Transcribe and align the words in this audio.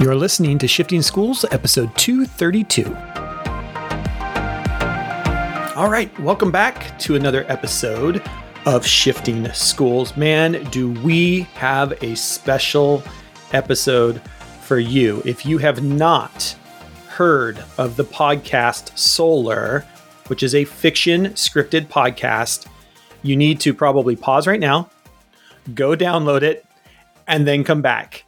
You're 0.00 0.14
listening 0.14 0.56
to 0.60 0.66
Shifting 0.66 1.02
Schools, 1.02 1.44
episode 1.50 1.94
232. 1.98 2.86
All 5.76 5.90
right, 5.90 6.10
welcome 6.20 6.50
back 6.50 6.98
to 7.00 7.16
another 7.16 7.44
episode 7.48 8.22
of 8.64 8.86
Shifting 8.86 9.52
Schools. 9.52 10.16
Man, 10.16 10.64
do 10.70 10.92
we 11.02 11.40
have 11.52 12.02
a 12.02 12.14
special 12.14 13.02
episode 13.52 14.22
for 14.62 14.78
you. 14.78 15.20
If 15.26 15.44
you 15.44 15.58
have 15.58 15.84
not 15.84 16.56
heard 17.08 17.62
of 17.76 17.96
the 17.96 18.04
podcast 18.04 18.96
Solar, 18.98 19.84
which 20.28 20.42
is 20.42 20.54
a 20.54 20.64
fiction 20.64 21.26
scripted 21.34 21.88
podcast, 21.88 22.66
you 23.22 23.36
need 23.36 23.60
to 23.60 23.74
probably 23.74 24.16
pause 24.16 24.46
right 24.46 24.60
now, 24.60 24.88
go 25.74 25.94
download 25.94 26.40
it, 26.40 26.64
and 27.26 27.46
then 27.46 27.64
come 27.64 27.82
back 27.82 28.24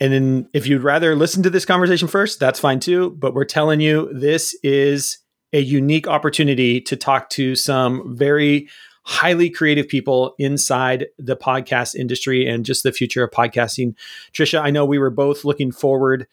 and 0.00 0.12
then 0.12 0.48
if 0.52 0.66
you'd 0.66 0.82
rather 0.82 1.16
listen 1.16 1.42
to 1.42 1.50
this 1.50 1.64
conversation 1.64 2.08
first, 2.08 2.38
that's 2.38 2.60
fine 2.60 2.80
too. 2.80 3.10
But 3.10 3.34
we're 3.34 3.44
telling 3.44 3.80
you 3.80 4.10
this 4.12 4.54
is 4.62 5.18
a 5.52 5.60
unique 5.60 6.06
opportunity 6.06 6.80
to 6.82 6.96
talk 6.96 7.30
to 7.30 7.54
some 7.54 8.16
very 8.16 8.68
highly 9.04 9.48
creative 9.48 9.86
people 9.86 10.34
inside 10.38 11.06
the 11.16 11.36
podcast 11.36 11.94
industry 11.94 12.46
and 12.46 12.64
just 12.64 12.82
the 12.82 12.92
future 12.92 13.22
of 13.22 13.30
podcasting. 13.30 13.94
Trisha, 14.32 14.60
I 14.60 14.70
know 14.70 14.84
we 14.84 14.98
were 14.98 15.10
both 15.10 15.44
looking 15.44 15.70
forward 15.70 16.26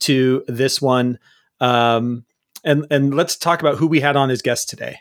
to 0.00 0.44
this 0.46 0.80
one. 0.80 1.18
Um, 1.60 2.24
and 2.64 2.86
and 2.90 3.14
let's 3.14 3.36
talk 3.36 3.60
about 3.60 3.76
who 3.76 3.86
we 3.86 4.00
had 4.00 4.16
on 4.16 4.30
as 4.30 4.42
guests 4.42 4.64
today. 4.64 4.98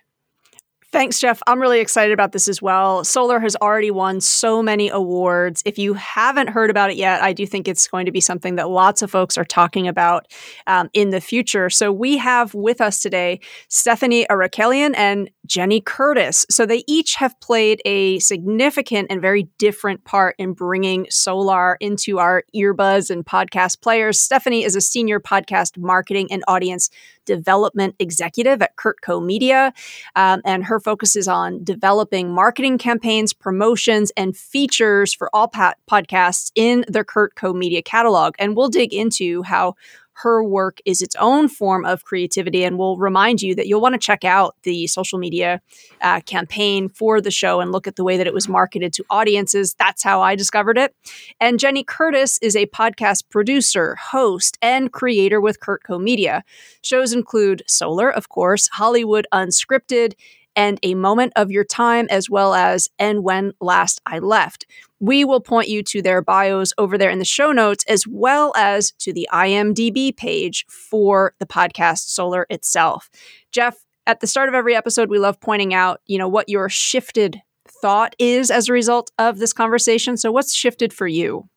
Thanks, 0.92 1.20
Jeff. 1.20 1.40
I'm 1.46 1.62
really 1.62 1.82
excited 1.82 2.14
about 2.14 2.32
this 2.32 2.48
as 2.48 2.64
well. 2.64 3.04
Solar 3.04 3.40
has 3.40 3.56
already 3.58 3.92
won 3.92 4.20
so 4.20 4.64
many 4.64 4.90
awards. 4.90 5.62
If 5.64 5.78
you 5.78 5.94
haven't 5.94 6.48
heard 6.48 6.72
about 6.72 6.90
it 6.90 6.98
yet, 6.98 7.22
I 7.22 7.32
do 7.32 7.46
think 7.46 7.68
it's 7.68 7.88
going 7.88 8.08
to 8.08 8.12
be 8.12 8.20
something 8.20 8.56
that 8.56 8.72
lots 8.72 9.04
of 9.04 9.12
folks 9.12 9.38
are 9.38 9.46
talking 9.46 9.88
about 9.88 10.26
um, 10.66 10.90
in 10.94 11.12
the 11.12 11.22
future. 11.22 11.70
So 11.70 11.92
we 11.92 12.18
have 12.18 12.56
with 12.56 12.82
us 12.82 13.02
today 13.02 13.40
Stephanie 13.68 14.26
Arakelian 14.32 14.96
and 14.98 15.30
Jenny 15.50 15.82
Curtis. 15.82 16.46
So 16.50 16.66
they 16.66 16.84
each 16.88 17.16
have 17.16 17.38
played 17.42 17.82
a 17.84 18.20
significant 18.20 19.08
and 19.10 19.22
very 19.22 19.50
different 19.58 20.06
part 20.06 20.36
in 20.38 20.54
bringing 20.54 21.08
Solar 21.10 21.76
into 21.82 22.20
our 22.20 22.44
earbuds 22.56 23.10
and 23.10 23.26
podcast 23.26 23.82
players. 23.82 24.22
Stephanie 24.22 24.64
is 24.64 24.76
a 24.76 24.82
senior 24.82 25.20
podcast 25.20 25.78
marketing 25.78 26.28
and 26.32 26.44
audience 26.48 26.90
development 27.26 27.96
executive 28.00 28.62
at 28.62 28.76
CurtCo 28.76 29.24
Media, 29.24 29.74
um, 30.16 30.42
and 30.46 30.64
her 30.64 30.80
focus 30.80 31.16
is 31.16 31.28
on 31.28 31.64
developing 31.64 32.32
marketing 32.32 32.78
campaigns, 32.78 33.34
promotions, 33.34 34.12
and 34.16 34.38
features 34.38 35.14
for 35.14 35.30
all 35.34 35.50
podcasts 35.50 36.52
in 36.56 36.86
the 36.88 37.04
CurtCo 37.04 37.56
Media 37.56 37.82
catalog. 37.82 38.36
And 38.40 38.56
we'll 38.56 38.70
dig 38.70 38.94
into 38.94 39.44
how 39.44 39.76
her 40.22 40.44
work 40.44 40.80
is 40.86 41.02
its 41.02 41.16
own 41.18 41.48
form 41.48 41.86
of 41.86 42.04
creativity. 42.04 42.64
And 42.64 42.78
we'll 42.78 42.98
remind 42.98 43.42
you 43.42 43.56
that 43.56 43.68
you'll 43.68 43.82
want 43.82 43.94
to 43.94 44.00
check 44.00 44.26
out 44.26 44.56
the 44.64 44.88
social 44.88 45.18
media 45.18 45.62
uh, 46.02 46.20
campaign 46.22 46.90
for 46.90 47.22
the 47.22 47.32
show 47.32 47.62
and 47.62 47.72
look 47.72 47.88
at 47.88 47.96
the 47.96 48.04
way 48.04 48.18
that 48.18 48.28
it 48.28 48.34
was 48.34 48.50
marketed 48.50 48.92
to 48.94 49.06
audiences. 49.10 49.76
That's 49.76 50.04
how 50.04 50.22
I 50.22 50.36
discovered 50.36 50.78
it. 50.78 50.94
And 51.40 51.60
Jenny 51.60 51.84
Curtis 51.84 52.38
is 52.42 52.56
a 52.56 52.66
podcast 52.68 53.30
producer, 53.30 53.96
host, 53.96 54.58
and 54.62 54.92
creator 54.92 55.40
with 55.40 55.60
CurtCo 55.62 56.02
Media. 56.02 56.44
Shows 56.82 57.14
include 57.14 57.64
Solar, 57.68 58.10
of 58.10 58.30
course, 58.30 58.68
Hollywood 58.74 59.26
Unscripted, 59.32 60.14
and 60.56 60.80
a 60.84 60.96
moment 60.96 61.32
of 61.38 61.52
your 61.52 61.64
time, 61.64 62.08
as 62.10 62.30
well 62.30 62.54
as 62.54 62.90
and 63.00 63.24
when 63.24 63.54
last 63.62 64.02
I 64.06 64.20
left. 64.20 64.66
We 65.00 65.24
will 65.24 65.40
point 65.40 65.70
you 65.70 65.82
to 65.84 66.02
their 66.02 66.22
bios 66.22 66.74
over 66.78 66.98
there 66.98 67.10
in 67.10 67.20
the 67.20 67.26
show 67.26 67.52
notes, 67.52 67.86
as 67.88 68.06
well 68.06 68.54
as 68.56 68.92
to 69.00 69.14
the 69.14 69.28
IMDb 69.32 70.16
page 70.16 70.66
for 70.68 71.34
the 71.40 71.46
podcast 71.46 72.10
Solar 72.10 72.46
itself. 72.50 73.10
Jeff, 73.52 73.78
at 74.06 74.20
the 74.20 74.28
start 74.28 74.50
of 74.50 74.56
every 74.56 74.76
episode, 74.76 75.10
we 75.10 75.20
love 75.20 75.40
pointing 75.40 75.74
out, 75.74 76.02
you 76.06 76.18
know, 76.18 76.28
what 76.28 76.50
your 76.50 76.68
shifted 76.68 77.42
thought 77.82 78.16
is 78.20 78.52
as 78.52 78.68
a 78.68 78.74
result 78.74 79.12
of 79.18 79.40
this 79.40 79.54
conversation. 79.54 80.18
So, 80.18 80.32
what's 80.32 80.54
shifted 80.54 80.92
for 80.92 81.08
you? 81.08 81.48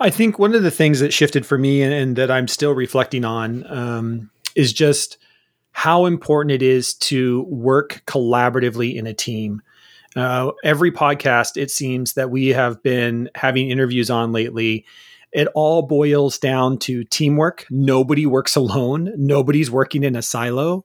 I 0.00 0.10
think 0.10 0.38
one 0.38 0.54
of 0.54 0.62
the 0.62 0.70
things 0.70 1.00
that 1.00 1.12
shifted 1.12 1.44
for 1.44 1.58
me 1.58 1.82
and, 1.82 1.92
and 1.92 2.16
that 2.16 2.30
I'm 2.30 2.48
still 2.48 2.72
reflecting 2.72 3.24
on 3.24 3.66
um, 3.66 4.30
is 4.54 4.72
just 4.72 5.18
how 5.72 6.06
important 6.06 6.52
it 6.52 6.62
is 6.62 6.94
to 6.94 7.42
work 7.44 8.02
collaboratively 8.06 8.94
in 8.94 9.06
a 9.06 9.14
team. 9.14 9.62
Uh, 10.18 10.50
every 10.64 10.90
podcast, 10.90 11.56
it 11.56 11.70
seems 11.70 12.14
that 12.14 12.28
we 12.28 12.48
have 12.48 12.82
been 12.82 13.30
having 13.36 13.70
interviews 13.70 14.10
on 14.10 14.32
lately, 14.32 14.84
it 15.30 15.46
all 15.54 15.82
boils 15.82 16.38
down 16.38 16.76
to 16.76 17.04
teamwork. 17.04 17.66
Nobody 17.70 18.26
works 18.26 18.56
alone, 18.56 19.12
nobody's 19.16 19.70
working 19.70 20.02
in 20.02 20.16
a 20.16 20.22
silo. 20.22 20.84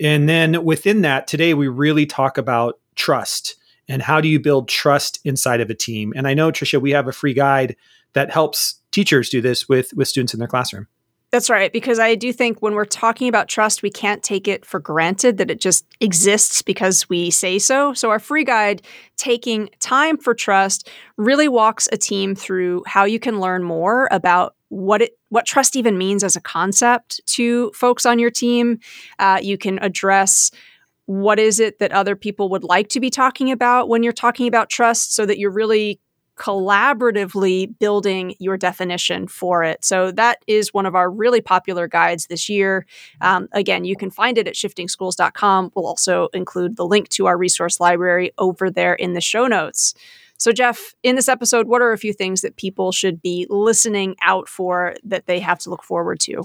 And 0.00 0.28
then 0.28 0.64
within 0.64 1.00
that, 1.00 1.26
today 1.26 1.54
we 1.54 1.66
really 1.66 2.04
talk 2.04 2.36
about 2.36 2.78
trust 2.94 3.56
and 3.88 4.02
how 4.02 4.20
do 4.20 4.28
you 4.28 4.38
build 4.38 4.68
trust 4.68 5.18
inside 5.24 5.62
of 5.62 5.70
a 5.70 5.74
team. 5.74 6.12
And 6.14 6.28
I 6.28 6.34
know, 6.34 6.52
Trisha, 6.52 6.78
we 6.78 6.90
have 6.90 7.08
a 7.08 7.12
free 7.12 7.32
guide 7.32 7.74
that 8.12 8.30
helps 8.30 8.82
teachers 8.90 9.30
do 9.30 9.40
this 9.40 9.66
with, 9.66 9.94
with 9.94 10.08
students 10.08 10.34
in 10.34 10.40
their 10.40 10.46
classroom. 10.46 10.88
That's 11.30 11.50
right. 11.50 11.70
Because 11.70 11.98
I 11.98 12.14
do 12.14 12.32
think 12.32 12.62
when 12.62 12.72
we're 12.72 12.86
talking 12.86 13.28
about 13.28 13.48
trust, 13.48 13.82
we 13.82 13.90
can't 13.90 14.22
take 14.22 14.48
it 14.48 14.64
for 14.64 14.80
granted 14.80 15.36
that 15.36 15.50
it 15.50 15.60
just 15.60 15.84
exists 16.00 16.62
because 16.62 17.08
we 17.10 17.30
say 17.30 17.58
so. 17.58 17.92
So, 17.92 18.10
our 18.10 18.18
free 18.18 18.44
guide, 18.44 18.80
Taking 19.16 19.68
Time 19.78 20.16
for 20.16 20.34
Trust, 20.34 20.88
really 21.18 21.48
walks 21.48 21.86
a 21.92 21.98
team 21.98 22.34
through 22.34 22.82
how 22.86 23.04
you 23.04 23.20
can 23.20 23.40
learn 23.40 23.62
more 23.62 24.08
about 24.10 24.54
what 24.70 25.02
it 25.02 25.18
what 25.28 25.44
trust 25.44 25.76
even 25.76 25.98
means 25.98 26.24
as 26.24 26.36
a 26.36 26.40
concept 26.40 27.20
to 27.26 27.70
folks 27.72 28.06
on 28.06 28.18
your 28.18 28.30
team. 28.30 28.78
Uh, 29.18 29.38
you 29.42 29.58
can 29.58 29.78
address 29.80 30.50
what 31.04 31.38
is 31.38 31.60
it 31.60 31.78
that 31.78 31.92
other 31.92 32.16
people 32.16 32.48
would 32.50 32.64
like 32.64 32.88
to 32.88 33.00
be 33.00 33.10
talking 33.10 33.50
about 33.50 33.88
when 33.88 34.02
you're 34.02 34.12
talking 34.12 34.46
about 34.46 34.70
trust 34.70 35.14
so 35.14 35.26
that 35.26 35.38
you're 35.38 35.50
really 35.50 36.00
collaboratively 36.38 37.78
building 37.78 38.34
your 38.38 38.56
definition 38.56 39.26
for 39.26 39.64
it. 39.64 39.84
So 39.84 40.10
that 40.12 40.38
is 40.46 40.72
one 40.72 40.86
of 40.86 40.94
our 40.94 41.10
really 41.10 41.40
popular 41.40 41.88
guides 41.88 42.26
this 42.26 42.48
year. 42.48 42.86
Um, 43.20 43.48
again, 43.52 43.84
you 43.84 43.96
can 43.96 44.10
find 44.10 44.38
it 44.38 44.46
at 44.46 44.54
shiftingschools.com. 44.54 45.72
We'll 45.74 45.86
also 45.86 46.28
include 46.32 46.76
the 46.76 46.86
link 46.86 47.08
to 47.10 47.26
our 47.26 47.36
resource 47.36 47.80
library 47.80 48.32
over 48.38 48.70
there 48.70 48.94
in 48.94 49.12
the 49.12 49.20
show 49.20 49.46
notes. 49.46 49.94
So, 50.38 50.52
Jeff, 50.52 50.94
in 51.02 51.16
this 51.16 51.28
episode, 51.28 51.66
what 51.66 51.82
are 51.82 51.92
a 51.92 51.98
few 51.98 52.12
things 52.12 52.42
that 52.42 52.56
people 52.56 52.92
should 52.92 53.20
be 53.20 53.46
listening 53.50 54.14
out 54.22 54.48
for 54.48 54.94
that 55.02 55.26
they 55.26 55.40
have 55.40 55.58
to 55.60 55.70
look 55.70 55.82
forward 55.82 56.20
to? 56.20 56.44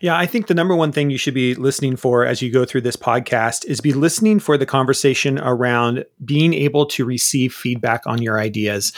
Yeah, 0.00 0.16
I 0.16 0.26
think 0.26 0.46
the 0.46 0.54
number 0.54 0.74
one 0.74 0.92
thing 0.92 1.10
you 1.10 1.18
should 1.18 1.34
be 1.34 1.54
listening 1.54 1.96
for 1.96 2.24
as 2.24 2.40
you 2.40 2.50
go 2.50 2.64
through 2.64 2.82
this 2.82 2.96
podcast 2.96 3.64
is 3.66 3.80
be 3.80 3.92
listening 3.92 4.38
for 4.38 4.56
the 4.56 4.66
conversation 4.66 5.38
around 5.38 6.04
being 6.24 6.54
able 6.54 6.86
to 6.86 7.04
receive 7.04 7.52
feedback 7.52 8.06
on 8.06 8.22
your 8.22 8.38
ideas. 8.38 8.92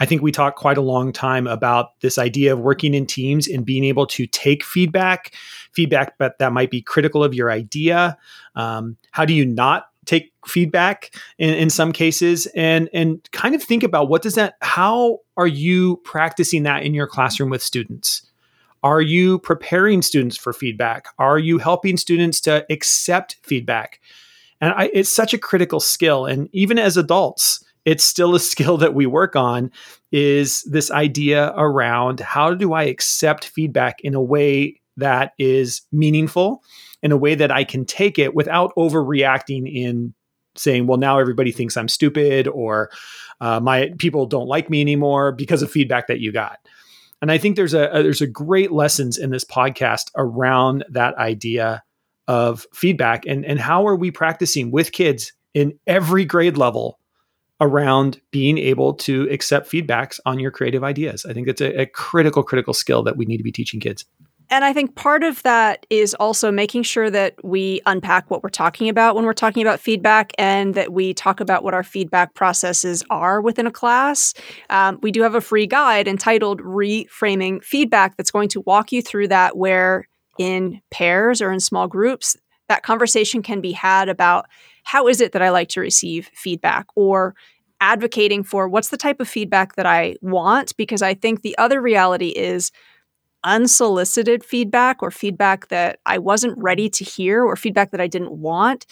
I 0.00 0.06
think 0.06 0.22
we 0.22 0.32
talked 0.32 0.58
quite 0.58 0.78
a 0.78 0.82
long 0.82 1.12
time 1.12 1.46
about 1.46 2.00
this 2.00 2.18
idea 2.18 2.52
of 2.52 2.60
working 2.60 2.94
in 2.94 3.06
teams 3.06 3.46
and 3.46 3.64
being 3.64 3.84
able 3.84 4.06
to 4.08 4.26
take 4.26 4.64
feedback, 4.64 5.34
feedback 5.72 6.18
but 6.18 6.38
that 6.38 6.52
might 6.52 6.70
be 6.70 6.82
critical 6.82 7.22
of 7.22 7.34
your 7.34 7.50
idea. 7.50 8.16
Um, 8.56 8.96
how 9.10 9.24
do 9.24 9.34
you 9.34 9.44
not 9.44 9.88
take 10.06 10.32
feedback 10.46 11.14
in, 11.36 11.52
in 11.52 11.68
some 11.68 11.92
cases 11.92 12.46
and 12.54 12.88
and 12.94 13.30
kind 13.30 13.54
of 13.54 13.62
think 13.62 13.82
about 13.82 14.08
what 14.08 14.22
does 14.22 14.36
that 14.36 14.54
how 14.62 15.18
are 15.36 15.46
you 15.46 15.98
practicing 15.98 16.62
that 16.62 16.82
in 16.82 16.94
your 16.94 17.06
classroom 17.06 17.50
with 17.50 17.62
students 17.62 18.27
are 18.82 19.00
you 19.00 19.38
preparing 19.40 20.02
students 20.02 20.36
for 20.36 20.52
feedback? 20.52 21.06
Are 21.18 21.38
you 21.38 21.58
helping 21.58 21.96
students 21.96 22.40
to 22.42 22.64
accept 22.70 23.36
feedback? 23.42 24.00
And 24.60 24.72
I, 24.74 24.90
it's 24.92 25.10
such 25.10 25.34
a 25.34 25.38
critical 25.38 25.80
skill. 25.80 26.26
And 26.26 26.48
even 26.52 26.78
as 26.78 26.96
adults, 26.96 27.64
it's 27.84 28.04
still 28.04 28.34
a 28.34 28.40
skill 28.52 28.76
that 28.78 28.94
we 28.94 29.06
work 29.06 29.36
on 29.36 29.70
is 30.12 30.62
this 30.64 30.90
idea 30.90 31.52
around 31.56 32.20
how 32.20 32.54
do 32.54 32.72
I 32.72 32.84
accept 32.84 33.46
feedback 33.46 34.00
in 34.00 34.14
a 34.14 34.22
way 34.22 34.80
that 34.96 35.32
is 35.38 35.82
meaningful, 35.92 36.62
in 37.02 37.12
a 37.12 37.16
way 37.16 37.34
that 37.34 37.50
I 37.50 37.64
can 37.64 37.84
take 37.84 38.18
it 38.18 38.34
without 38.34 38.74
overreacting 38.76 39.72
in 39.72 40.14
saying, 40.56 40.86
well, 40.86 40.98
now 40.98 41.18
everybody 41.18 41.52
thinks 41.52 41.76
I'm 41.76 41.88
stupid 41.88 42.48
or 42.48 42.90
uh, 43.40 43.60
my 43.60 43.92
people 43.98 44.26
don't 44.26 44.48
like 44.48 44.68
me 44.68 44.80
anymore 44.80 45.30
because 45.30 45.62
of 45.62 45.70
feedback 45.70 46.08
that 46.08 46.20
you 46.20 46.32
got. 46.32 46.58
And 47.20 47.32
I 47.32 47.38
think 47.38 47.56
there's 47.56 47.74
a, 47.74 47.88
a 47.88 48.02
there's 48.02 48.22
a 48.22 48.26
great 48.26 48.70
lessons 48.70 49.18
in 49.18 49.30
this 49.30 49.44
podcast 49.44 50.10
around 50.16 50.84
that 50.90 51.16
idea 51.16 51.82
of 52.26 52.66
feedback 52.72 53.26
and 53.26 53.44
and 53.44 53.58
how 53.58 53.86
are 53.86 53.96
we 53.96 54.10
practicing 54.10 54.70
with 54.70 54.92
kids 54.92 55.32
in 55.54 55.78
every 55.86 56.24
grade 56.24 56.56
level 56.56 56.98
around 57.60 58.20
being 58.30 58.56
able 58.58 58.94
to 58.94 59.28
accept 59.30 59.68
feedbacks 59.68 60.20
on 60.24 60.38
your 60.38 60.50
creative 60.50 60.84
ideas. 60.84 61.26
I 61.28 61.32
think 61.32 61.48
it's 61.48 61.60
a, 61.60 61.82
a 61.82 61.86
critical 61.86 62.42
critical 62.42 62.74
skill 62.74 63.02
that 63.02 63.16
we 63.16 63.24
need 63.24 63.38
to 63.38 63.42
be 63.42 63.52
teaching 63.52 63.80
kids. 63.80 64.04
And 64.50 64.64
I 64.64 64.72
think 64.72 64.94
part 64.94 65.24
of 65.24 65.42
that 65.42 65.84
is 65.90 66.14
also 66.14 66.50
making 66.50 66.82
sure 66.82 67.10
that 67.10 67.34
we 67.44 67.82
unpack 67.84 68.30
what 68.30 68.42
we're 68.42 68.48
talking 68.48 68.88
about 68.88 69.14
when 69.14 69.26
we're 69.26 69.34
talking 69.34 69.62
about 69.62 69.78
feedback 69.78 70.32
and 70.38 70.74
that 70.74 70.92
we 70.92 71.12
talk 71.12 71.40
about 71.40 71.62
what 71.62 71.74
our 71.74 71.82
feedback 71.82 72.32
processes 72.34 73.04
are 73.10 73.42
within 73.42 73.66
a 73.66 73.70
class. 73.70 74.32
Um, 74.70 74.98
we 75.02 75.12
do 75.12 75.22
have 75.22 75.34
a 75.34 75.42
free 75.42 75.66
guide 75.66 76.08
entitled 76.08 76.62
Reframing 76.62 77.62
Feedback 77.62 78.16
that's 78.16 78.30
going 78.30 78.48
to 78.50 78.62
walk 78.62 78.90
you 78.90 79.02
through 79.02 79.28
that, 79.28 79.56
where 79.56 80.08
in 80.38 80.80
pairs 80.90 81.42
or 81.42 81.52
in 81.52 81.60
small 81.60 81.86
groups, 81.86 82.36
that 82.68 82.82
conversation 82.82 83.42
can 83.42 83.60
be 83.60 83.72
had 83.72 84.08
about 84.08 84.46
how 84.84 85.08
is 85.08 85.20
it 85.20 85.32
that 85.32 85.42
I 85.42 85.50
like 85.50 85.68
to 85.70 85.80
receive 85.80 86.30
feedback 86.32 86.86
or 86.94 87.34
advocating 87.80 88.42
for 88.42 88.68
what's 88.68 88.88
the 88.88 88.96
type 88.96 89.20
of 89.20 89.28
feedback 89.28 89.76
that 89.76 89.86
I 89.86 90.16
want. 90.22 90.74
Because 90.78 91.02
I 91.02 91.12
think 91.12 91.42
the 91.42 91.56
other 91.58 91.82
reality 91.82 92.28
is, 92.28 92.72
unsolicited 93.44 94.44
feedback 94.44 95.02
or 95.02 95.10
feedback 95.10 95.68
that 95.68 96.00
I 96.06 96.18
wasn't 96.18 96.58
ready 96.58 96.88
to 96.90 97.04
hear 97.04 97.44
or 97.44 97.56
feedback 97.56 97.90
that 97.92 98.00
I 98.00 98.06
didn't 98.06 98.32
want, 98.32 98.86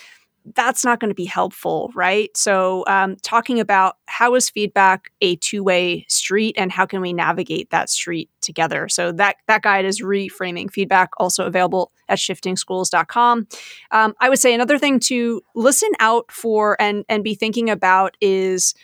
that's 0.54 0.84
not 0.84 1.00
going 1.00 1.10
to 1.10 1.14
be 1.14 1.24
helpful, 1.24 1.90
right? 1.94 2.34
So, 2.36 2.84
um, 2.86 3.16
talking 3.22 3.58
about 3.58 3.96
how 4.06 4.34
is 4.34 4.48
feedback 4.48 5.10
a 5.20 5.36
two-way 5.36 6.04
street, 6.08 6.54
and 6.56 6.70
how 6.70 6.86
can 6.86 7.00
we 7.00 7.12
navigate 7.12 7.70
that 7.70 7.90
street 7.90 8.30
together? 8.40 8.88
So 8.88 9.12
that 9.12 9.36
that 9.48 9.62
guide 9.62 9.84
is 9.84 10.02
reframing 10.02 10.70
feedback, 10.70 11.10
also 11.16 11.46
available 11.46 11.90
at 12.08 12.18
shiftingschools.com. 12.18 13.48
Um, 13.90 14.14
I 14.20 14.28
would 14.28 14.38
say 14.38 14.54
another 14.54 14.78
thing 14.78 15.00
to 15.00 15.42
listen 15.54 15.90
out 15.98 16.30
for 16.30 16.80
and 16.80 17.04
and 17.08 17.24
be 17.24 17.34
thinking 17.34 17.68
about 17.68 18.16
is 18.20 18.74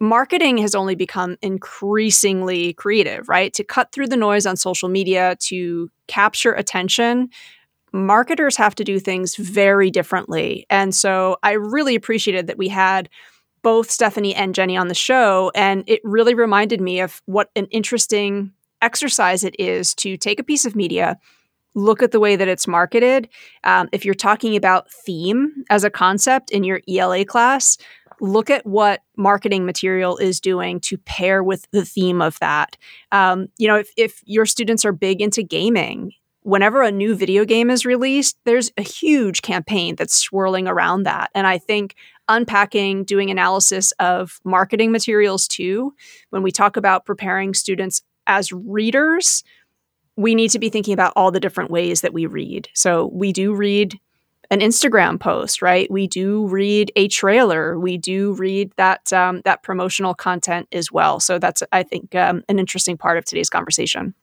marketing 0.00 0.58
has 0.58 0.74
only 0.74 0.94
become 0.94 1.36
increasingly 1.42 2.72
creative, 2.74 3.28
right? 3.28 3.52
To 3.54 3.64
cut 3.64 3.92
through 3.92 4.08
the 4.08 4.16
noise 4.16 4.46
on 4.46 4.56
social 4.56 4.88
media, 4.88 5.36
to 5.40 5.90
capture 6.06 6.52
attention, 6.52 7.30
marketers 7.92 8.56
have 8.56 8.74
to 8.76 8.84
do 8.84 9.00
things 9.00 9.36
very 9.36 9.90
differently. 9.90 10.66
And 10.70 10.94
so 10.94 11.38
I 11.42 11.52
really 11.52 11.94
appreciated 11.94 12.46
that 12.46 12.58
we 12.58 12.68
had 12.68 13.08
both 13.62 13.90
Stephanie 13.90 14.34
and 14.34 14.54
Jenny 14.54 14.76
on 14.76 14.88
the 14.88 14.94
show. 14.94 15.50
And 15.54 15.84
it 15.86 16.00
really 16.04 16.34
reminded 16.34 16.80
me 16.80 17.00
of 17.00 17.22
what 17.26 17.50
an 17.56 17.66
interesting 17.66 18.52
exercise 18.80 19.42
it 19.42 19.58
is 19.58 19.94
to 19.96 20.16
take 20.16 20.38
a 20.38 20.44
piece 20.44 20.64
of 20.64 20.76
media. 20.76 21.18
Look 21.74 22.02
at 22.02 22.12
the 22.12 22.20
way 22.20 22.36
that 22.36 22.48
it's 22.48 22.66
marketed. 22.66 23.28
Um, 23.64 23.88
if 23.92 24.04
you're 24.04 24.14
talking 24.14 24.56
about 24.56 24.90
theme 24.90 25.64
as 25.70 25.84
a 25.84 25.90
concept 25.90 26.50
in 26.50 26.64
your 26.64 26.80
ELA 26.88 27.24
class, 27.24 27.78
look 28.20 28.50
at 28.50 28.66
what 28.66 29.02
marketing 29.16 29.64
material 29.64 30.16
is 30.16 30.40
doing 30.40 30.80
to 30.80 30.98
pair 30.98 31.42
with 31.42 31.66
the 31.70 31.84
theme 31.84 32.20
of 32.20 32.38
that. 32.40 32.76
Um, 33.12 33.48
you 33.58 33.68
know, 33.68 33.76
if, 33.76 33.90
if 33.96 34.22
your 34.24 34.46
students 34.46 34.84
are 34.84 34.92
big 34.92 35.20
into 35.20 35.42
gaming, 35.42 36.12
whenever 36.42 36.82
a 36.82 36.90
new 36.90 37.14
video 37.14 37.44
game 37.44 37.70
is 37.70 37.84
released, 37.84 38.38
there's 38.44 38.70
a 38.76 38.82
huge 38.82 39.42
campaign 39.42 39.96
that's 39.96 40.14
swirling 40.14 40.66
around 40.66 41.02
that. 41.02 41.30
And 41.34 41.46
I 41.46 41.58
think 41.58 41.94
unpacking, 42.28 43.04
doing 43.04 43.30
analysis 43.30 43.92
of 43.98 44.40
marketing 44.44 44.90
materials 44.90 45.46
too, 45.46 45.94
when 46.30 46.42
we 46.42 46.50
talk 46.50 46.76
about 46.76 47.06
preparing 47.06 47.54
students 47.54 48.00
as 48.26 48.52
readers, 48.52 49.42
we 50.16 50.34
need 50.34 50.50
to 50.50 50.58
be 50.58 50.68
thinking 50.68 50.94
about 50.94 51.12
all 51.16 51.30
the 51.30 51.40
different 51.40 51.70
ways 51.70 52.00
that 52.00 52.12
we 52.12 52.26
read. 52.26 52.68
So 52.74 53.10
we 53.12 53.32
do 53.32 53.54
read 53.54 53.98
an 54.50 54.60
Instagram 54.60 55.20
post, 55.20 55.60
right? 55.60 55.90
We 55.90 56.06
do 56.06 56.46
read 56.46 56.90
a 56.96 57.08
trailer. 57.08 57.78
We 57.78 57.98
do 57.98 58.32
read 58.32 58.72
that 58.76 59.12
um, 59.12 59.42
that 59.44 59.62
promotional 59.62 60.14
content 60.14 60.68
as 60.72 60.90
well. 60.90 61.20
So 61.20 61.38
that's, 61.38 61.62
I 61.72 61.82
think, 61.82 62.14
um, 62.14 62.42
an 62.48 62.58
interesting 62.58 62.96
part 62.96 63.18
of 63.18 63.24
today's 63.24 63.50
conversation. 63.50 64.14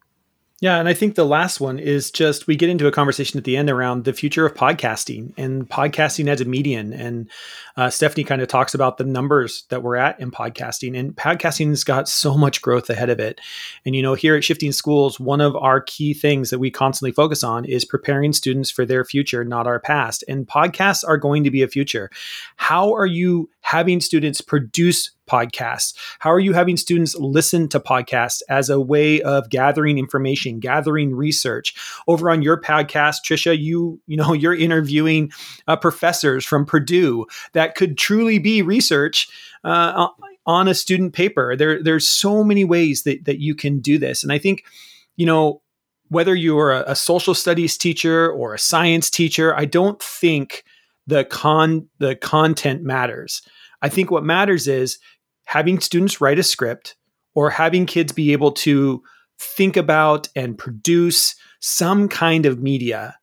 Yeah, 0.66 0.80
and 0.80 0.90
I 0.90 0.96
think 0.96 1.14
the 1.14 1.28
last 1.28 1.62
one 1.62 1.78
is 1.78 2.10
just 2.10 2.48
we 2.48 2.56
get 2.56 2.72
into 2.72 2.88
a 2.88 2.92
conversation 2.92 3.38
at 3.38 3.44
the 3.44 3.56
end 3.56 3.70
around 3.70 4.04
the 4.04 4.14
future 4.14 4.48
of 4.48 4.56
podcasting 4.56 5.32
and 5.38 5.70
podcasting 5.70 6.28
as 6.28 6.42
a 6.42 6.46
medium. 6.46 6.92
And 6.92 7.30
uh, 7.78 7.92
Stephanie 7.92 8.24
kind 8.24 8.42
of 8.42 8.48
talks 8.48 8.74
about 8.74 8.98
the 8.98 9.04
numbers 9.04 9.66
that 9.70 9.84
we're 9.84 9.96
at 9.96 10.20
in 10.20 10.32
podcasting, 10.32 10.98
and 10.98 11.16
podcasting 11.16 11.68
has 11.68 11.84
got 11.84 12.10
so 12.10 12.36
much 12.36 12.64
growth 12.64 12.90
ahead 12.90 13.12
of 13.12 13.20
it. 13.20 13.40
And 13.86 13.96
you 13.96 14.02
know, 14.02 14.16
here 14.16 14.36
at 14.36 14.44
Shifting 14.44 14.72
Schools, 14.72 15.20
one 15.20 15.40
of 15.40 15.56
our 15.56 15.82
key 15.82 16.16
things 16.16 16.50
that 16.50 16.58
we 16.58 16.72
constantly 16.72 17.12
focus 17.12 17.44
on 17.44 17.66
is 17.66 17.86
preparing 17.86 18.34
students 18.34 18.72
for 18.72 18.88
their 18.88 19.06
future, 19.06 19.46
not 19.46 19.68
our 19.68 19.80
past. 19.80 20.24
And 20.28 20.48
podcasts 20.48 21.08
are 21.08 21.18
going 21.18 21.44
to 21.44 21.52
be 21.52 21.62
a 21.62 21.68
future. 21.68 22.10
How 22.56 22.92
are 22.96 23.06
you 23.06 23.52
having 23.62 24.02
students 24.02 24.42
produce 24.42 25.12
podcasts? 25.26 25.94
How 26.20 26.32
are 26.32 26.40
you 26.40 26.54
having 26.54 26.78
students 26.78 27.16
listen 27.16 27.68
to 27.70 27.80
podcasts 27.80 28.42
as 28.50 28.70
a 28.70 28.80
way 28.80 29.22
of 29.22 29.50
gathering 29.50 29.98
information, 29.98 30.60
gathering 30.60 31.16
research? 31.16 31.76
Over 32.08 32.30
on 32.30 32.42
your 32.42 32.60
podcast, 32.60 33.18
Trisha, 33.26 33.58
you 33.58 34.00
you 34.08 34.18
know 34.18 34.34
you're 34.46 34.56
interviewing 34.56 35.32
uh, 35.68 35.76
professors 35.76 36.46
from 36.46 36.66
Purdue 36.66 37.26
that 37.54 37.76
could 37.76 37.98
truly 37.98 38.40
be 38.40 38.62
research. 38.62 39.28
Uh, 39.64 40.10
on 40.48 40.68
a 40.68 40.76
student 40.76 41.14
paper, 41.14 41.56
there 41.56 41.82
there's 41.82 42.08
so 42.08 42.44
many 42.44 42.64
ways 42.64 43.02
that 43.04 43.26
that 43.26 43.40
you 43.40 43.56
can 43.56 43.80
do 43.80 43.98
this, 43.98 44.22
and 44.22 44.32
I 44.32 44.38
think, 44.38 44.64
you 45.16 45.26
know, 45.26 45.64
whether 46.10 46.36
you're 46.36 46.72
a, 46.72 46.84
a 46.88 46.96
social 46.96 47.34
studies 47.34 47.78
teacher 47.78 48.32
or 48.32 48.54
a 48.54 48.60
science 48.60 49.10
teacher, 49.10 49.56
I 49.56 49.66
don't 49.66 50.02
think 50.02 50.64
the 51.08 51.26
con 51.26 51.88
the 52.00 52.16
content 52.16 52.84
matters. 52.84 53.42
I 53.82 53.90
think 53.90 54.10
what 54.10 54.24
matters 54.24 54.68
is 54.68 54.98
having 55.46 55.80
students 55.80 56.20
write 56.20 56.40
a 56.40 56.44
script 56.44 56.96
or 57.34 57.50
having 57.50 57.86
kids 57.86 58.12
be 58.12 58.34
able 58.34 58.52
to 58.52 59.02
think 59.40 59.78
about 59.78 60.28
and 60.36 60.58
produce 60.58 61.36
some 61.60 62.08
kind 62.08 62.46
of 62.46 62.62
media. 62.62 63.18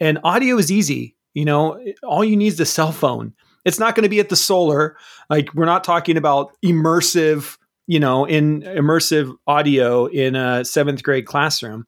And 0.00 0.18
audio 0.24 0.56
is 0.56 0.70
easy. 0.70 1.16
You 1.34 1.44
know, 1.44 1.80
all 2.02 2.24
you 2.24 2.36
need 2.36 2.48
is 2.48 2.60
a 2.60 2.66
cell 2.66 2.92
phone. 2.92 3.34
It's 3.64 3.78
not 3.78 3.94
going 3.94 4.04
to 4.04 4.08
be 4.08 4.20
at 4.20 4.28
the 4.28 4.36
solar. 4.36 4.96
Like 5.28 5.52
we're 5.54 5.66
not 5.66 5.84
talking 5.84 6.16
about 6.16 6.56
immersive, 6.64 7.58
you 7.86 8.00
know, 8.00 8.24
in 8.24 8.62
immersive 8.62 9.34
audio 9.46 10.06
in 10.06 10.36
a 10.36 10.64
seventh 10.64 11.02
grade 11.02 11.26
classroom. 11.26 11.86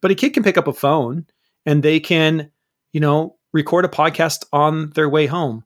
But 0.00 0.10
a 0.10 0.14
kid 0.14 0.34
can 0.34 0.42
pick 0.42 0.58
up 0.58 0.66
a 0.66 0.72
phone 0.72 1.26
and 1.64 1.82
they 1.82 2.00
can, 2.00 2.50
you 2.92 3.00
know, 3.00 3.36
record 3.52 3.84
a 3.84 3.88
podcast 3.88 4.44
on 4.52 4.90
their 4.90 5.08
way 5.08 5.26
home 5.26 5.64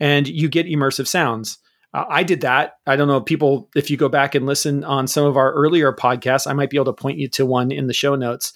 and 0.00 0.26
you 0.26 0.48
get 0.48 0.66
immersive 0.66 1.06
sounds. 1.06 1.58
Uh, 1.94 2.04
I 2.08 2.24
did 2.24 2.40
that. 2.42 2.74
I 2.86 2.96
don't 2.96 3.08
know 3.08 3.20
people 3.20 3.70
if 3.74 3.88
you 3.88 3.96
go 3.96 4.08
back 4.08 4.34
and 4.34 4.44
listen 4.44 4.84
on 4.84 5.06
some 5.06 5.24
of 5.24 5.36
our 5.36 5.52
earlier 5.52 5.92
podcasts, 5.92 6.46
I 6.46 6.52
might 6.52 6.68
be 6.68 6.76
able 6.76 6.86
to 6.86 6.92
point 6.92 7.18
you 7.18 7.28
to 7.28 7.46
one 7.46 7.70
in 7.70 7.86
the 7.86 7.94
show 7.94 8.16
notes. 8.16 8.52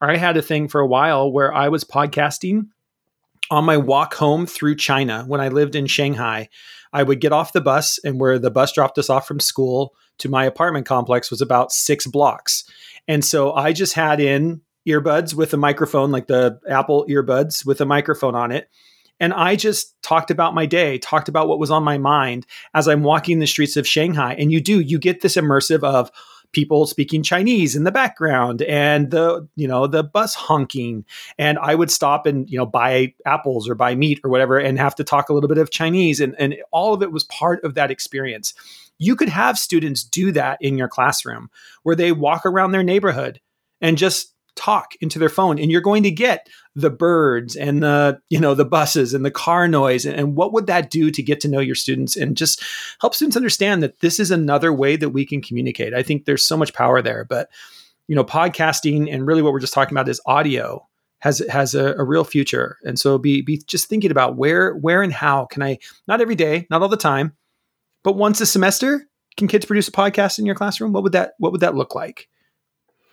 I 0.00 0.16
had 0.16 0.36
a 0.36 0.42
thing 0.42 0.68
for 0.68 0.80
a 0.80 0.86
while 0.86 1.32
where 1.32 1.52
I 1.52 1.68
was 1.68 1.82
podcasting 1.82 2.68
on 3.50 3.64
my 3.64 3.78
walk 3.78 4.14
home 4.14 4.46
through 4.46 4.76
China 4.76 5.24
when 5.26 5.40
I 5.40 5.48
lived 5.48 5.74
in 5.74 5.86
Shanghai. 5.86 6.48
I 6.92 7.02
would 7.02 7.20
get 7.20 7.32
off 7.32 7.52
the 7.52 7.60
bus 7.60 7.98
and 8.04 8.20
where 8.20 8.38
the 8.38 8.50
bus 8.50 8.72
dropped 8.72 8.98
us 8.98 9.10
off 9.10 9.26
from 9.26 9.40
school 9.40 9.94
to 10.18 10.28
my 10.28 10.44
apartment 10.44 10.86
complex 10.86 11.30
was 11.30 11.40
about 11.40 11.72
6 11.72 12.06
blocks. 12.08 12.64
And 13.08 13.24
so 13.24 13.52
I 13.52 13.72
just 13.72 13.94
had 13.94 14.20
in 14.20 14.60
earbuds 14.86 15.34
with 15.34 15.52
a 15.54 15.56
microphone, 15.58 16.10
like 16.10 16.26
the 16.26 16.60
Apple 16.68 17.06
earbuds 17.08 17.66
with 17.66 17.80
a 17.80 17.86
microphone 17.86 18.34
on 18.34 18.52
it. 18.52 18.68
And 19.20 19.32
I 19.32 19.56
just 19.56 19.94
talked 20.02 20.30
about 20.30 20.54
my 20.54 20.66
day, 20.66 20.98
talked 20.98 21.28
about 21.28 21.48
what 21.48 21.58
was 21.58 21.70
on 21.70 21.84
my 21.84 21.98
mind 21.98 22.46
as 22.74 22.88
I'm 22.88 23.02
walking 23.02 23.38
the 23.38 23.46
streets 23.46 23.76
of 23.76 23.86
Shanghai. 23.86 24.34
And 24.34 24.50
you 24.50 24.60
do, 24.60 24.80
you 24.80 24.98
get 24.98 25.20
this 25.20 25.36
immersive 25.36 25.82
of 25.82 26.10
people 26.52 26.86
speaking 26.86 27.22
Chinese 27.22 27.76
in 27.76 27.84
the 27.84 27.92
background 27.92 28.62
and 28.62 29.10
the, 29.10 29.46
you 29.56 29.68
know, 29.68 29.86
the 29.86 30.02
bus 30.02 30.34
honking. 30.34 31.04
And 31.36 31.58
I 31.58 31.74
would 31.74 31.90
stop 31.90 32.26
and, 32.26 32.48
you 32.48 32.56
know, 32.56 32.66
buy 32.66 33.14
apples 33.26 33.68
or 33.68 33.74
buy 33.74 33.94
meat 33.94 34.20
or 34.24 34.30
whatever 34.30 34.58
and 34.58 34.78
have 34.78 34.94
to 34.96 35.04
talk 35.04 35.28
a 35.28 35.32
little 35.32 35.48
bit 35.48 35.58
of 35.58 35.70
Chinese. 35.70 36.20
And, 36.20 36.34
and 36.38 36.56
all 36.72 36.94
of 36.94 37.02
it 37.02 37.12
was 37.12 37.24
part 37.24 37.62
of 37.64 37.74
that 37.74 37.90
experience. 37.90 38.54
You 38.98 39.16
could 39.16 39.28
have 39.28 39.58
students 39.58 40.04
do 40.04 40.32
that 40.32 40.58
in 40.60 40.78
your 40.78 40.88
classroom 40.88 41.50
where 41.82 41.96
they 41.96 42.12
walk 42.12 42.46
around 42.46 42.70
their 42.72 42.84
neighborhood 42.84 43.40
and 43.80 43.98
just 43.98 44.33
talk 44.56 44.94
into 45.00 45.18
their 45.18 45.28
phone 45.28 45.58
and 45.58 45.70
you're 45.70 45.80
going 45.80 46.02
to 46.02 46.10
get 46.10 46.48
the 46.74 46.90
birds 46.90 47.56
and 47.56 47.82
the 47.82 48.20
you 48.28 48.38
know 48.38 48.54
the 48.54 48.64
buses 48.64 49.14
and 49.14 49.24
the 49.24 49.30
car 49.30 49.68
noise 49.68 50.04
and, 50.04 50.36
what 50.36 50.52
would 50.52 50.66
that 50.66 50.90
do 50.90 51.10
to 51.10 51.22
get 51.22 51.40
to 51.40 51.48
know 51.48 51.60
your 51.60 51.74
students 51.74 52.16
and 52.16 52.36
just 52.36 52.62
help 53.00 53.14
students 53.14 53.36
understand 53.36 53.82
that 53.82 54.00
this 54.00 54.18
is 54.18 54.30
another 54.30 54.72
way 54.72 54.96
that 54.96 55.10
we 55.10 55.24
can 55.26 55.40
communicate? 55.40 55.94
I 55.94 56.02
think 56.02 56.24
there's 56.24 56.44
so 56.44 56.56
much 56.56 56.72
power 56.72 57.02
there 57.02 57.24
but 57.24 57.48
you 58.08 58.16
know 58.16 58.24
podcasting 58.24 59.12
and 59.12 59.26
really 59.26 59.42
what 59.42 59.52
we're 59.52 59.60
just 59.60 59.74
talking 59.74 59.94
about 59.94 60.08
is 60.08 60.20
audio 60.26 60.86
has 61.18 61.38
has 61.48 61.74
a, 61.74 61.94
a 61.94 62.04
real 62.04 62.24
future. 62.24 62.76
And 62.84 62.98
so 62.98 63.16
be 63.18 63.42
be 63.42 63.62
just 63.66 63.88
thinking 63.88 64.10
about 64.10 64.36
where 64.36 64.74
where 64.74 65.02
and 65.02 65.12
how 65.12 65.46
can 65.46 65.62
i 65.62 65.78
not 66.06 66.20
every 66.20 66.34
day 66.34 66.66
not 66.70 66.82
all 66.82 66.88
the 66.88 66.96
time 66.96 67.34
but 68.02 68.16
once 68.16 68.40
a 68.40 68.46
semester 68.46 69.08
can 69.36 69.48
kids 69.48 69.64
produce 69.64 69.88
a 69.88 69.92
podcast 69.92 70.38
in 70.38 70.46
your 70.46 70.54
classroom? 70.54 70.92
What 70.92 71.02
would 71.02 71.12
that 71.12 71.32
what 71.38 71.52
would 71.52 71.62
that 71.62 71.74
look 71.74 71.94
like? 71.94 72.28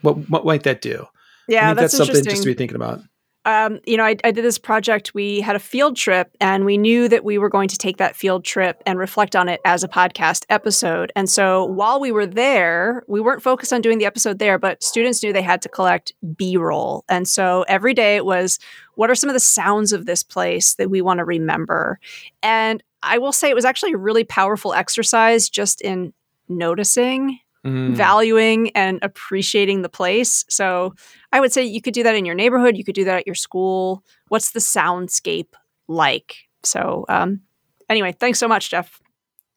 What 0.01 0.29
what 0.29 0.45
might 0.45 0.63
that 0.63 0.81
do 0.81 1.07
yeah, 1.47 1.73
that's, 1.73 1.93
that's 1.93 1.97
something 1.97 2.23
just 2.23 2.43
to 2.43 2.49
be 2.49 2.53
thinking 2.53 2.75
about. 2.75 3.01
um, 3.45 3.79
you 3.87 3.97
know, 3.97 4.03
I, 4.03 4.15
I, 4.23 4.31
did 4.31 4.45
this 4.45 4.59
project. 4.59 5.15
We 5.15 5.41
had 5.41 5.55
a 5.55 5.59
field 5.59 5.95
trip, 5.97 6.35
and 6.39 6.63
we 6.63 6.77
knew 6.77 7.07
that 7.07 7.23
we 7.23 7.39
were 7.39 7.49
going 7.49 7.69
to 7.69 7.77
take 7.77 7.97
that 7.97 8.15
field 8.15 8.45
trip 8.45 8.83
and 8.85 8.99
reflect 8.99 9.35
on 9.35 9.49
it 9.49 9.59
as 9.65 9.83
a 9.83 9.87
podcast 9.87 10.45
episode. 10.49 11.11
And 11.15 11.27
so 11.27 11.65
while 11.65 11.99
we 11.99 12.11
were 12.11 12.27
there, 12.27 13.03
we 13.07 13.19
weren't 13.19 13.41
focused 13.41 13.73
on 13.73 13.81
doing 13.81 13.97
the 13.97 14.05
episode 14.05 14.37
there, 14.37 14.59
but 14.59 14.83
students 14.83 15.23
knew 15.23 15.33
they 15.33 15.41
had 15.41 15.61
to 15.63 15.69
collect 15.69 16.13
B 16.35 16.55
roll. 16.55 17.03
And 17.09 17.27
so 17.27 17.65
every 17.67 17.95
day 17.95 18.15
it 18.15 18.25
was, 18.25 18.59
what 18.93 19.09
are 19.09 19.15
some 19.15 19.29
of 19.29 19.33
the 19.33 19.39
sounds 19.39 19.91
of 19.91 20.05
this 20.05 20.21
place 20.21 20.75
that 20.75 20.91
we 20.91 21.01
want 21.01 21.17
to 21.17 21.25
remember? 21.25 21.99
And 22.43 22.83
I 23.01 23.17
will 23.17 23.31
say 23.31 23.49
it 23.49 23.55
was 23.55 23.65
actually 23.65 23.93
a 23.93 23.97
really 23.97 24.23
powerful 24.23 24.73
exercise 24.73 25.49
just 25.49 25.81
in 25.81 26.13
noticing 26.47 27.39
Mm. 27.63 27.93
valuing 27.93 28.71
and 28.71 28.97
appreciating 29.03 29.83
the 29.83 29.89
place. 29.89 30.43
So 30.49 30.95
I 31.31 31.39
would 31.39 31.53
say 31.53 31.63
you 31.63 31.79
could 31.79 31.93
do 31.93 32.01
that 32.01 32.15
in 32.15 32.25
your 32.25 32.33
neighborhood. 32.33 32.75
You 32.75 32.83
could 32.83 32.95
do 32.95 33.03
that 33.05 33.19
at 33.19 33.27
your 33.27 33.35
school. 33.35 34.03
What's 34.29 34.49
the 34.49 34.59
soundscape 34.59 35.53
like? 35.87 36.37
So, 36.63 37.05
um, 37.07 37.41
anyway, 37.87 38.13
thanks 38.13 38.39
so 38.39 38.47
much, 38.47 38.71
Jeff. 38.71 38.99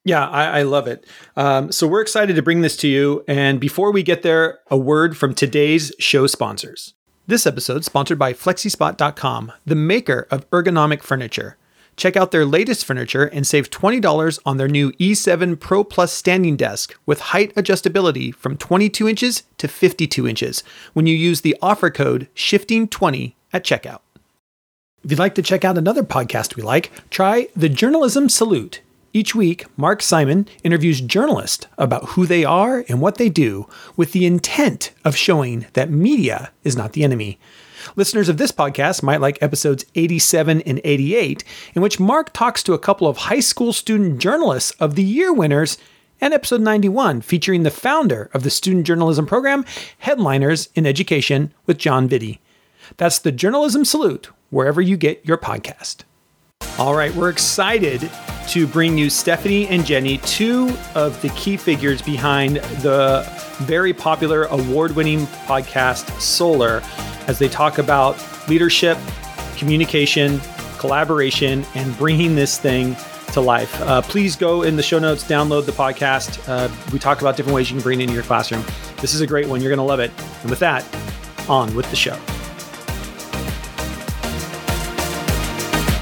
Yeah, 0.05 0.29
I, 0.29 0.59
I 0.59 0.63
love 0.65 0.87
it. 0.87 1.07
Um, 1.35 1.73
so 1.73 1.87
we're 1.87 2.03
excited 2.03 2.37
to 2.37 2.43
bring 2.43 2.61
this 2.61 2.77
to 2.79 2.89
you. 2.89 3.25
And 3.27 3.59
before 3.59 3.91
we 3.91 4.03
get 4.03 4.21
there, 4.21 4.59
a 4.71 4.77
word 4.77 5.17
from 5.17 5.35
today's 5.35 5.91
show 5.99 6.27
sponsors. 6.27 6.93
This 7.27 7.47
episode 7.47 7.87
sponsored 7.87 8.19
by 8.19 8.35
Flexispot.com, 8.35 9.51
the 9.65 9.75
maker 9.75 10.27
of 10.31 10.49
ergonomic 10.51 11.03
furniture. 11.03 11.57
Check 11.97 12.17
out 12.17 12.31
their 12.31 12.45
latest 12.45 12.85
furniture 12.85 13.25
and 13.25 13.47
save 13.47 13.71
$20 13.71 14.39
on 14.45 14.57
their 14.57 14.69
new 14.69 14.93
E7 14.93 15.59
Pro 15.59 15.85
Plus 15.85 16.13
standing 16.13 16.57
desk 16.57 16.95
with 17.07 17.21
height 17.21 17.55
adjustability 17.55 18.35
from 18.35 18.57
22 18.57 19.09
inches 19.09 19.45
to 19.59 19.69
52 19.69 20.27
inches 20.27 20.63
when 20.93 21.07
you 21.07 21.15
use 21.15 21.41
the 21.41 21.57
offer 21.63 21.91
code 21.91 22.29
SHIFTING20 22.35 23.35
at 23.53 23.65
checkout. 23.65 24.01
If 25.05 25.11
you'd 25.11 25.19
like 25.19 25.35
to 25.35 25.43
check 25.43 25.65
out 25.65 25.79
another 25.79 26.03
podcast 26.03 26.57
we 26.57 26.63
like, 26.63 26.91
try 27.11 27.49
The 27.55 27.69
Journalism 27.69 28.29
Salute. 28.29 28.81
Each 29.13 29.33
week, 29.33 29.67
Mark 29.77 30.03
Simon 30.03 30.49
interviews 30.65 31.01
journalists 31.01 31.69
about 31.79 32.11
who 32.11 32.27
they 32.27 32.45
are 32.45 32.85
and 32.89 33.01
what 33.01 33.17
they 33.17 33.29
do 33.29 33.69
with 33.97 34.11
the 34.11 34.27
intent 34.27 34.91
of 35.05 35.15
showing 35.15 35.67
that 35.75 35.91
media 35.91 36.51
is 36.65 36.77
not 36.77 36.95
the 36.95 37.05
enemy. 37.05 37.39
Listeners 37.97 38.29
of 38.29 38.39
this 38.39 38.51
podcast 38.51 39.05
might 39.05 39.21
like 39.21 39.41
episodes 39.41 39.85
87 39.95 40.63
and 40.63 40.81
88, 40.83 41.45
in 41.75 41.83
which 41.83 42.01
Mark 42.01 42.33
talks 42.33 42.61
to 42.65 42.73
a 42.73 42.79
couple 42.79 43.07
of 43.07 43.17
high 43.17 43.39
school 43.39 43.73
student 43.73 44.19
journalists 44.19 44.73
of 44.81 44.97
the 44.97 45.05
year 45.05 45.33
winners, 45.33 45.79
and 46.21 46.35
episode 46.35 46.61
91, 46.61 47.21
featuring 47.21 47.63
the 47.63 47.71
founder 47.71 48.31
of 48.35 48.43
the 48.43 48.51
student 48.51 48.85
journalism 48.85 49.27
program, 49.27 49.65
Headliners 49.99 50.71
in 50.75 50.87
Education, 50.87 51.55
with 51.67 51.79
John 51.79 52.09
Vitti. 52.09 52.39
That's 52.97 53.21
the 53.21 53.31
Journalism 53.31 53.85
Salute, 53.85 54.29
wherever 54.51 54.81
you 54.81 54.97
get 54.97 55.25
your 55.25 55.39
podcast. 55.39 55.99
All 56.79 56.97
right, 56.97 57.15
we're 57.15 57.31
excited 57.31 58.11
to 58.49 58.67
bring 58.67 58.99
you 58.99 59.09
Stephanie 59.09 59.69
and 59.69 59.87
Jenny, 59.87 60.19
two 60.19 60.77
of 60.97 61.21
the 61.23 61.29
key 61.31 61.57
figures 61.57 62.03
behind 62.03 62.57
the 62.83 63.25
very 63.63 63.93
popular 63.93 64.45
award 64.45 64.97
winning 64.97 65.27
podcast 65.47 66.11
Solar 66.21 66.83
as 67.27 67.39
they 67.39 67.49
talk 67.49 67.79
about 67.79 68.17
leadership, 68.49 68.99
communication, 69.57 70.41
collaboration, 70.79 71.65
and 71.75 71.97
bringing 71.97 72.35
this 72.35 72.59
thing 72.59 72.97
to 73.33 73.41
life. 73.41 73.81
Uh, 73.81 74.01
please 74.03 74.37
go 74.37 74.63
in 74.63 74.77
the 74.77 74.83
show 74.83 74.99
notes, 74.99 75.25
download 75.25 75.67
the 75.67 75.73
podcast. 75.73 76.41
Uh, 76.49 76.73
we 76.93 76.99
talk 76.99 77.21
about 77.21 77.37
different 77.37 77.55
ways 77.55 77.71
you 77.71 77.77
can 77.77 77.83
bring 77.83 78.01
it 78.01 78.05
into 78.05 78.15
your 78.15 78.23
classroom. 78.23 78.65
This 79.01 79.13
is 79.15 79.21
a 79.21 79.27
great 79.27 79.49
one. 79.49 79.61
You're 79.61 79.71
going 79.71 79.79
to 79.79 79.83
love 79.83 80.01
it. 80.01 80.13
And 80.43 80.51
with 80.51 80.61
that, 80.61 80.85
on 81.49 81.75
with 81.75 81.89
the 81.91 81.97
show. 81.97 82.19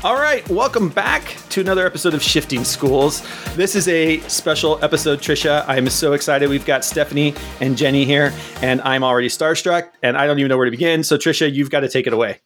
All 0.04 0.16
right, 0.16 0.46
welcome 0.48 0.88
back 0.88 1.36
to 1.52 1.60
another 1.60 1.84
episode 1.84 2.14
of 2.14 2.22
Shifting 2.22 2.64
Schools. 2.64 3.20
This 3.56 3.74
is 3.74 3.86
a 3.86 4.20
special 4.20 4.82
episode, 4.82 5.18
Trisha. 5.18 5.66
I'm 5.68 5.86
so 5.90 6.14
excited. 6.14 6.48
We've 6.48 6.64
got 6.64 6.82
Stephanie 6.82 7.34
and 7.60 7.76
Jenny 7.76 8.06
here, 8.06 8.32
and 8.62 8.80
I'm 8.80 9.04
already 9.04 9.28
starstruck, 9.28 9.90
and 10.02 10.16
I 10.16 10.26
don't 10.26 10.38
even 10.38 10.48
know 10.48 10.56
where 10.56 10.64
to 10.64 10.70
begin. 10.70 11.04
So, 11.04 11.18
Trisha, 11.18 11.52
you've 11.52 11.68
got 11.68 11.80
to 11.80 11.90
take 11.90 12.06
it 12.06 12.14
away. 12.14 12.40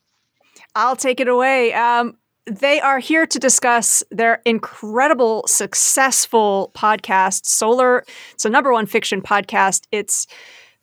I'll 0.75 0.97
take 0.97 1.21
it 1.21 1.29
away. 1.29 1.73
Um, 1.73 2.17
they 2.47 2.81
are 2.81 2.99
here 2.99 3.27
to 3.29 3.39
discuss 3.39 4.03
their 4.11 4.43
incredible, 4.45 5.45
successful 5.47 6.73
podcast, 6.75 7.47
Solar. 7.47 8.05
It's 8.33 8.45
a 8.45 8.51
number 8.51 8.73
one 8.73 8.87
fiction 8.87 9.23
podcast. 9.23 9.85
It's 9.93 10.27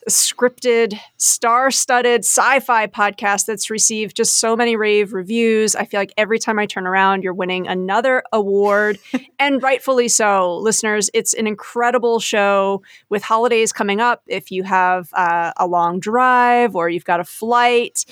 scripted, 0.10 0.98
star 1.18 1.72
studded 1.72 2.22
sci 2.22 2.60
fi 2.60 2.88
podcast 2.88 3.46
that's 3.46 3.70
received 3.70 4.16
just 4.16 4.38
so 4.38 4.56
many 4.56 4.76
rave 4.76 5.14
reviews. 5.14 5.76
I 5.76 5.86
feel 5.86 6.00
like 6.00 6.14
every 6.18 6.40
time 6.40 6.60
I 6.60 6.66
turn 6.66 6.86
around, 6.86 7.24
you're 7.24 7.34
winning 7.34 7.68
another 7.68 8.24
award, 8.32 9.00
and 9.40 9.62
rightfully 9.62 10.08
so. 10.08 10.58
Listeners, 10.58 11.10
it's 11.14 11.34
an 11.34 11.48
incredible 11.48 12.20
show 12.20 12.82
with 13.10 13.24
holidays 13.24 13.72
coming 13.72 14.02
up. 14.02 14.24
If 14.28 14.52
you 14.52 14.64
have 14.64 15.10
uh, 15.14 15.54
a 15.58 15.68
long 15.68 16.00
drive 16.00 16.76
or 16.76 16.90
you've 16.90 17.06
got 17.06 17.20
a 17.20 17.26
flight, 17.26 18.06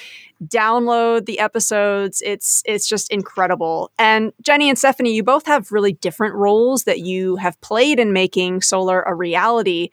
download 0.45 1.25
the 1.25 1.39
episodes. 1.39 2.21
It's 2.25 2.63
it's 2.65 2.88
just 2.88 3.12
incredible. 3.12 3.91
And 3.98 4.33
Jenny 4.41 4.69
and 4.69 4.77
Stephanie, 4.77 5.13
you 5.13 5.24
both 5.24 5.45
have 5.45 5.71
really 5.71 5.93
different 5.93 6.36
roles 6.36 6.86
that 6.86 7.00
you 7.00 7.36
have 7.38 7.60
played 7.62 8.00
in 8.00 8.13
making 8.13 8.62
solar 8.62 9.01
a 9.01 9.13
reality 9.13 9.89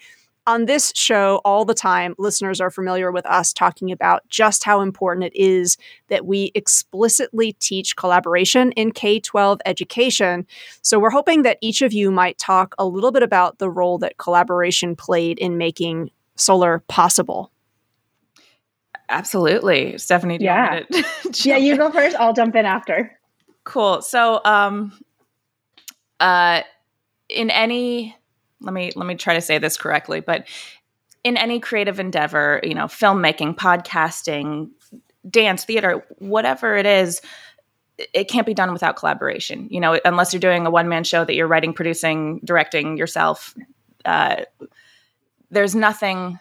on 0.48 0.64
this 0.64 0.92
show 0.96 1.42
all 1.44 1.66
the 1.66 1.74
time, 1.74 2.14
listeners 2.16 2.58
are 2.58 2.70
familiar 2.70 3.12
with 3.12 3.26
us 3.26 3.52
talking 3.52 3.92
about 3.92 4.26
just 4.28 4.64
how 4.64 4.80
important 4.80 5.26
it 5.26 5.36
is 5.38 5.76
that 6.08 6.24
we 6.24 6.50
explicitly 6.54 7.52
teach 7.52 7.96
collaboration 7.96 8.72
in 8.72 8.90
K 8.90 9.20
12 9.20 9.60
education. 9.66 10.46
So, 10.80 10.98
we're 10.98 11.10
hoping 11.10 11.42
that 11.42 11.58
each 11.60 11.82
of 11.82 11.92
you 11.92 12.10
might 12.10 12.38
talk 12.38 12.74
a 12.78 12.86
little 12.86 13.12
bit 13.12 13.22
about 13.22 13.58
the 13.58 13.68
role 13.68 13.98
that 13.98 14.16
collaboration 14.16 14.96
played 14.96 15.38
in 15.38 15.58
making 15.58 16.10
solar 16.36 16.82
possible. 16.88 17.52
Absolutely. 19.10 19.98
Stephanie, 19.98 20.38
yeah. 20.40 20.80
You 20.90 21.04
yeah, 21.44 21.56
you 21.58 21.76
go 21.76 21.90
first. 21.90 22.16
I'll 22.16 22.32
jump 22.32 22.56
in 22.56 22.64
after. 22.64 23.18
Cool. 23.64 24.00
So, 24.00 24.40
um, 24.46 24.98
uh, 26.20 26.62
in 27.28 27.50
any 27.50 28.16
let 28.60 28.74
me 28.74 28.92
let 28.96 29.06
me 29.06 29.14
try 29.14 29.34
to 29.34 29.40
say 29.40 29.58
this 29.58 29.76
correctly 29.76 30.20
but 30.20 30.46
in 31.24 31.36
any 31.36 31.60
creative 31.60 32.00
endeavor 32.00 32.60
you 32.62 32.74
know 32.74 32.84
filmmaking 32.84 33.54
podcasting 33.54 34.70
dance 35.28 35.64
theater 35.64 36.04
whatever 36.18 36.76
it 36.76 36.86
is 36.86 37.20
it 38.14 38.28
can't 38.28 38.46
be 38.46 38.54
done 38.54 38.72
without 38.72 38.96
collaboration 38.96 39.68
you 39.70 39.80
know 39.80 39.98
unless 40.04 40.32
you're 40.32 40.40
doing 40.40 40.66
a 40.66 40.70
one 40.70 40.88
man 40.88 41.04
show 41.04 41.24
that 41.24 41.34
you're 41.34 41.48
writing 41.48 41.72
producing 41.72 42.40
directing 42.44 42.96
yourself 42.96 43.54
uh, 44.04 44.44
there's 45.50 45.74
nothing 45.74 46.38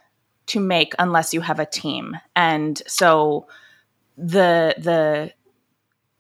to 0.47 0.59
make 0.59 0.93
unless 0.97 1.33
you 1.33 1.41
have 1.41 1.59
a 1.59 1.65
team. 1.65 2.17
And 2.35 2.81
so 2.87 3.47
the 4.17 4.75
the 4.77 5.33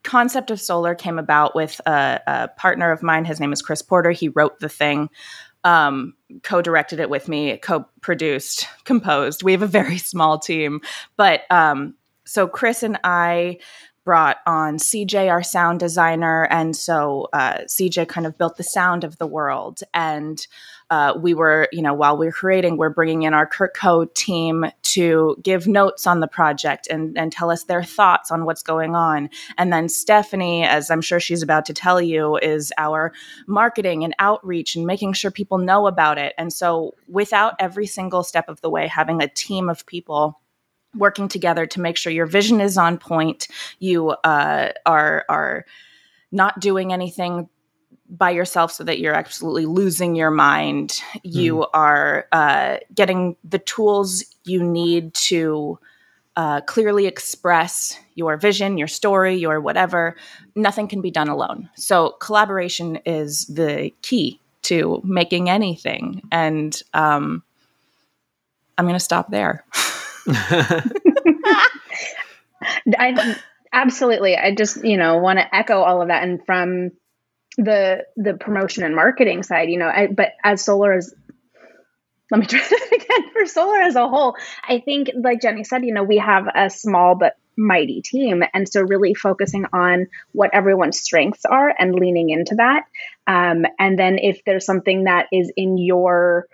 concept 0.03 0.51
of 0.51 0.61
solar 0.61 0.95
came 0.95 1.19
about 1.19 1.55
with 1.55 1.81
a, 1.85 2.21
a 2.27 2.47
partner 2.49 2.91
of 2.91 3.03
mine. 3.03 3.25
His 3.25 3.39
name 3.39 3.51
is 3.51 3.61
chris 3.61 3.81
porter. 3.81 4.11
He 4.11 4.29
wrote 4.29 4.59
the 4.59 4.69
thing 4.69 5.09
um, 5.67 6.13
co-directed 6.43 7.01
it 7.01 7.09
with 7.09 7.27
me, 7.27 7.57
co-produced, 7.57 8.67
composed. 8.85 9.43
We 9.43 9.51
have 9.51 9.61
a 9.61 9.67
very 9.67 9.97
small 10.13 10.39
team, 10.39 10.79
but 11.17 11.41
um, 11.51 11.95
so 12.25 12.47
Chris 12.47 12.83
and 12.83 12.97
I 13.03 13.59
brought 14.05 14.37
on 14.47 14.77
CJ, 14.77 15.29
our 15.29 15.43
sound 15.43 15.81
designer, 15.81 16.45
and 16.45 16.73
so 16.73 17.27
uh, 17.33 17.59
CJ 17.67 18.07
kind 18.07 18.25
of 18.25 18.37
built 18.37 18.55
the 18.55 18.63
sound 18.63 19.03
of 19.03 19.17
the 19.17 19.27
world 19.27 19.81
and 19.93 20.47
uh, 20.89 21.13
we 21.19 21.33
were, 21.33 21.67
you 21.71 21.81
know, 21.81 21.93
while 21.93 22.17
we 22.17 22.27
are 22.27 22.31
creating, 22.31 22.77
we're 22.77 22.89
bringing 22.89 23.23
in 23.23 23.33
our 23.33 23.47
CurtCo 23.47 24.13
team 24.13 24.65
to 24.83 25.35
give 25.41 25.67
notes 25.67 26.07
on 26.07 26.21
the 26.21 26.27
project 26.27 26.87
and, 26.89 27.17
and 27.17 27.31
tell 27.31 27.51
us 27.51 27.65
their 27.65 27.83
thoughts 27.83 28.31
on 28.31 28.45
what's 28.45 28.63
going 28.63 28.95
on. 28.95 29.29
And 29.57 29.73
then 29.73 29.89
Stephanie, 29.89 30.63
as 30.63 30.89
I'm 30.89 31.01
sure 31.01 31.19
she's 31.19 31.41
about 31.41 31.65
to 31.65 31.73
tell 31.73 32.01
you, 32.01 32.37
is 32.37 32.71
our 32.77 33.11
marketing 33.47 34.05
and 34.05 34.15
outreach 34.19 34.75
and 34.75 34.85
making 34.85 35.13
sure 35.13 35.29
people 35.29 35.57
know 35.57 35.87
about 35.87 36.17
it. 36.17 36.33
And 36.37 36.53
so, 36.53 36.95
without 37.07 37.55
every 37.59 37.85
single 37.87 38.23
step 38.23 38.47
of 38.47 38.61
the 38.61 38.69
way, 38.69 38.87
having 38.87 39.21
a 39.21 39.27
team 39.27 39.69
of 39.69 39.85
people 39.85 40.39
working 40.95 41.27
together 41.27 41.65
to 41.65 41.81
make 41.81 41.97
sure 41.97 42.13
your 42.13 42.25
vision 42.25 42.61
is 42.61 42.77
on 42.77 42.97
point, 42.97 43.47
you 43.79 44.09
uh, 44.09 44.71
are 44.85 45.25
are 45.27 45.65
not 46.31 46.59
doing 46.59 46.93
anything 46.93 47.49
by 48.09 48.29
yourself 48.31 48.71
so 48.71 48.83
that 48.83 48.99
you're 48.99 49.13
absolutely 49.13 49.65
losing 49.65 50.15
your 50.15 50.31
mind. 50.31 51.01
You 51.23 51.57
mm. 51.57 51.67
are 51.73 52.27
uh, 52.31 52.77
getting 52.93 53.35
the 53.43 53.59
tools 53.59 54.23
you 54.45 54.63
need 54.63 55.13
to 55.15 55.77
uh, 56.35 56.61
clearly 56.61 57.05
express 57.05 57.99
your 58.15 58.37
vision, 58.37 58.77
your 58.77 58.87
story, 58.87 59.35
your 59.35 59.59
whatever. 59.59 60.15
Nothing 60.55 60.87
can 60.87 61.01
be 61.01 61.11
done 61.11 61.27
alone. 61.27 61.69
So, 61.75 62.11
collaboration 62.21 62.99
is 63.05 63.45
the 63.47 63.91
key 64.03 64.39
to 64.63 65.01
making 65.03 65.49
anything. 65.49 66.21
And 66.31 66.81
um, 66.93 67.43
I'm 68.77 68.85
going 68.85 68.95
to 68.95 68.99
stop 68.99 69.31
there. 69.31 69.65
I, 72.97 73.37
Absolutely. 73.73 74.35
I 74.35 74.55
just, 74.55 74.83
you 74.83 74.97
know, 74.97 75.17
want 75.17 75.39
to 75.39 75.55
echo 75.55 75.81
all 75.81 76.01
of 76.01 76.07
that. 76.07 76.23
And 76.23 76.43
from 76.45 76.91
the 77.57 78.05
the 78.15 78.35
promotion 78.35 78.83
and 78.83 78.95
marketing 78.95 79.43
side, 79.43 79.69
you 79.69 79.79
know, 79.79 79.87
I, 79.87 80.07
but 80.07 80.33
as 80.43 80.63
solar 80.63 80.97
is 80.97 81.13
let 82.31 82.39
me 82.39 82.45
try 82.45 82.59
that 82.69 82.89
again 82.93 83.31
for 83.31 83.45
solar 83.45 83.81
as 83.81 83.95
a 83.95 84.07
whole. 84.07 84.35
I 84.67 84.79
think, 84.79 85.09
like 85.15 85.41
Jenny 85.41 85.63
said, 85.63 85.85
you 85.85 85.93
know, 85.93 86.03
we 86.03 86.17
have 86.17 86.47
a 86.53 86.69
small 86.69 87.15
but 87.15 87.35
mighty 87.57 88.01
team. 88.01 88.43
And 88.53 88.69
so, 88.69 88.81
really 88.81 89.13
focusing 89.13 89.65
on 89.73 90.07
what 90.31 90.53
everyone's 90.53 90.99
strengths 90.99 91.45
are 91.45 91.73
and 91.77 91.95
leaning 91.95 92.29
into 92.29 92.55
that. 92.55 92.83
Um, 93.25 93.65
and 93.79 93.97
then, 93.97 94.19
if 94.19 94.43
there's 94.45 94.65
something 94.65 95.05
that 95.05 95.27
is 95.31 95.51
in 95.55 95.77
your 95.77 96.47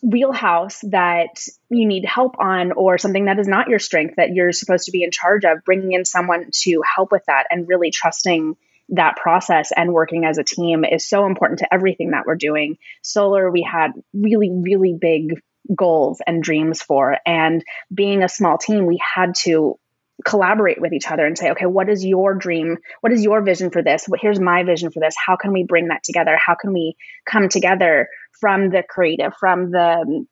wheelhouse 0.00 0.80
that 0.82 1.40
you 1.70 1.84
need 1.84 2.04
help 2.04 2.36
on 2.38 2.70
or 2.70 2.98
something 2.98 3.24
that 3.24 3.40
is 3.40 3.48
not 3.48 3.66
your 3.66 3.80
strength 3.80 4.14
that 4.16 4.32
you're 4.32 4.52
supposed 4.52 4.84
to 4.84 4.92
be 4.92 5.02
in 5.02 5.10
charge 5.10 5.44
of 5.44 5.64
bringing 5.64 5.92
in 5.92 6.04
someone 6.04 6.46
to 6.52 6.82
help 6.82 7.10
with 7.10 7.24
that 7.26 7.46
and 7.50 7.66
really 7.66 7.90
trusting 7.90 8.56
that 8.90 9.16
process 9.16 9.70
and 9.76 9.92
working 9.92 10.24
as 10.24 10.38
a 10.38 10.44
team 10.44 10.84
is 10.84 11.06
so 11.08 11.26
important 11.26 11.60
to 11.60 11.72
everything 11.72 12.12
that 12.12 12.24
we're 12.26 12.36
doing. 12.36 12.78
Solar, 13.02 13.50
we 13.50 13.62
had 13.62 13.92
really, 14.14 14.50
really 14.50 14.96
big 14.98 15.40
goals 15.74 16.20
and 16.26 16.42
dreams 16.42 16.80
for. 16.80 17.18
And 17.26 17.62
being 17.92 18.22
a 18.22 18.28
small 18.28 18.56
team, 18.56 18.86
we 18.86 18.98
had 19.14 19.34
to 19.42 19.78
collaborate 20.24 20.80
with 20.80 20.92
each 20.92 21.10
other 21.10 21.26
and 21.26 21.38
say, 21.38 21.50
okay, 21.50 21.66
what 21.66 21.88
is 21.88 22.04
your 22.04 22.34
dream? 22.34 22.78
What 23.00 23.12
is 23.12 23.22
your 23.22 23.42
vision 23.42 23.70
for 23.70 23.82
this? 23.82 24.06
Here's 24.20 24.40
my 24.40 24.64
vision 24.64 24.90
for 24.90 25.00
this. 25.00 25.14
How 25.24 25.36
can 25.36 25.52
we 25.52 25.64
bring 25.64 25.88
that 25.88 26.02
together? 26.02 26.36
How 26.44 26.54
can 26.54 26.72
we 26.72 26.96
come 27.24 27.48
together 27.48 28.08
from 28.40 28.70
the 28.70 28.82
creative, 28.88 29.34
from 29.38 29.70
the 29.70 30.26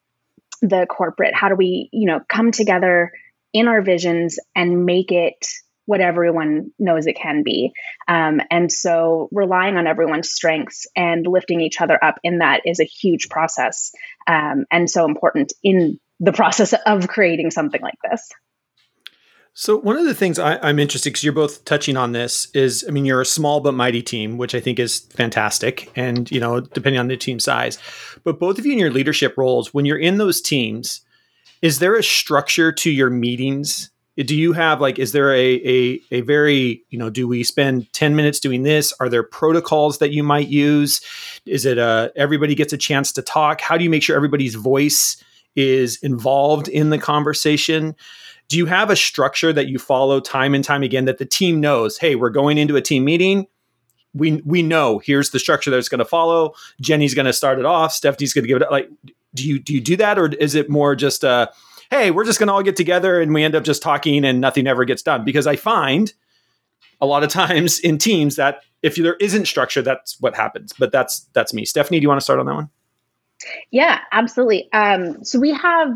the 0.62 0.86
corporate? 0.88 1.34
How 1.34 1.48
do 1.50 1.54
we, 1.54 1.90
you 1.92 2.06
know, 2.06 2.20
come 2.28 2.50
together 2.50 3.12
in 3.52 3.68
our 3.68 3.82
visions 3.82 4.38
and 4.54 4.86
make 4.86 5.12
it 5.12 5.46
what 5.86 6.00
everyone 6.00 6.72
knows 6.78 7.06
it 7.06 7.16
can 7.16 7.42
be. 7.42 7.72
Um, 8.06 8.40
and 8.50 8.70
so 8.70 9.28
relying 9.32 9.76
on 9.76 9.86
everyone's 9.86 10.30
strengths 10.30 10.86
and 10.94 11.26
lifting 11.26 11.60
each 11.60 11.80
other 11.80 11.98
up 12.02 12.16
in 12.22 12.38
that 12.38 12.60
is 12.66 12.80
a 12.80 12.84
huge 12.84 13.28
process 13.28 13.92
um, 14.26 14.66
and 14.70 14.90
so 14.90 15.06
important 15.06 15.52
in 15.62 15.98
the 16.20 16.32
process 16.32 16.74
of 16.84 17.08
creating 17.08 17.50
something 17.50 17.80
like 17.80 17.98
this. 18.08 18.28
So 19.58 19.78
one 19.78 19.96
of 19.96 20.04
the 20.04 20.14
things 20.14 20.38
I, 20.38 20.68
am 20.68 20.78
interested 20.78 21.10
because 21.10 21.24
you're 21.24 21.32
both 21.32 21.64
touching 21.64 21.96
on 21.96 22.12
this 22.12 22.48
is, 22.52 22.84
I 22.86 22.90
mean, 22.90 23.06
you're 23.06 23.22
a 23.22 23.26
small 23.26 23.60
but 23.60 23.72
mighty 23.72 24.02
team, 24.02 24.36
which 24.36 24.54
I 24.54 24.60
think 24.60 24.78
is 24.78 24.98
fantastic, 25.14 25.90
and 25.96 26.30
you 26.30 26.38
know, 26.38 26.60
depending 26.60 27.00
on 27.00 27.08
the 27.08 27.16
team 27.16 27.40
size. 27.40 27.78
But 28.22 28.38
both 28.38 28.58
of 28.58 28.66
you 28.66 28.72
in 28.72 28.78
your 28.78 28.90
leadership 28.90 29.34
roles, 29.38 29.72
when 29.72 29.86
you're 29.86 29.96
in 29.96 30.18
those 30.18 30.42
teams, 30.42 31.00
is 31.62 31.78
there 31.78 31.96
a 31.96 32.02
structure 32.02 32.70
to 32.70 32.90
your 32.90 33.08
meetings 33.08 33.90
do 34.24 34.34
you 34.34 34.52
have 34.54 34.80
like 34.80 34.98
is 34.98 35.12
there 35.12 35.32
a, 35.32 35.54
a 35.56 36.00
a 36.10 36.20
very 36.22 36.82
you 36.88 36.98
know 36.98 37.10
do 37.10 37.28
we 37.28 37.44
spend 37.44 37.92
10 37.92 38.16
minutes 38.16 38.40
doing 38.40 38.62
this? 38.62 38.92
Are 38.98 39.08
there 39.08 39.22
protocols 39.22 39.98
that 39.98 40.12
you 40.12 40.22
might 40.22 40.48
use? 40.48 41.00
Is 41.44 41.66
it 41.66 41.78
uh 41.78 42.10
everybody 42.16 42.54
gets 42.54 42.72
a 42.72 42.78
chance 42.78 43.12
to 43.12 43.22
talk? 43.22 43.60
How 43.60 43.76
do 43.76 43.84
you 43.84 43.90
make 43.90 44.02
sure 44.02 44.16
everybody's 44.16 44.54
voice 44.54 45.22
is 45.54 45.98
involved 46.02 46.68
in 46.68 46.90
the 46.90 46.98
conversation? 46.98 47.94
Do 48.48 48.56
you 48.56 48.66
have 48.66 48.90
a 48.90 48.96
structure 48.96 49.52
that 49.52 49.68
you 49.68 49.78
follow 49.78 50.20
time 50.20 50.54
and 50.54 50.64
time 50.64 50.82
again 50.82 51.04
that 51.06 51.18
the 51.18 51.26
team 51.26 51.60
knows 51.60 51.98
hey 51.98 52.14
we're 52.14 52.30
going 52.30 52.58
into 52.58 52.76
a 52.76 52.82
team 52.82 53.04
meeting. 53.04 53.46
We 54.14 54.40
we 54.46 54.62
know 54.62 54.98
here's 54.98 55.30
the 55.30 55.38
structure 55.38 55.70
that's 55.70 55.90
going 55.90 55.98
to 55.98 56.06
follow. 56.06 56.54
Jenny's 56.80 57.12
going 57.12 57.26
to 57.26 57.34
start 57.34 57.58
it 57.58 57.66
off. 57.66 57.92
Stephanie's 57.92 58.32
going 58.32 58.44
to 58.44 58.48
give 58.48 58.62
it 58.62 58.70
like 58.70 58.88
do 59.34 59.46
you 59.46 59.58
do 59.58 59.74
you 59.74 59.80
do 59.82 59.96
that 59.96 60.18
or 60.18 60.28
is 60.28 60.54
it 60.54 60.70
more 60.70 60.96
just 60.96 61.22
uh 61.22 61.48
hey, 61.90 62.10
we're 62.10 62.24
just 62.24 62.38
going 62.38 62.48
to 62.48 62.52
all 62.52 62.62
get 62.62 62.76
together 62.76 63.20
and 63.20 63.32
we 63.32 63.44
end 63.44 63.54
up 63.54 63.64
just 63.64 63.82
talking 63.82 64.24
and 64.24 64.40
nothing 64.40 64.66
ever 64.66 64.84
gets 64.84 65.02
done. 65.02 65.24
Because 65.24 65.46
I 65.46 65.56
find 65.56 66.12
a 67.00 67.06
lot 67.06 67.22
of 67.22 67.30
times 67.30 67.78
in 67.80 67.98
teams 67.98 68.36
that 68.36 68.62
if 68.82 68.96
there 68.96 69.16
isn't 69.20 69.46
structure, 69.46 69.82
that's 69.82 70.20
what 70.20 70.34
happens. 70.34 70.72
But 70.78 70.92
that's 70.92 71.26
that's 71.32 71.52
me. 71.52 71.64
Stephanie, 71.64 71.98
do 71.98 72.02
you 72.02 72.08
want 72.08 72.20
to 72.20 72.24
start 72.24 72.38
on 72.38 72.46
that 72.46 72.54
one? 72.54 72.70
Yeah, 73.70 74.00
absolutely. 74.12 74.70
Um, 74.72 75.22
so 75.24 75.38
we 75.38 75.52
have 75.52 75.88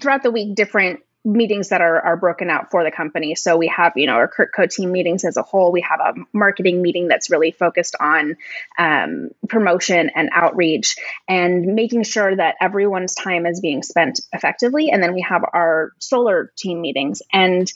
throughout 0.00 0.22
the 0.22 0.30
week 0.30 0.54
different 0.54 1.00
meetings 1.32 1.68
that 1.68 1.80
are, 1.80 2.00
are 2.00 2.16
broken 2.16 2.50
out 2.50 2.70
for 2.70 2.82
the 2.84 2.90
company. 2.90 3.34
So 3.34 3.56
we 3.56 3.68
have, 3.68 3.92
you 3.96 4.06
know, 4.06 4.14
our 4.14 4.28
CurtCo 4.28 4.70
team 4.70 4.92
meetings 4.92 5.24
as 5.24 5.36
a 5.36 5.42
whole. 5.42 5.72
We 5.72 5.82
have 5.82 6.00
a 6.00 6.14
marketing 6.32 6.82
meeting 6.82 7.08
that's 7.08 7.30
really 7.30 7.50
focused 7.50 7.94
on 8.00 8.36
um, 8.78 9.30
promotion 9.48 10.10
and 10.14 10.30
outreach 10.32 10.96
and 11.28 11.74
making 11.74 12.04
sure 12.04 12.34
that 12.34 12.56
everyone's 12.60 13.14
time 13.14 13.46
is 13.46 13.60
being 13.60 13.82
spent 13.82 14.20
effectively. 14.32 14.90
And 14.90 15.02
then 15.02 15.14
we 15.14 15.22
have 15.22 15.44
our 15.52 15.92
solar 15.98 16.52
team 16.56 16.80
meetings. 16.80 17.22
And 17.32 17.70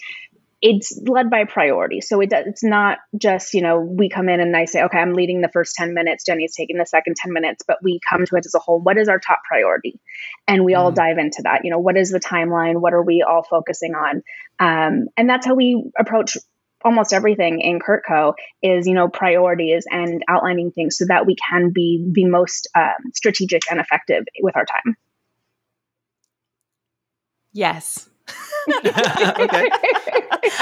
it's 0.62 0.96
led 1.08 1.28
by 1.28 1.44
priority. 1.44 2.00
So 2.00 2.20
it 2.20 2.30
does, 2.30 2.46
it's 2.46 2.62
not 2.62 2.98
just, 3.18 3.52
you 3.52 3.62
know, 3.62 3.80
we 3.80 4.08
come 4.08 4.28
in 4.28 4.38
and 4.38 4.56
I 4.56 4.66
say, 4.66 4.84
okay, 4.84 4.98
I'm 4.98 5.12
leading 5.12 5.40
the 5.40 5.50
first 5.52 5.74
10 5.74 5.92
minutes, 5.92 6.24
Jenny's 6.24 6.54
taking 6.54 6.78
the 6.78 6.86
second 6.86 7.16
10 7.16 7.32
minutes, 7.32 7.64
but 7.66 7.78
we 7.82 7.98
come 8.08 8.24
to 8.24 8.36
it 8.36 8.46
as 8.46 8.54
a 8.54 8.60
whole. 8.60 8.80
What 8.80 8.96
is 8.96 9.08
our 9.08 9.18
top 9.18 9.40
priority? 9.46 10.00
And 10.46 10.64
we 10.64 10.72
mm 10.72 10.78
all 10.78 10.90
dive 10.90 11.18
into 11.18 11.42
that. 11.42 11.64
You 11.64 11.70
know, 11.70 11.78
what 11.78 11.96
is 11.96 12.10
the 12.10 12.18
timeline? 12.18 12.80
What 12.80 12.94
are 12.94 13.02
we 13.02 13.22
all 13.28 13.42
focusing 13.42 13.94
on? 13.94 14.22
Um, 14.58 15.08
and 15.16 15.28
that's 15.28 15.46
how 15.46 15.54
we 15.54 15.84
approach 15.98 16.36
almost 16.84 17.12
everything 17.12 17.60
in 17.60 17.78
CurtCo 17.78 18.34
is, 18.62 18.86
you 18.86 18.94
know, 18.94 19.08
priorities 19.08 19.84
and 19.90 20.22
outlining 20.28 20.70
things 20.72 20.96
so 20.96 21.04
that 21.08 21.26
we 21.26 21.36
can 21.36 21.70
be 21.70 22.08
the 22.12 22.24
most 22.24 22.68
um, 22.74 23.12
strategic 23.14 23.62
and 23.70 23.80
effective 23.80 24.24
with 24.40 24.56
our 24.56 24.64
time. 24.64 24.96
Yes. 27.52 28.08
okay. 28.86 29.68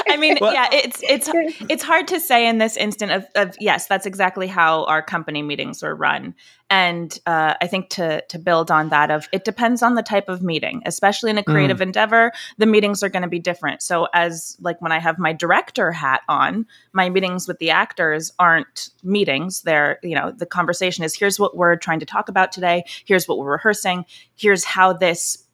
I 0.09 0.17
mean, 0.19 0.39
well, 0.41 0.53
yeah, 0.53 0.69
it's 0.73 1.03
it's 1.03 1.29
it's 1.71 1.83
hard 1.83 2.09
to 2.09 2.21
say 2.21 2.49
in 2.49 2.59
this 2.59 2.77
instant 2.77 3.13
of, 3.13 3.27
of 3.35 3.55
yes, 3.61 3.87
that's 3.87 4.07
exactly 4.07 4.47
how 4.47 4.85
our 4.85 5.03
company 5.03 5.43
meetings 5.43 5.83
are 5.83 5.95
run, 5.95 6.35
and 6.71 7.19
uh, 7.27 7.55
I 7.61 7.67
think 7.67 7.91
to 7.91 8.23
to 8.23 8.39
build 8.39 8.71
on 8.71 8.89
that 8.89 9.11
of 9.11 9.29
it 9.33 9.45
depends 9.45 9.83
on 9.83 9.97
the 9.97 10.03
type 10.03 10.29
of 10.29 10.43
meeting, 10.43 10.83
especially 10.87 11.31
in 11.31 11.39
a 11.39 11.45
creative 11.45 11.79
mm. 11.79 11.83
endeavor, 11.83 12.33
the 12.59 12.67
meetings 12.67 13.03
are 13.03 13.09
going 13.09 13.23
to 13.23 13.29
be 13.29 13.39
different. 13.39 13.83
So 13.83 14.09
as 14.15 14.57
like 14.61 14.81
when 14.81 14.93
I 14.93 14.99
have 14.99 15.19
my 15.19 15.33
director 15.33 15.93
hat 15.93 16.23
on, 16.29 16.67
my 16.93 17.11
meetings 17.11 17.47
with 17.47 17.59
the 17.59 17.71
actors 17.71 18.33
aren't 18.39 18.91
meetings. 19.03 19.63
They're 19.63 19.99
you 20.03 20.15
know 20.15 20.31
the 20.31 20.47
conversation 20.47 21.05
is 21.05 21.15
here's 21.15 21.39
what 21.39 21.57
we're 21.57 21.77
trying 21.77 22.01
to 22.01 22.07
talk 22.07 22.29
about 22.29 22.53
today, 22.53 22.85
here's 23.05 23.29
what 23.29 23.39
we're 23.39 23.53
rehearsing, 23.53 24.07
here's 24.37 24.65
how 24.65 24.93
this 24.93 25.45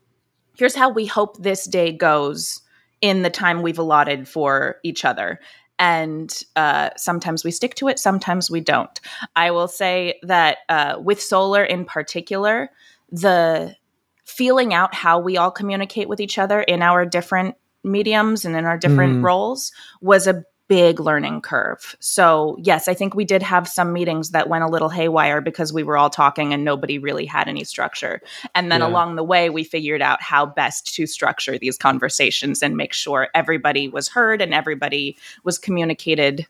here's 0.56 0.74
how 0.74 0.90
we 0.90 1.06
hope 1.06 1.36
this 1.38 1.64
day 1.64 1.92
goes 1.92 2.62
in 3.00 3.22
the 3.22 3.30
time 3.30 3.62
we've 3.62 3.78
allotted 3.78 4.28
for 4.28 4.76
each 4.82 5.04
other. 5.04 5.40
And 5.78 6.34
uh, 6.56 6.90
sometimes 6.96 7.44
we 7.44 7.50
stick 7.50 7.74
to 7.76 7.88
it, 7.88 7.98
sometimes 7.98 8.50
we 8.50 8.60
don't. 8.60 8.98
I 9.34 9.50
will 9.50 9.68
say 9.68 10.18
that 10.22 10.58
uh, 10.68 10.96
with 10.98 11.20
solar 11.20 11.62
in 11.62 11.84
particular, 11.84 12.70
the 13.10 13.76
feeling 14.24 14.72
out 14.72 14.94
how 14.94 15.18
we 15.18 15.36
all 15.36 15.50
communicate 15.50 16.08
with 16.08 16.20
each 16.20 16.38
other 16.38 16.60
in 16.60 16.82
our 16.82 17.04
different 17.04 17.56
mediums 17.84 18.44
and 18.44 18.56
in 18.56 18.64
our 18.64 18.78
different 18.78 19.20
mm. 19.20 19.22
roles 19.22 19.70
was 20.00 20.26
a 20.26 20.44
big 20.68 20.98
learning 20.98 21.40
curve. 21.40 21.96
So, 22.00 22.56
yes, 22.60 22.88
I 22.88 22.94
think 22.94 23.14
we 23.14 23.24
did 23.24 23.42
have 23.42 23.68
some 23.68 23.92
meetings 23.92 24.30
that 24.30 24.48
went 24.48 24.64
a 24.64 24.68
little 24.68 24.88
haywire 24.88 25.40
because 25.40 25.72
we 25.72 25.82
were 25.82 25.96
all 25.96 26.10
talking 26.10 26.52
and 26.52 26.64
nobody 26.64 26.98
really 26.98 27.24
had 27.24 27.46
any 27.46 27.62
structure. 27.64 28.20
And 28.54 28.72
then 28.72 28.80
yeah. 28.80 28.88
along 28.88 29.16
the 29.16 29.22
way, 29.22 29.48
we 29.48 29.62
figured 29.62 30.02
out 30.02 30.20
how 30.20 30.46
best 30.46 30.92
to 30.94 31.06
structure 31.06 31.56
these 31.56 31.78
conversations 31.78 32.62
and 32.62 32.76
make 32.76 32.92
sure 32.92 33.28
everybody 33.34 33.88
was 33.88 34.08
heard 34.08 34.42
and 34.42 34.52
everybody 34.52 35.16
was 35.44 35.58
communicated 35.58 36.46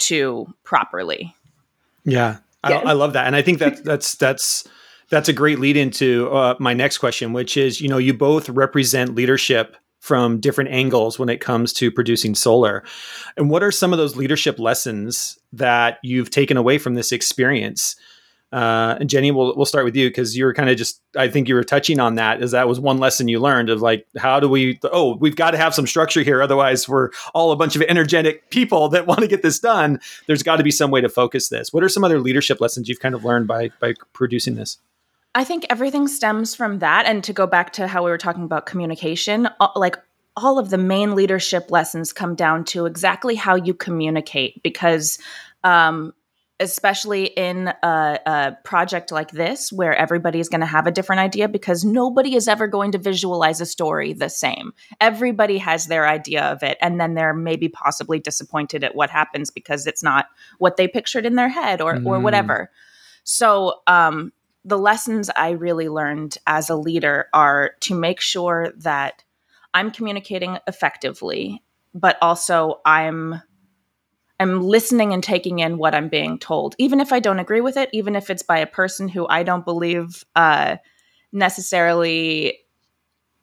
to 0.00 0.52
properly. 0.64 1.34
Yeah, 2.04 2.38
I, 2.62 2.72
I 2.72 2.92
love 2.92 3.14
that. 3.14 3.26
And 3.26 3.34
I 3.34 3.42
think 3.42 3.60
that 3.60 3.82
that's, 3.84 4.14
that's, 4.16 4.68
that's 5.08 5.28
a 5.28 5.32
great 5.32 5.58
lead 5.58 5.76
into 5.76 6.30
uh, 6.30 6.54
my 6.58 6.74
next 6.74 6.98
question, 6.98 7.32
which 7.32 7.56
is, 7.56 7.80
you 7.80 7.88
know, 7.88 7.98
you 7.98 8.12
both 8.12 8.48
represent 8.48 9.14
leadership 9.14 9.76
from 10.04 10.38
different 10.38 10.68
angles 10.68 11.18
when 11.18 11.30
it 11.30 11.40
comes 11.40 11.72
to 11.72 11.90
producing 11.90 12.34
solar. 12.34 12.84
And 13.38 13.48
what 13.48 13.62
are 13.62 13.72
some 13.72 13.90
of 13.90 13.98
those 13.98 14.16
leadership 14.16 14.58
lessons 14.58 15.38
that 15.54 15.98
you've 16.02 16.28
taken 16.28 16.58
away 16.58 16.76
from 16.76 16.92
this 16.92 17.10
experience? 17.10 17.96
Uh, 18.52 18.98
and 19.00 19.08
Jenny, 19.08 19.30
we'll 19.30 19.56
we'll 19.56 19.64
start 19.64 19.86
with 19.86 19.96
you 19.96 20.10
because 20.10 20.36
you 20.36 20.44
were 20.44 20.52
kind 20.52 20.68
of 20.68 20.76
just 20.76 21.00
I 21.16 21.28
think 21.28 21.48
you 21.48 21.54
were 21.54 21.64
touching 21.64 22.00
on 22.00 22.16
that 22.16 22.42
as 22.42 22.50
that 22.50 22.68
was 22.68 22.78
one 22.78 22.98
lesson 22.98 23.28
you 23.28 23.40
learned 23.40 23.70
of 23.70 23.80
like 23.80 24.06
how 24.18 24.40
do 24.40 24.48
we 24.48 24.78
oh 24.92 25.16
we've 25.16 25.36
got 25.36 25.52
to 25.52 25.56
have 25.56 25.74
some 25.74 25.86
structure 25.86 26.22
here 26.22 26.42
otherwise 26.42 26.86
we're 26.86 27.08
all 27.32 27.50
a 27.50 27.56
bunch 27.56 27.74
of 27.74 27.80
energetic 27.80 28.50
people 28.50 28.90
that 28.90 29.06
want 29.08 29.20
to 29.20 29.26
get 29.26 29.40
this 29.40 29.58
done. 29.58 30.00
There's 30.26 30.42
got 30.42 30.56
to 30.56 30.62
be 30.62 30.70
some 30.70 30.90
way 30.90 31.00
to 31.00 31.08
focus 31.08 31.48
this. 31.48 31.72
What 31.72 31.82
are 31.82 31.88
some 31.88 32.04
other 32.04 32.20
leadership 32.20 32.60
lessons 32.60 32.90
you've 32.90 33.00
kind 33.00 33.14
of 33.14 33.24
learned 33.24 33.46
by 33.46 33.70
by 33.80 33.94
producing 34.12 34.56
this? 34.56 34.76
I 35.34 35.44
think 35.44 35.66
everything 35.68 36.06
stems 36.06 36.54
from 36.54 36.78
that. 36.78 37.06
And 37.06 37.24
to 37.24 37.32
go 37.32 37.46
back 37.46 37.72
to 37.74 37.88
how 37.88 38.04
we 38.04 38.10
were 38.10 38.18
talking 38.18 38.44
about 38.44 38.66
communication, 38.66 39.48
like 39.74 39.96
all 40.36 40.58
of 40.58 40.70
the 40.70 40.78
main 40.78 41.14
leadership 41.14 41.70
lessons 41.70 42.12
come 42.12 42.34
down 42.34 42.64
to 42.64 42.86
exactly 42.86 43.34
how 43.34 43.54
you 43.54 43.74
communicate 43.74 44.62
because 44.62 45.18
um, 45.62 46.12
especially 46.60 47.24
in 47.24 47.68
a, 47.82 48.18
a, 48.26 48.56
project 48.64 49.10
like 49.10 49.32
this 49.32 49.72
where 49.72 49.94
everybody 49.94 50.38
is 50.38 50.48
going 50.48 50.60
to 50.60 50.66
have 50.66 50.86
a 50.86 50.90
different 50.90 51.20
idea 51.20 51.48
because 51.48 51.84
nobody 51.84 52.36
is 52.36 52.46
ever 52.46 52.66
going 52.66 52.92
to 52.92 52.98
visualize 52.98 53.60
a 53.60 53.66
story 53.66 54.12
the 54.12 54.28
same 54.28 54.72
everybody 55.00 55.58
has 55.58 55.86
their 55.86 56.06
idea 56.06 56.42
of 56.44 56.62
it 56.62 56.78
and 56.80 57.00
then 57.00 57.14
they're 57.14 57.34
maybe 57.34 57.68
possibly 57.68 58.20
disappointed 58.20 58.84
at 58.84 58.94
what 58.94 59.10
happens 59.10 59.50
because 59.50 59.86
it's 59.86 60.02
not 60.02 60.26
what 60.58 60.76
they 60.76 60.86
pictured 60.86 61.26
in 61.26 61.34
their 61.34 61.48
head 61.48 61.80
or 61.80 61.94
mm. 61.94 62.06
or 62.06 62.20
whatever 62.20 62.70
so 63.24 63.80
um, 63.86 64.32
the 64.64 64.78
lessons 64.78 65.30
i 65.36 65.50
really 65.50 65.88
learned 65.88 66.38
as 66.46 66.70
a 66.70 66.76
leader 66.76 67.28
are 67.32 67.72
to 67.80 67.94
make 67.94 68.20
sure 68.20 68.72
that 68.76 69.22
i'm 69.72 69.90
communicating 69.90 70.58
effectively 70.66 71.62
but 71.94 72.16
also 72.22 72.80
i'm 72.84 73.40
I'm 74.40 74.62
listening 74.62 75.12
and 75.12 75.22
taking 75.22 75.60
in 75.60 75.78
what 75.78 75.94
I'm 75.94 76.08
being 76.08 76.38
told, 76.38 76.74
even 76.78 77.00
if 77.00 77.12
I 77.12 77.20
don't 77.20 77.38
agree 77.38 77.60
with 77.60 77.76
it, 77.76 77.88
even 77.92 78.16
if 78.16 78.30
it's 78.30 78.42
by 78.42 78.58
a 78.58 78.66
person 78.66 79.08
who 79.08 79.26
I 79.28 79.42
don't 79.42 79.64
believe 79.64 80.24
uh, 80.34 80.76
necessarily 81.32 82.58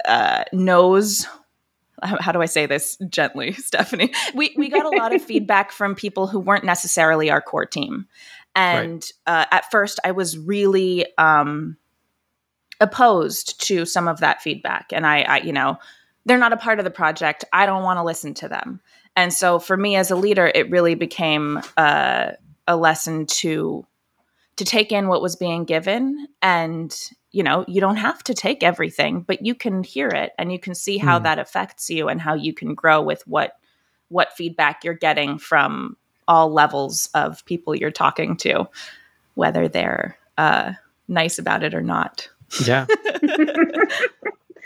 uh, 0.05 0.43
knows. 0.51 1.27
How 2.03 2.31
do 2.31 2.41
I 2.41 2.47
say 2.47 2.65
this 2.65 2.97
gently, 3.09 3.51
Stephanie? 3.53 4.11
We 4.33 4.53
we 4.57 4.69
got 4.69 4.85
a 4.85 4.97
lot 4.97 5.13
of 5.13 5.21
feedback 5.25 5.71
from 5.71 5.95
people 5.95 6.27
who 6.27 6.39
weren't 6.39 6.65
necessarily 6.65 7.29
our 7.29 7.41
core 7.41 7.65
team, 7.65 8.07
and 8.55 9.05
right. 9.27 9.41
uh, 9.41 9.45
at 9.51 9.71
first 9.71 9.99
I 10.03 10.11
was 10.11 10.37
really 10.37 11.05
um, 11.17 11.77
opposed 12.79 13.61
to 13.67 13.85
some 13.85 14.07
of 14.07 14.19
that 14.19 14.41
feedback, 14.41 14.91
and 14.91 15.05
I, 15.05 15.21
I, 15.21 15.37
you 15.39 15.53
know, 15.53 15.77
they're 16.25 16.37
not 16.37 16.53
a 16.53 16.57
part 16.57 16.79
of 16.79 16.85
the 16.85 16.91
project. 16.91 17.45
I 17.51 17.65
don't 17.65 17.83
want 17.83 17.97
to 17.97 18.03
listen 18.03 18.33
to 18.35 18.47
them. 18.47 18.81
And 19.15 19.33
so 19.33 19.59
for 19.59 19.75
me 19.75 19.95
as 19.95 20.11
a 20.11 20.15
leader, 20.15 20.51
it 20.53 20.69
really 20.69 20.95
became 20.95 21.59
uh, 21.77 22.31
a 22.67 22.75
lesson 22.75 23.25
to 23.25 23.85
to 24.57 24.65
take 24.65 24.91
in 24.91 25.07
what 25.07 25.21
was 25.21 25.35
being 25.35 25.65
given 25.65 26.27
and 26.41 27.09
you 27.31 27.41
know 27.41 27.65
you 27.67 27.81
don't 27.81 27.95
have 27.95 28.21
to 28.21 28.33
take 28.33 28.63
everything 28.63 29.21
but 29.21 29.43
you 29.45 29.55
can 29.55 29.83
hear 29.83 30.07
it 30.07 30.33
and 30.37 30.51
you 30.51 30.59
can 30.59 30.75
see 30.75 30.97
how 30.97 31.19
mm. 31.19 31.23
that 31.23 31.39
affects 31.39 31.89
you 31.89 32.09
and 32.09 32.21
how 32.21 32.33
you 32.33 32.53
can 32.53 32.75
grow 32.75 33.01
with 33.01 33.25
what 33.25 33.57
what 34.09 34.33
feedback 34.33 34.83
you're 34.83 34.93
getting 34.93 35.39
from 35.39 35.95
all 36.31 36.49
levels 36.49 37.09
of 37.13 37.43
people 37.45 37.75
you're 37.75 37.91
talking 37.91 38.37
to 38.37 38.65
whether 39.35 39.67
they're 39.67 40.17
uh, 40.37 40.71
nice 41.09 41.37
about 41.37 41.61
it 41.61 41.73
or 41.73 41.81
not 41.81 42.29
yeah 42.65 42.85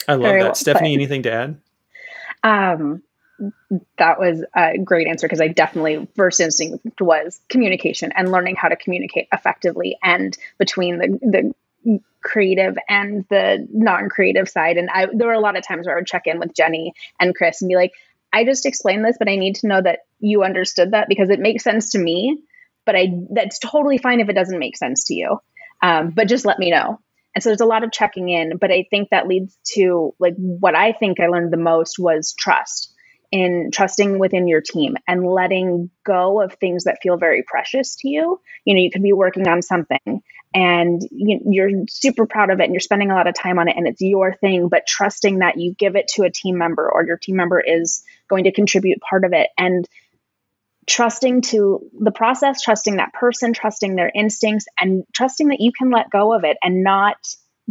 i 0.08 0.14
love 0.14 0.22
Very 0.22 0.42
that 0.42 0.46
well 0.46 0.56
stephanie 0.56 0.90
put. 0.90 1.02
anything 1.02 1.24
to 1.24 1.32
add 1.32 1.60
um 2.44 3.02
that 3.98 4.18
was 4.18 4.46
a 4.56 4.78
great 4.78 5.08
answer 5.08 5.28
because 5.28 5.42
I 5.42 5.50
definitely 5.50 6.08
first 6.16 6.40
instinct 6.40 7.02
was 7.02 7.42
communication 7.50 8.14
and 8.16 8.32
learning 8.32 8.56
how 8.56 8.70
to 8.70 8.78
communicate 8.78 9.28
effectively 9.34 9.98
and 10.02 10.38
between 10.58 11.00
the 11.00 11.20
the 11.22 12.00
creative 12.24 12.78
and 12.90 13.26
the 13.30 13.68
non-creative 13.72 14.50
side. 14.50 14.78
And 14.78 14.90
I 14.90 15.08
there 15.14 15.28
were 15.28 15.34
a 15.34 15.40
lot 15.40 15.58
of 15.58 15.68
times 15.68 15.86
where 15.86 15.96
I 15.96 16.00
would 16.00 16.08
check 16.08 16.28
in 16.28 16.40
with 16.40 16.54
Jenny 16.56 16.94
and 17.20 17.36
Chris 17.36 17.62
and 17.62 17.68
be 17.70 17.76
like, 17.76 17.92
I 18.36 18.44
just 18.44 18.66
explained 18.66 19.06
this, 19.06 19.16
but 19.18 19.30
I 19.30 19.38
need 19.38 19.56
to 19.56 19.68
know 19.68 19.82
that 19.82 20.00
you 20.20 20.44
understood 20.44 20.92
that 20.92 21.08
because 21.08 21.30
it 21.30 21.40
makes 21.40 21.64
sense 21.64 21.92
to 21.92 22.00
me. 22.00 22.38
But 22.86 22.96
I 22.96 23.08
that's 23.32 23.60
totally 23.60 23.98
fine 23.98 24.20
if 24.20 24.28
it 24.28 24.34
doesn't 24.36 24.60
make 24.60 24.76
sense 24.76 25.06
to 25.06 25.16
you. 25.16 25.38
Um, 25.82 26.12
but 26.12 26.28
just 26.28 26.46
let 26.46 26.60
me 26.60 26.70
know. 26.70 27.00
And 27.34 27.42
so 27.42 27.50
there's 27.50 27.62
a 27.62 27.66
lot 27.66 27.84
of 27.84 27.92
checking 27.92 28.30
in, 28.30 28.58
but 28.58 28.72
I 28.72 28.86
think 28.90 29.10
that 29.10 29.28
leads 29.28 29.58
to 29.76 30.14
like 30.20 30.36
what 30.36 30.76
I 30.76 30.92
think 30.92 31.20
I 31.20 31.28
learned 31.28 31.52
the 31.52 31.58
most 31.58 31.98
was 31.98 32.36
trust 32.38 32.94
in 33.32 33.70
trusting 33.74 34.20
within 34.20 34.48
your 34.48 34.62
team 34.62 34.96
and 35.08 35.26
letting 35.26 35.90
go 36.06 36.42
of 36.42 36.54
things 36.54 36.84
that 36.84 37.00
feel 37.02 37.18
very 37.18 37.44
precious 37.44 37.96
to 37.98 38.10
you. 38.10 38.40
You 38.66 38.74
know, 38.74 38.82
you 38.82 38.92
could 38.92 39.02
be 39.02 39.14
working 39.14 39.48
on 39.48 39.62
something 39.62 40.22
and 40.56 41.02
you're 41.12 41.70
super 41.90 42.26
proud 42.26 42.50
of 42.50 42.62
it 42.62 42.64
and 42.64 42.74
you're 42.74 42.80
spending 42.80 43.12
a 43.12 43.14
lot 43.14 43.28
of 43.28 43.36
time 43.36 43.60
on 43.60 43.68
it 43.68 43.76
and 43.76 43.88
it's 43.88 44.00
your 44.00 44.34
thing, 44.34 44.70
but 44.70 44.88
trusting 44.88 45.40
that 45.40 45.60
you 45.60 45.76
give 45.78 45.98
it 45.98 46.08
to 46.08 46.24
a 46.24 46.32
team 46.32 46.58
member 46.58 46.90
or 46.90 47.06
your 47.06 47.18
team 47.18 47.36
member 47.36 47.60
is 47.60 48.04
going 48.30 48.46
to 48.46 48.54
contribute 48.54 49.02
part 49.02 49.26
of 49.26 49.34
it. 49.34 49.50
And 49.58 49.86
trusting 50.88 51.42
to 51.42 51.82
the 52.00 52.12
process, 52.12 52.62
trusting 52.62 52.96
that 52.96 53.12
person, 53.12 53.52
trusting 53.52 53.96
their 53.96 54.10
instincts 54.16 54.66
and 54.80 55.04
trusting 55.14 55.50
that 55.50 55.60
you 55.60 55.74
can 55.78 55.92
let 55.92 56.10
go 56.10 56.34
of 56.34 56.46
it 56.46 56.56
and 56.64 56.84
not 56.84 57.18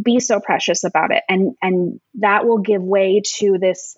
be 0.01 0.21
so 0.21 0.39
precious 0.39 0.85
about 0.85 1.11
it. 1.11 1.23
And 1.27 1.55
and 1.63 2.01
that 2.17 2.47
will 2.47 2.59
give 2.59 2.83
way 2.83 3.23
to 3.37 3.57
this 3.59 3.97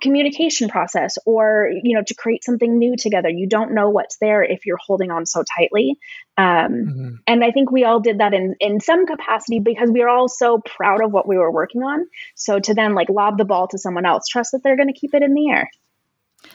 communication 0.00 0.68
process 0.68 1.18
or 1.26 1.70
you 1.82 1.96
know 1.96 2.02
to 2.06 2.14
create 2.14 2.44
something 2.44 2.78
new 2.78 2.96
together. 2.96 3.28
You 3.28 3.48
don't 3.48 3.72
know 3.72 3.90
what's 3.90 4.16
there 4.18 4.42
if 4.42 4.66
you're 4.66 4.78
holding 4.78 5.10
on 5.10 5.26
so 5.26 5.44
tightly. 5.56 5.98
Um, 6.38 6.46
mm-hmm. 6.46 7.08
and 7.26 7.44
i 7.44 7.50
think 7.50 7.70
we 7.70 7.84
all 7.84 8.00
did 8.00 8.18
that 8.18 8.32
in 8.32 8.54
in 8.60 8.80
some 8.80 9.04
capacity 9.06 9.58
because 9.58 9.90
we 9.90 10.00
are 10.00 10.08
all 10.08 10.28
so 10.28 10.58
proud 10.58 11.02
of 11.02 11.12
what 11.12 11.28
we 11.28 11.36
were 11.36 11.52
working 11.52 11.82
on. 11.82 12.06
So 12.34 12.58
to 12.60 12.74
then 12.74 12.94
like 12.94 13.08
lob 13.08 13.38
the 13.38 13.44
ball 13.44 13.68
to 13.68 13.78
someone 13.78 14.06
else 14.06 14.26
trust 14.26 14.52
that 14.52 14.62
they're 14.62 14.76
going 14.76 14.92
to 14.92 14.98
keep 14.98 15.14
it 15.14 15.22
in 15.22 15.34
the 15.34 15.50
air. 15.50 15.70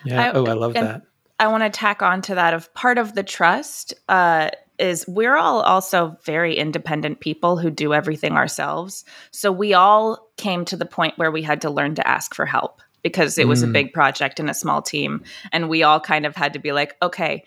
Yeah. 0.04 0.30
I, 0.30 0.32
oh 0.34 0.46
i 0.46 0.54
love 0.54 0.74
that. 0.74 1.04
I 1.40 1.48
want 1.48 1.64
to 1.64 1.70
tack 1.70 2.02
on 2.02 2.22
to 2.24 2.36
that 2.36 2.54
of 2.54 2.74
part 2.74 2.98
of 2.98 3.14
the 3.14 3.24
trust 3.24 3.94
uh, 4.08 4.52
is 4.80 5.06
we're 5.08 5.36
all 5.36 5.62
also 5.62 6.18
very 6.24 6.56
independent 6.56 7.20
people 7.20 7.58
who 7.58 7.70
do 7.70 7.94
everything 7.94 8.34
ourselves. 8.34 9.06
So 9.32 9.52
we 9.52 9.74
all 9.74 10.30
came 10.38 10.66
to 10.66 10.78
the 10.78 10.86
point 10.86 11.18
where 11.18 11.32
we 11.32 11.42
had 11.42 11.62
to 11.62 11.70
learn 11.70 11.96
to 11.96 12.08
ask 12.08 12.34
for 12.34 12.46
help 12.46 12.82
because 13.06 13.38
it 13.38 13.48
was 13.48 13.62
mm. 13.64 13.70
a 13.70 13.72
big 13.72 13.94
project 13.94 14.40
and 14.40 14.50
a 14.50 14.54
small 14.56 14.82
team. 14.82 15.24
And 15.52 15.70
we 15.70 15.84
all 15.84 16.00
kind 16.00 16.26
of 16.26 16.36
had 16.36 16.54
to 16.54 16.60
be 16.60 16.72
like 16.72 16.96
okay 17.04 17.44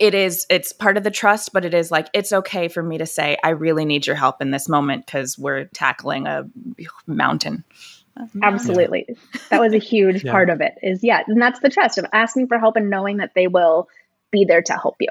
it 0.00 0.14
is 0.14 0.46
it's 0.50 0.72
part 0.72 0.96
of 0.96 1.04
the 1.04 1.10
trust 1.10 1.52
but 1.52 1.64
it 1.64 1.74
is 1.74 1.90
like 1.90 2.08
it's 2.12 2.32
okay 2.32 2.66
for 2.66 2.82
me 2.82 2.98
to 2.98 3.06
say 3.06 3.36
i 3.44 3.50
really 3.50 3.84
need 3.84 4.06
your 4.06 4.16
help 4.16 4.40
in 4.42 4.50
this 4.50 4.68
moment 4.68 5.06
because 5.06 5.38
we're 5.38 5.64
tackling 5.66 6.26
a 6.26 6.48
mountain. 7.06 7.62
Absolutely. 8.42 9.06
That 9.50 9.60
was 9.60 9.72
a 9.72 9.78
huge 9.92 10.24
yeah. 10.24 10.32
part 10.32 10.50
of 10.50 10.60
it 10.60 10.74
is 10.82 11.04
yeah 11.04 11.22
and 11.28 11.40
that's 11.40 11.60
the 11.60 11.68
trust 11.68 11.98
of 11.98 12.06
asking 12.12 12.48
for 12.48 12.58
help 12.58 12.76
and 12.76 12.90
knowing 12.90 13.18
that 13.18 13.34
they 13.34 13.46
will 13.46 13.88
be 14.32 14.44
there 14.44 14.62
to 14.62 14.72
help 14.72 14.96
you. 14.98 15.10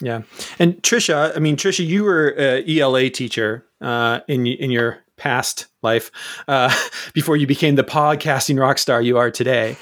Yeah. 0.00 0.22
And 0.58 0.82
trisha 0.82 1.36
i 1.36 1.40
mean 1.40 1.56
trisha 1.56 1.86
you 1.86 2.04
were 2.04 2.28
an 2.28 2.64
ela 2.70 3.10
teacher 3.10 3.66
uh, 3.80 4.20
in 4.28 4.46
in 4.46 4.70
your 4.70 4.98
past 5.18 5.66
life 5.82 6.10
uh, 6.46 6.74
before 7.12 7.36
you 7.36 7.46
became 7.46 7.74
the 7.74 7.84
podcasting 7.84 8.58
rock 8.58 8.78
star 8.78 9.02
you 9.02 9.18
are 9.18 9.30
today. 9.30 9.76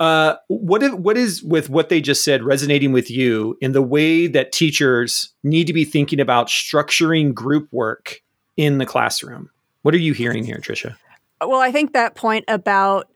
Uh, 0.00 0.36
what 0.48 0.82
if, 0.82 0.92
what 0.94 1.16
is 1.16 1.42
with 1.44 1.70
what 1.70 1.88
they 1.88 2.00
just 2.00 2.24
said 2.24 2.42
resonating 2.42 2.90
with 2.90 3.10
you 3.10 3.56
in 3.60 3.70
the 3.70 3.82
way 3.82 4.26
that 4.26 4.50
teachers 4.50 5.32
need 5.44 5.66
to 5.68 5.72
be 5.72 5.84
thinking 5.84 6.18
about 6.18 6.48
structuring 6.48 7.32
group 7.32 7.68
work 7.70 8.20
in 8.56 8.78
the 8.78 8.86
classroom? 8.86 9.48
What 9.82 9.94
are 9.94 9.98
you 9.98 10.12
hearing 10.12 10.44
here, 10.44 10.58
Trisha? 10.58 10.96
Well, 11.40 11.60
I 11.60 11.70
think 11.70 11.92
that 11.92 12.14
point 12.14 12.44
about 12.48 13.08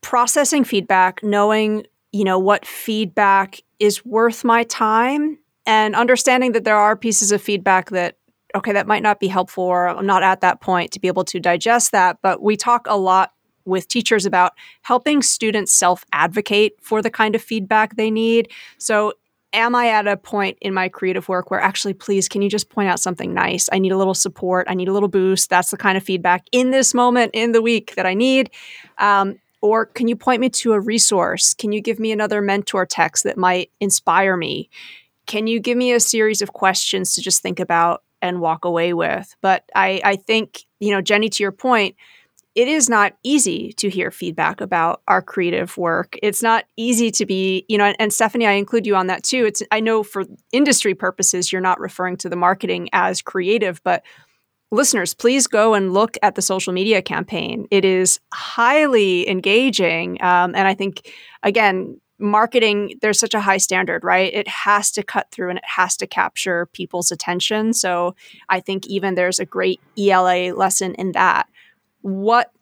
processing 0.00 0.64
feedback, 0.64 1.22
knowing 1.22 1.86
you 2.12 2.24
know 2.24 2.38
what 2.38 2.66
feedback 2.66 3.60
is 3.78 4.04
worth 4.04 4.44
my 4.44 4.64
time, 4.64 5.38
and 5.66 5.94
understanding 5.94 6.52
that 6.52 6.64
there 6.64 6.76
are 6.76 6.96
pieces 6.96 7.32
of 7.32 7.42
feedback 7.42 7.90
that 7.90 8.16
okay, 8.54 8.72
that 8.72 8.86
might 8.86 9.02
not 9.02 9.20
be 9.20 9.28
helpful 9.28 9.64
or 9.64 9.88
I'm 9.88 10.06
not 10.06 10.22
at 10.22 10.40
that 10.40 10.60
point 10.60 10.92
to 10.92 11.00
be 11.00 11.08
able 11.08 11.24
to 11.24 11.40
digest 11.40 11.92
that. 11.92 12.18
But 12.22 12.42
we 12.42 12.56
talk 12.56 12.86
a 12.88 12.96
lot 12.96 13.32
with 13.64 13.88
teachers 13.88 14.26
about 14.26 14.52
helping 14.82 15.22
students 15.22 15.72
self 15.72 16.04
advocate 16.12 16.74
for 16.82 17.02
the 17.02 17.10
kind 17.10 17.34
of 17.34 17.42
feedback 17.42 17.96
they 17.96 18.10
need. 18.10 18.50
So, 18.78 19.14
am 19.52 19.74
I 19.74 19.88
at 19.88 20.06
a 20.06 20.16
point 20.16 20.56
in 20.60 20.72
my 20.72 20.88
creative 20.88 21.28
work 21.28 21.50
where 21.50 21.60
actually, 21.60 21.94
please, 21.94 22.28
can 22.28 22.40
you 22.42 22.48
just 22.48 22.70
point 22.70 22.88
out 22.88 23.00
something 23.00 23.34
nice? 23.34 23.68
I 23.72 23.78
need 23.78 23.92
a 23.92 23.98
little 23.98 24.14
support. 24.14 24.66
I 24.70 24.74
need 24.74 24.88
a 24.88 24.92
little 24.92 25.08
boost. 25.08 25.50
That's 25.50 25.70
the 25.70 25.76
kind 25.76 25.96
of 25.96 26.04
feedback 26.04 26.44
in 26.52 26.70
this 26.70 26.94
moment 26.94 27.32
in 27.34 27.52
the 27.52 27.62
week 27.62 27.94
that 27.96 28.06
I 28.06 28.14
need. 28.14 28.50
Um, 28.98 29.38
or 29.62 29.86
can 29.86 30.08
you 30.08 30.16
point 30.16 30.40
me 30.40 30.48
to 30.50 30.72
a 30.72 30.80
resource? 30.80 31.54
Can 31.54 31.72
you 31.72 31.80
give 31.80 31.98
me 31.98 32.12
another 32.12 32.40
mentor 32.40 32.86
text 32.86 33.24
that 33.24 33.36
might 33.36 33.70
inspire 33.80 34.36
me? 34.36 34.70
Can 35.26 35.46
you 35.46 35.60
give 35.60 35.76
me 35.76 35.92
a 35.92 36.00
series 36.00 36.42
of 36.42 36.52
questions 36.52 37.14
to 37.14 37.20
just 37.20 37.42
think 37.42 37.60
about 37.60 38.02
and 38.22 38.40
walk 38.40 38.64
away 38.64 38.92
with. 38.92 39.34
But 39.40 39.64
I, 39.74 40.00
I 40.04 40.16
think, 40.16 40.64
you 40.78 40.92
know, 40.92 41.00
Jenny, 41.00 41.28
to 41.28 41.42
your 41.42 41.52
point, 41.52 41.96
it 42.56 42.66
is 42.66 42.88
not 42.88 43.12
easy 43.22 43.72
to 43.74 43.88
hear 43.88 44.10
feedback 44.10 44.60
about 44.60 45.02
our 45.06 45.22
creative 45.22 45.76
work. 45.78 46.16
It's 46.20 46.42
not 46.42 46.64
easy 46.76 47.10
to 47.12 47.24
be, 47.24 47.64
you 47.68 47.78
know, 47.78 47.94
and, 47.98 48.12
Stephanie, 48.12 48.46
I 48.46 48.52
include 48.52 48.86
you 48.86 48.96
on 48.96 49.06
that 49.06 49.22
too. 49.22 49.46
It's 49.46 49.62
I 49.70 49.78
know 49.78 50.02
for 50.02 50.24
industry 50.52 50.94
purposes, 50.94 51.52
you're 51.52 51.60
not 51.60 51.78
referring 51.78 52.16
to 52.18 52.28
the 52.28 52.36
marketing 52.36 52.88
as 52.92 53.22
creative, 53.22 53.80
but 53.84 54.02
listeners, 54.72 55.14
please 55.14 55.46
go 55.46 55.74
and 55.74 55.94
look 55.94 56.16
at 56.22 56.34
the 56.34 56.42
social 56.42 56.72
media 56.72 57.02
campaign. 57.02 57.68
It 57.70 57.84
is 57.84 58.18
highly 58.34 59.28
engaging, 59.28 60.20
um, 60.22 60.54
and 60.56 60.66
I 60.66 60.74
think 60.74 61.08
again, 61.44 62.00
marketing 62.20 62.94
there's 63.00 63.18
such 63.18 63.34
a 63.34 63.40
high 63.40 63.56
standard 63.56 64.04
right 64.04 64.32
it 64.34 64.48
has 64.48 64.90
to 64.90 65.02
cut 65.02 65.30
through 65.30 65.48
and 65.48 65.58
it 65.58 65.64
has 65.64 65.96
to 65.96 66.06
capture 66.06 66.66
people's 66.72 67.10
attention 67.10 67.72
so 67.72 68.14
i 68.48 68.60
think 68.60 68.86
even 68.86 69.14
there's 69.14 69.40
a 69.40 69.46
great 69.46 69.80
ela 69.98 70.52
lesson 70.54 70.94
in 70.94 71.12
that 71.12 71.48
what 72.02 72.52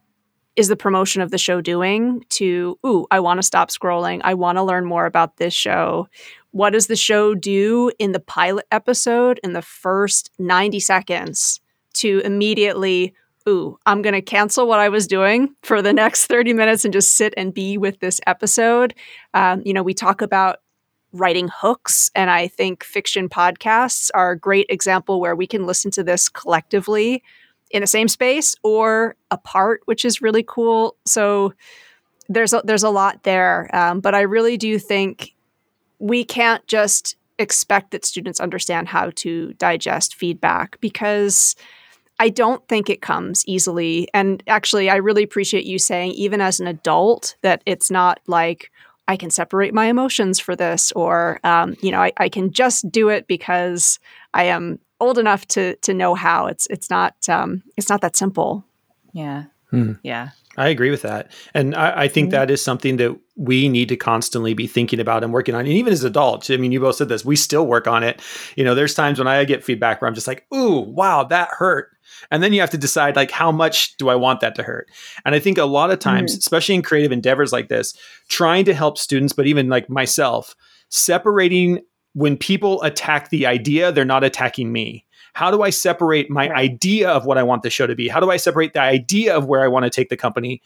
is 0.58 0.66
the 0.66 0.76
promotion 0.76 1.22
of 1.22 1.30
the 1.30 1.38
show 1.38 1.60
doing 1.60 2.24
to, 2.30 2.76
ooh, 2.84 3.06
I 3.12 3.20
want 3.20 3.38
to 3.38 3.44
stop 3.44 3.70
scrolling. 3.70 4.20
I 4.24 4.34
want 4.34 4.58
to 4.58 4.62
learn 4.64 4.84
more 4.84 5.06
about 5.06 5.36
this 5.36 5.54
show. 5.54 6.08
What 6.50 6.70
does 6.70 6.88
the 6.88 6.96
show 6.96 7.36
do 7.36 7.92
in 8.00 8.10
the 8.10 8.18
pilot 8.18 8.66
episode 8.72 9.38
in 9.44 9.52
the 9.52 9.62
first 9.62 10.32
90 10.40 10.80
seconds 10.80 11.60
to 11.94 12.20
immediately, 12.24 13.14
ooh, 13.48 13.78
I'm 13.86 14.02
going 14.02 14.14
to 14.14 14.22
cancel 14.22 14.68
what 14.68 14.78
I 14.78 14.88
was 14.88 15.06
doing 15.06 15.54
for 15.62 15.82
the 15.82 15.92
next 15.92 16.26
30 16.26 16.52
minutes 16.52 16.84
and 16.84 16.92
just 16.92 17.12
sit 17.12 17.34
and 17.36 17.52
be 17.52 17.78
with 17.78 18.00
this 18.00 18.20
episode? 18.26 18.94
Um, 19.34 19.62
you 19.64 19.72
know, 19.72 19.82
we 19.82 19.94
talk 19.94 20.20
about 20.20 20.58
writing 21.12 21.48
hooks. 21.52 22.10
And 22.14 22.30
I 22.30 22.48
think 22.48 22.84
fiction 22.84 23.28
podcasts 23.28 24.10
are 24.14 24.32
a 24.32 24.38
great 24.38 24.66
example 24.68 25.20
where 25.20 25.34
we 25.34 25.46
can 25.46 25.66
listen 25.66 25.90
to 25.92 26.04
this 26.04 26.28
collectively 26.28 27.22
in 27.70 27.80
the 27.80 27.86
same 27.86 28.08
space 28.08 28.54
or 28.62 29.16
apart, 29.30 29.80
which 29.86 30.04
is 30.04 30.20
really 30.20 30.44
cool. 30.46 30.96
So 31.06 31.54
there's 32.28 32.52
a, 32.52 32.62
there's 32.64 32.82
a 32.82 32.90
lot 32.90 33.22
there, 33.22 33.74
um, 33.74 34.00
but 34.00 34.14
I 34.14 34.20
really 34.20 34.58
do 34.58 34.78
think 34.78 35.34
we 35.98 36.24
can't 36.24 36.66
just 36.66 37.16
expect 37.38 37.92
that 37.92 38.04
students 38.04 38.40
understand 38.40 38.88
how 38.88 39.10
to 39.16 39.54
digest 39.54 40.14
feedback 40.14 40.78
because 40.80 41.56
I 42.18 42.28
don't 42.28 42.66
think 42.68 42.90
it 42.90 43.00
comes 43.00 43.44
easily. 43.46 44.08
And 44.12 44.42
actually, 44.46 44.90
I 44.90 44.96
really 44.96 45.22
appreciate 45.22 45.64
you 45.64 45.78
saying, 45.78 46.12
even 46.12 46.40
as 46.40 46.58
an 46.58 46.66
adult, 46.66 47.36
that 47.42 47.62
it's 47.64 47.90
not 47.90 48.20
like 48.26 48.70
I 49.08 49.16
can 49.16 49.30
separate 49.30 49.72
my 49.72 49.86
emotions 49.86 50.38
for 50.38 50.54
this, 50.54 50.92
or 50.92 51.40
um, 51.44 51.76
you 51.80 51.90
know, 51.90 52.02
I, 52.02 52.12
I, 52.18 52.28
can 52.28 52.52
just 52.52 52.90
do 52.92 53.08
it 53.08 53.26
because 53.26 53.98
I 54.34 54.44
am 54.44 54.78
old 55.00 55.18
enough 55.18 55.46
to 55.48 55.76
to 55.76 55.94
know 55.94 56.14
how. 56.14 56.46
It's 56.46 56.66
it's 56.66 56.90
not 56.90 57.14
um, 57.28 57.62
it's 57.76 57.88
not 57.88 58.02
that 58.02 58.16
simple. 58.16 58.64
Yeah, 59.12 59.44
hmm. 59.70 59.92
yeah. 60.02 60.30
I 60.58 60.68
agree 60.68 60.90
with 60.90 61.02
that, 61.02 61.30
and 61.54 61.74
I, 61.74 62.02
I 62.02 62.08
think 62.08 62.26
mm-hmm. 62.26 62.32
that 62.32 62.50
is 62.50 62.60
something 62.62 62.96
that 62.96 63.16
we 63.36 63.68
need 63.68 63.88
to 63.90 63.96
constantly 63.96 64.54
be 64.54 64.66
thinking 64.66 64.98
about 64.98 65.22
and 65.22 65.32
working 65.32 65.54
on. 65.54 65.60
And 65.60 65.68
even 65.68 65.92
as 65.92 66.02
adults, 66.02 66.50
I 66.50 66.56
mean, 66.56 66.72
you 66.72 66.80
both 66.80 66.96
said 66.96 67.08
this, 67.08 67.24
we 67.24 67.36
still 67.36 67.64
work 67.64 67.86
on 67.86 68.02
it. 68.02 68.20
You 68.56 68.64
know, 68.64 68.74
there's 68.74 68.92
times 68.92 69.20
when 69.20 69.28
I 69.28 69.44
get 69.44 69.62
feedback 69.62 70.02
where 70.02 70.08
I'm 70.08 70.16
just 70.16 70.26
like, 70.26 70.44
"Ooh, 70.52 70.80
wow, 70.80 71.22
that 71.24 71.48
hurt." 71.52 71.96
And 72.30 72.42
then 72.42 72.52
you 72.52 72.60
have 72.60 72.70
to 72.70 72.78
decide 72.78 73.16
like 73.16 73.30
how 73.30 73.52
much 73.52 73.96
do 73.96 74.08
I 74.08 74.14
want 74.14 74.40
that 74.40 74.54
to 74.56 74.62
hurt? 74.62 74.90
And 75.24 75.34
I 75.34 75.38
think 75.38 75.58
a 75.58 75.64
lot 75.64 75.90
of 75.90 75.98
times, 75.98 76.32
mm-hmm. 76.32 76.38
especially 76.38 76.74
in 76.74 76.82
creative 76.82 77.12
endeavors 77.12 77.52
like 77.52 77.68
this, 77.68 77.94
trying 78.28 78.64
to 78.66 78.74
help 78.74 78.98
students, 78.98 79.32
but 79.32 79.46
even 79.46 79.68
like 79.68 79.88
myself, 79.88 80.54
separating 80.88 81.80
when 82.14 82.36
people 82.36 82.82
attack 82.82 83.30
the 83.30 83.46
idea, 83.46 83.92
they're 83.92 84.04
not 84.04 84.24
attacking 84.24 84.72
me. 84.72 85.04
How 85.34 85.50
do 85.50 85.62
I 85.62 85.70
separate 85.70 86.30
my 86.30 86.48
right. 86.48 86.58
idea 86.58 87.10
of 87.10 87.24
what 87.24 87.38
I 87.38 87.42
want 87.42 87.62
the 87.62 87.70
show 87.70 87.86
to 87.86 87.94
be? 87.94 88.08
How 88.08 88.18
do 88.18 88.30
I 88.30 88.36
separate 88.36 88.72
the 88.72 88.80
idea 88.80 89.36
of 89.36 89.46
where 89.46 89.62
I 89.62 89.68
want 89.68 89.84
to 89.84 89.90
take 89.90 90.08
the 90.08 90.16
company 90.16 90.60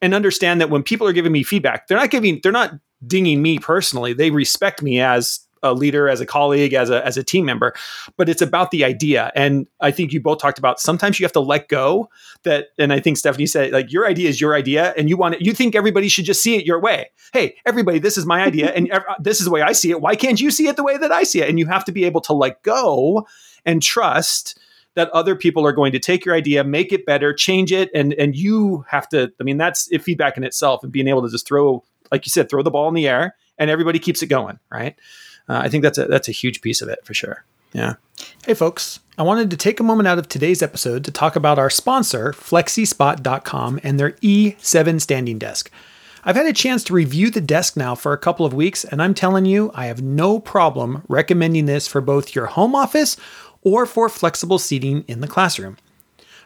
and 0.00 0.14
understand 0.14 0.60
that 0.60 0.70
when 0.70 0.82
people 0.82 1.06
are 1.06 1.12
giving 1.12 1.32
me 1.32 1.42
feedback, 1.42 1.88
they're 1.88 1.98
not 1.98 2.10
giving, 2.10 2.40
they're 2.42 2.52
not 2.52 2.74
dinging 3.06 3.42
me 3.42 3.58
personally. 3.58 4.12
They 4.12 4.30
respect 4.30 4.82
me 4.82 5.00
as 5.00 5.40
a 5.70 5.74
leader, 5.74 6.08
as 6.08 6.20
a 6.20 6.26
colleague, 6.26 6.74
as 6.74 6.90
a 6.90 7.04
as 7.04 7.16
a 7.16 7.22
team 7.22 7.44
member, 7.44 7.74
but 8.16 8.28
it's 8.28 8.42
about 8.42 8.70
the 8.70 8.84
idea. 8.84 9.32
And 9.34 9.66
I 9.80 9.90
think 9.90 10.12
you 10.12 10.20
both 10.20 10.38
talked 10.38 10.58
about 10.58 10.80
sometimes 10.80 11.18
you 11.18 11.24
have 11.24 11.32
to 11.32 11.40
let 11.40 11.68
go 11.68 12.08
that. 12.42 12.68
And 12.78 12.92
I 12.92 13.00
think 13.00 13.16
Stephanie 13.16 13.46
said 13.46 13.72
like 13.72 13.92
your 13.92 14.06
idea 14.06 14.28
is 14.28 14.40
your 14.40 14.54
idea, 14.54 14.94
and 14.96 15.08
you 15.08 15.16
want 15.16 15.36
it. 15.36 15.42
You 15.42 15.52
think 15.52 15.74
everybody 15.74 16.08
should 16.08 16.24
just 16.24 16.42
see 16.42 16.56
it 16.56 16.66
your 16.66 16.80
way. 16.80 17.10
Hey, 17.32 17.56
everybody, 17.66 17.98
this 17.98 18.16
is 18.16 18.26
my 18.26 18.42
idea, 18.42 18.70
and 18.74 18.90
ev- 18.90 19.04
this 19.20 19.40
is 19.40 19.44
the 19.44 19.50
way 19.50 19.62
I 19.62 19.72
see 19.72 19.90
it. 19.90 20.00
Why 20.00 20.16
can't 20.16 20.40
you 20.40 20.50
see 20.50 20.68
it 20.68 20.76
the 20.76 20.84
way 20.84 20.96
that 20.96 21.12
I 21.12 21.22
see 21.22 21.42
it? 21.42 21.48
And 21.48 21.58
you 21.58 21.66
have 21.66 21.84
to 21.86 21.92
be 21.92 22.04
able 22.04 22.20
to 22.22 22.32
let 22.32 22.62
go 22.62 23.26
and 23.64 23.82
trust 23.82 24.58
that 24.96 25.10
other 25.10 25.36
people 25.36 25.64
are 25.64 25.72
going 25.72 25.92
to 25.92 25.98
take 25.98 26.24
your 26.24 26.34
idea, 26.34 26.64
make 26.64 26.92
it 26.92 27.06
better, 27.06 27.32
change 27.32 27.70
it, 27.70 27.90
and 27.94 28.14
and 28.14 28.34
you 28.34 28.84
have 28.88 29.08
to. 29.10 29.32
I 29.38 29.44
mean, 29.44 29.58
that's 29.58 29.88
feedback 30.02 30.36
in 30.36 30.42
itself, 30.42 30.82
and 30.82 30.90
being 30.90 31.06
able 31.06 31.22
to 31.22 31.30
just 31.30 31.46
throw, 31.46 31.84
like 32.10 32.26
you 32.26 32.30
said, 32.30 32.48
throw 32.48 32.62
the 32.62 32.70
ball 32.70 32.88
in 32.88 32.94
the 32.94 33.06
air, 33.06 33.36
and 33.58 33.70
everybody 33.70 33.98
keeps 33.98 34.22
it 34.22 34.26
going, 34.26 34.58
right? 34.72 34.96
Uh, 35.48 35.58
I 35.58 35.68
think 35.68 35.82
that's 35.82 35.98
a 35.98 36.06
that's 36.06 36.28
a 36.28 36.32
huge 36.32 36.60
piece 36.60 36.82
of 36.82 36.88
it 36.88 37.04
for 37.04 37.14
sure. 37.14 37.44
Yeah. 37.72 37.94
Hey, 38.44 38.54
folks. 38.54 39.00
I 39.18 39.22
wanted 39.22 39.50
to 39.50 39.56
take 39.56 39.80
a 39.80 39.84
moment 39.84 40.08
out 40.08 40.18
of 40.18 40.28
today's 40.28 40.62
episode 40.62 41.04
to 41.04 41.10
talk 41.10 41.36
about 41.36 41.58
our 41.58 41.70
sponsor, 41.70 42.32
Flexispot.com, 42.32 43.80
and 43.82 43.98
their 43.98 44.12
E7 44.12 45.00
standing 45.00 45.38
desk. 45.38 45.70
I've 46.22 46.36
had 46.36 46.46
a 46.46 46.52
chance 46.52 46.84
to 46.84 46.92
review 46.92 47.30
the 47.30 47.40
desk 47.40 47.76
now 47.76 47.94
for 47.94 48.12
a 48.12 48.18
couple 48.18 48.44
of 48.44 48.52
weeks, 48.52 48.84
and 48.84 49.00
I'm 49.00 49.14
telling 49.14 49.46
you, 49.46 49.70
I 49.74 49.86
have 49.86 50.02
no 50.02 50.38
problem 50.40 51.02
recommending 51.08 51.66
this 51.66 51.86
for 51.86 52.00
both 52.00 52.34
your 52.34 52.46
home 52.46 52.74
office 52.74 53.16
or 53.62 53.86
for 53.86 54.08
flexible 54.08 54.58
seating 54.58 55.04
in 55.06 55.20
the 55.20 55.28
classroom. 55.28 55.78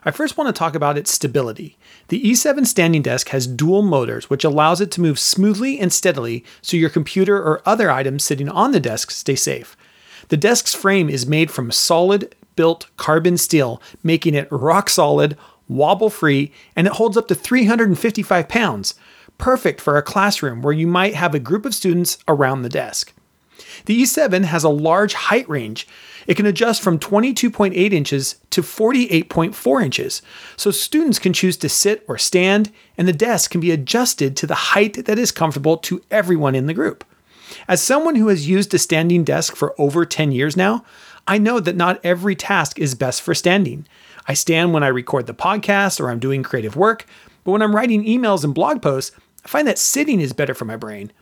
I 0.02 0.10
first 0.10 0.38
want 0.38 0.48
to 0.48 0.58
talk 0.58 0.74
about 0.74 0.96
its 0.96 1.12
stability. 1.12 1.76
The 2.08 2.22
E7 2.22 2.66
standing 2.66 3.02
desk 3.02 3.28
has 3.28 3.46
dual 3.46 3.82
motors, 3.82 4.30
which 4.30 4.44
allows 4.44 4.80
it 4.80 4.90
to 4.92 5.00
move 5.00 5.18
smoothly 5.18 5.78
and 5.78 5.92
steadily 5.92 6.44
so 6.62 6.76
your 6.76 6.88
computer 6.88 7.36
or 7.36 7.60
other 7.66 7.90
items 7.90 8.24
sitting 8.24 8.48
on 8.48 8.72
the 8.72 8.80
desk 8.80 9.10
stay 9.10 9.34
safe. 9.34 9.76
The 10.28 10.38
desk's 10.38 10.74
frame 10.74 11.10
is 11.10 11.26
made 11.26 11.50
from 11.50 11.70
solid 11.70 12.34
built 12.56 12.86
carbon 12.96 13.36
steel, 13.36 13.80
making 14.02 14.34
it 14.34 14.48
rock 14.50 14.88
solid, 14.88 15.36
wobble 15.68 16.10
free, 16.10 16.52
and 16.74 16.86
it 16.86 16.94
holds 16.94 17.16
up 17.16 17.28
to 17.28 17.34
355 17.34 18.48
pounds, 18.48 18.94
perfect 19.38 19.80
for 19.80 19.96
a 19.96 20.02
classroom 20.02 20.62
where 20.62 20.72
you 20.72 20.86
might 20.86 21.14
have 21.14 21.34
a 21.34 21.38
group 21.38 21.64
of 21.64 21.74
students 21.74 22.18
around 22.26 22.62
the 22.62 22.68
desk. 22.68 23.12
The 23.86 24.02
E7 24.02 24.44
has 24.44 24.64
a 24.64 24.68
large 24.68 25.14
height 25.14 25.48
range, 25.48 25.86
it 26.26 26.36
can 26.36 26.46
adjust 26.46 26.82
from 26.82 26.98
22.8 26.98 27.74
inches 27.92 28.36
to 28.50 28.62
48.4 28.62 29.84
inches, 29.84 30.22
so 30.56 30.70
students 30.70 31.18
can 31.18 31.32
choose 31.32 31.56
to 31.58 31.68
sit 31.68 32.04
or 32.06 32.18
stand, 32.18 32.70
and 32.96 33.08
the 33.08 33.12
desk 33.12 33.50
can 33.50 33.60
be 33.60 33.70
adjusted 33.70 34.36
to 34.36 34.46
the 34.46 34.54
height 34.54 35.06
that 35.06 35.18
is 35.18 35.32
comfortable 35.32 35.76
to 35.78 36.02
everyone 36.10 36.54
in 36.54 36.66
the 36.66 36.74
group. 36.74 37.04
As 37.66 37.82
someone 37.82 38.14
who 38.14 38.28
has 38.28 38.48
used 38.48 38.72
a 38.74 38.78
standing 38.78 39.24
desk 39.24 39.56
for 39.56 39.74
over 39.78 40.04
10 40.04 40.32
years 40.32 40.56
now, 40.56 40.84
I 41.26 41.38
know 41.38 41.60
that 41.60 41.76
not 41.76 42.00
every 42.04 42.36
task 42.36 42.78
is 42.78 42.94
best 42.94 43.22
for 43.22 43.34
standing. 43.34 43.86
I 44.26 44.34
stand 44.34 44.72
when 44.72 44.82
I 44.82 44.88
record 44.88 45.26
the 45.26 45.34
podcast 45.34 46.00
or 46.00 46.10
I'm 46.10 46.20
doing 46.20 46.42
creative 46.42 46.76
work, 46.76 47.06
but 47.44 47.52
when 47.52 47.62
I'm 47.62 47.74
writing 47.74 48.04
emails 48.04 48.44
and 48.44 48.54
blog 48.54 48.82
posts, 48.82 49.16
I 49.44 49.48
find 49.48 49.66
that 49.66 49.78
sitting 49.78 50.20
is 50.20 50.32
better 50.32 50.54
for 50.54 50.64
my 50.64 50.76
brain. 50.76 51.12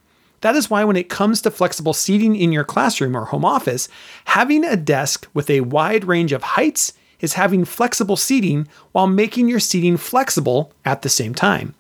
That 0.41 0.55
is 0.55 0.71
why, 0.71 0.85
when 0.85 0.97
it 0.97 1.09
comes 1.09 1.43
to 1.43 1.51
flexible 1.51 1.93
seating 1.93 2.37
in 2.37 2.53
your 2.53 2.65
classroom 2.65 3.17
or 3.17 3.27
home 3.27 3.45
office, 3.45 3.89
having 4.27 4.65
a 4.65 4.77
desk 4.77 5.29
with 5.35 5.51
a 5.51 5.63
wide 5.63 6.05
range 6.05 6.33
of 6.33 6.43
heights 6.43 6.93
is 7.21 7.35
having 7.35 7.65
flexible 7.65 8.17
seating 8.17 8.69
while 8.93 9.09
making 9.09 9.49
your 9.49 9.61
seating 9.61 9.97
flexible 9.97 10.73
at 10.85 11.03
the 11.03 11.09
same 11.09 11.35
time. 11.35 11.75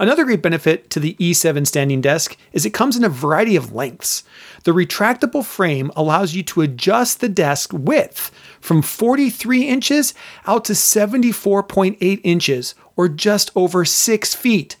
Another 0.00 0.24
great 0.24 0.42
benefit 0.42 0.90
to 0.90 0.98
the 0.98 1.14
E7 1.14 1.66
standing 1.66 2.00
desk 2.00 2.36
is 2.52 2.66
it 2.66 2.70
comes 2.70 2.96
in 2.96 3.04
a 3.04 3.08
variety 3.08 3.54
of 3.54 3.72
lengths. 3.72 4.24
The 4.64 4.72
retractable 4.72 5.44
frame 5.44 5.92
allows 5.94 6.34
you 6.34 6.42
to 6.44 6.62
adjust 6.62 7.20
the 7.20 7.28
desk 7.28 7.72
width 7.72 8.32
from 8.60 8.82
43 8.82 9.68
inches 9.68 10.14
out 10.46 10.64
to 10.64 10.72
74.8 10.72 12.20
inches, 12.24 12.74
or 12.96 13.08
just 13.08 13.52
over 13.54 13.84
6 13.84 14.34
feet. 14.34 14.76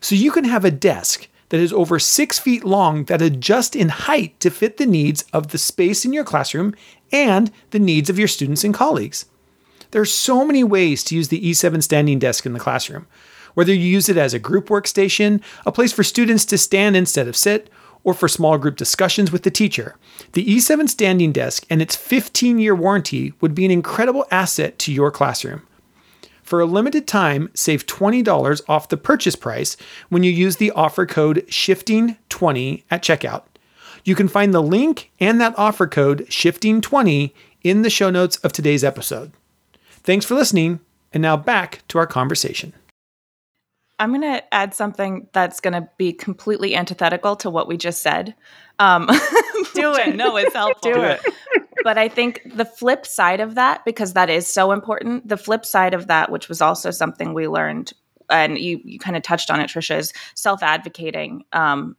So 0.00 0.16
you 0.16 0.32
can 0.32 0.44
have 0.44 0.64
a 0.64 0.70
desk 0.72 1.28
that 1.50 1.60
is 1.60 1.72
over 1.72 1.98
six 1.98 2.38
feet 2.38 2.64
long 2.64 3.04
that 3.04 3.22
adjust 3.22 3.76
in 3.76 3.90
height 3.90 4.38
to 4.40 4.50
fit 4.50 4.78
the 4.78 4.86
needs 4.86 5.24
of 5.32 5.48
the 5.48 5.58
space 5.58 6.04
in 6.04 6.12
your 6.12 6.24
classroom 6.24 6.74
and 7.12 7.52
the 7.70 7.78
needs 7.78 8.08
of 8.08 8.18
your 8.18 8.28
students 8.28 8.64
and 8.64 8.74
colleagues. 8.74 9.26
There 9.90 10.02
are 10.02 10.06
so 10.06 10.44
many 10.44 10.64
ways 10.64 11.04
to 11.04 11.16
use 11.16 11.28
the 11.28 11.40
E7 11.40 11.82
standing 11.82 12.18
desk 12.18 12.46
in 12.46 12.52
the 12.52 12.60
classroom. 12.60 13.06
Whether 13.54 13.74
you 13.74 13.86
use 13.86 14.08
it 14.08 14.16
as 14.16 14.32
a 14.32 14.38
group 14.38 14.68
workstation, 14.68 15.42
a 15.66 15.72
place 15.72 15.92
for 15.92 16.04
students 16.04 16.44
to 16.46 16.58
stand 16.58 16.96
instead 16.96 17.26
of 17.26 17.36
sit, 17.36 17.68
or 18.02 18.14
for 18.14 18.28
small 18.28 18.56
group 18.56 18.76
discussions 18.76 19.30
with 19.30 19.42
the 19.42 19.50
teacher, 19.50 19.96
the 20.32 20.46
E7 20.46 20.88
standing 20.88 21.32
desk 21.32 21.66
and 21.68 21.82
its 21.82 21.96
15 21.96 22.58
year 22.58 22.74
warranty 22.74 23.34
would 23.40 23.54
be 23.54 23.64
an 23.64 23.70
incredible 23.70 24.26
asset 24.30 24.78
to 24.78 24.92
your 24.92 25.10
classroom. 25.10 25.62
For 26.50 26.60
a 26.60 26.66
limited 26.66 27.06
time, 27.06 27.48
save 27.54 27.86
$20 27.86 28.62
off 28.68 28.88
the 28.88 28.96
purchase 28.96 29.36
price 29.36 29.76
when 30.08 30.24
you 30.24 30.32
use 30.32 30.56
the 30.56 30.72
offer 30.72 31.06
code 31.06 31.46
SHIFTING20 31.46 32.82
at 32.90 33.04
checkout. 33.04 33.44
You 34.04 34.16
can 34.16 34.26
find 34.26 34.52
the 34.52 34.60
link 34.60 35.12
and 35.20 35.40
that 35.40 35.56
offer 35.56 35.86
code 35.86 36.26
SHIFTING20 36.28 37.30
in 37.62 37.82
the 37.82 37.88
show 37.88 38.10
notes 38.10 38.36
of 38.38 38.52
today's 38.52 38.82
episode. 38.82 39.30
Thanks 40.02 40.26
for 40.26 40.34
listening, 40.34 40.80
and 41.12 41.22
now 41.22 41.36
back 41.36 41.86
to 41.86 41.98
our 41.98 42.06
conversation. 42.08 42.72
I'm 44.00 44.10
going 44.10 44.22
to 44.22 44.42
add 44.52 44.74
something 44.74 45.28
that's 45.32 45.60
going 45.60 45.74
to 45.74 45.88
be 45.98 46.12
completely 46.12 46.74
antithetical 46.74 47.36
to 47.36 47.48
what 47.48 47.68
we 47.68 47.76
just 47.76 48.02
said. 48.02 48.34
Um, 48.80 49.06
Do 49.74 49.94
it. 49.94 50.16
No, 50.16 50.36
it's 50.36 50.52
helpful. 50.56 50.94
Do 50.94 51.00
it 51.00 51.20
but 51.84 51.98
I 51.98 52.08
think 52.08 52.42
the 52.44 52.64
flip 52.64 53.06
side 53.06 53.40
of 53.40 53.54
that, 53.54 53.84
because 53.84 54.12
that 54.14 54.30
is 54.30 54.46
so 54.46 54.72
important, 54.72 55.28
the 55.28 55.36
flip 55.36 55.64
side 55.64 55.94
of 55.94 56.06
that, 56.08 56.30
which 56.30 56.48
was 56.48 56.60
also 56.60 56.90
something 56.90 57.34
we 57.34 57.48
learned, 57.48 57.92
and 58.28 58.58
you, 58.58 58.80
you 58.84 58.98
kind 58.98 59.16
of 59.16 59.22
touched 59.22 59.50
on 59.50 59.60
it, 59.60 59.70
Trisha, 59.70 59.98
is 59.98 60.12
self 60.34 60.62
advocating, 60.62 61.44
um, 61.52 61.96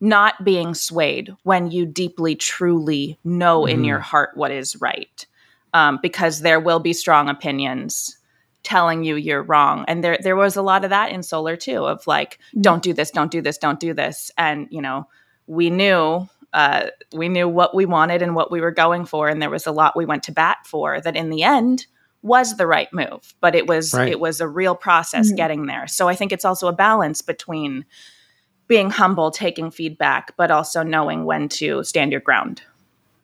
not 0.00 0.44
being 0.44 0.74
swayed 0.74 1.34
when 1.42 1.70
you 1.70 1.86
deeply, 1.86 2.36
truly 2.36 3.18
know 3.24 3.62
mm. 3.62 3.70
in 3.70 3.84
your 3.84 3.98
mm-hmm. 3.98 4.04
heart 4.04 4.30
what 4.34 4.50
is 4.50 4.80
right. 4.80 5.26
Um, 5.74 5.98
because 6.02 6.40
there 6.40 6.60
will 6.60 6.80
be 6.80 6.94
strong 6.94 7.28
opinions 7.28 8.16
telling 8.62 9.04
you 9.04 9.16
you're 9.16 9.42
wrong 9.42 9.84
and 9.86 10.02
there 10.02 10.18
there 10.20 10.36
was 10.36 10.56
a 10.56 10.62
lot 10.62 10.84
of 10.84 10.90
that 10.90 11.10
in 11.10 11.22
solar 11.22 11.56
too 11.56 11.86
of 11.86 12.06
like 12.06 12.38
Mm-hmm. 12.48 12.62
don't 12.62 12.82
do 12.82 12.92
this 12.92 13.10
don't 13.10 13.30
do 13.30 13.40
this 13.40 13.56
don't 13.56 13.80
do 13.80 13.94
this 13.94 14.30
and 14.36 14.66
you 14.70 14.82
know 14.82 15.06
we 15.46 15.70
knew 15.70 16.28
uh, 16.52 16.86
we 17.12 17.28
knew 17.28 17.48
what 17.48 17.74
we 17.74 17.84
wanted 17.86 18.22
and 18.22 18.34
what 18.34 18.50
we 18.50 18.60
were 18.60 18.70
going 18.70 19.04
for 19.04 19.28
and 19.28 19.40
there 19.42 19.50
was 19.50 19.66
a 19.66 19.72
lot 19.72 19.96
we 19.96 20.04
went 20.06 20.22
to 20.22 20.32
bat 20.32 20.58
for 20.64 21.00
that 21.00 21.16
in 21.16 21.30
the 21.30 21.42
end 21.42 21.86
was 22.22 22.56
the 22.56 22.66
right 22.66 22.88
move 22.92 23.34
but 23.40 23.54
it 23.54 23.66
was 23.66 23.92
Right. 23.94 24.08
it 24.08 24.18
was 24.20 24.40
a 24.40 24.48
real 24.48 24.74
process 24.74 25.30
Mhm. 25.30 25.36
getting 25.36 25.66
there 25.66 25.86
so 25.86 26.08
i 26.08 26.14
think 26.14 26.32
it's 26.32 26.44
also 26.44 26.66
a 26.66 26.72
balance 26.72 27.22
between 27.22 27.84
being 28.66 28.90
humble 28.90 29.30
taking 29.30 29.70
feedback 29.70 30.36
but 30.36 30.50
also 30.50 30.82
knowing 30.82 31.24
when 31.24 31.48
to 31.48 31.82
stand 31.84 32.12
your 32.12 32.20
ground 32.20 32.62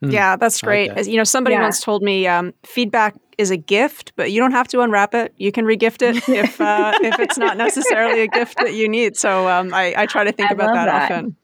Hmm. 0.02 0.10
Yeah, 0.10 0.36
that's 0.36 0.62
I 0.62 0.66
like 0.66 0.70
great. 0.90 0.94
that. 0.96 1.06
You 1.08 1.16
know, 1.16 1.24
somebody 1.24 1.54
Yeah. 1.54 1.62
once 1.62 1.80
told 1.80 2.02
me 2.02 2.26
um, 2.26 2.52
feedback 2.64 3.14
is 3.38 3.50
a 3.52 3.56
gift, 3.56 4.12
but 4.16 4.32
you 4.32 4.40
don't 4.40 4.50
have 4.50 4.66
to 4.68 4.80
unwrap 4.80 5.14
it. 5.14 5.32
You 5.36 5.52
can 5.52 5.64
regift 5.64 6.02
it 6.02 6.16
if 6.28 6.60
uh, 6.60 6.92
if 7.00 7.18
it's 7.20 7.38
not 7.38 7.56
necessarily 7.66 8.20
a 8.20 8.26
gift 8.26 8.58
that 8.58 8.74
you 8.74 8.88
need. 8.88 9.16
So 9.16 9.48
um, 9.48 9.72
I, 9.72 9.94
I 9.96 10.06
try 10.06 10.24
to 10.24 10.32
think 10.32 10.50
I 10.50 10.54
about 10.54 10.74
that, 10.74 10.86
that. 10.86 11.12
often. 11.12 11.36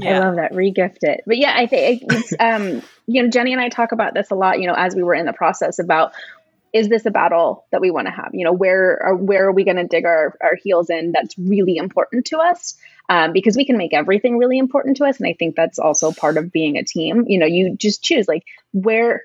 I 0.00 0.18
love 0.18 0.36
that. 0.36 0.52
Regift 0.52 0.98
it. 1.02 1.22
But 1.26 1.36
yeah, 1.36 1.52
I 1.54 1.66
think 1.66 2.02
it's, 2.08 2.32
um, 2.40 2.82
you 3.06 3.22
know, 3.22 3.28
Jenny 3.28 3.52
and 3.52 3.60
I 3.60 3.68
talk 3.68 3.92
about 3.92 4.14
this 4.14 4.30
a 4.30 4.34
lot, 4.34 4.60
you 4.60 4.66
know, 4.66 4.74
as 4.74 4.94
we 4.94 5.02
were 5.02 5.14
in 5.14 5.26
the 5.26 5.32
process 5.32 5.78
about 5.78 6.12
is 6.72 6.88
this 6.88 7.04
a 7.04 7.10
battle 7.10 7.66
that 7.70 7.82
we 7.82 7.90
want 7.90 8.06
to 8.06 8.10
have? 8.10 8.30
You 8.32 8.46
know, 8.46 8.52
where 8.52 9.02
are 9.02 9.14
where 9.14 9.46
are 9.46 9.52
we 9.52 9.64
going 9.64 9.76
to 9.76 9.86
dig 9.86 10.06
our, 10.06 10.34
our 10.40 10.54
heels 10.54 10.88
in 10.88 11.12
that's 11.12 11.36
really 11.38 11.76
important 11.76 12.26
to 12.26 12.38
us? 12.38 12.76
Um, 13.10 13.32
because 13.32 13.56
we 13.56 13.66
can 13.66 13.76
make 13.76 13.92
everything 13.92 14.38
really 14.38 14.58
important 14.58 14.96
to 14.96 15.04
us. 15.04 15.18
And 15.18 15.28
I 15.28 15.34
think 15.38 15.54
that's 15.54 15.78
also 15.78 16.12
part 16.12 16.38
of 16.38 16.50
being 16.50 16.78
a 16.78 16.84
team. 16.84 17.24
You 17.26 17.38
know, 17.38 17.46
you 17.46 17.76
just 17.76 18.02
choose 18.02 18.26
like 18.26 18.44
where 18.72 19.22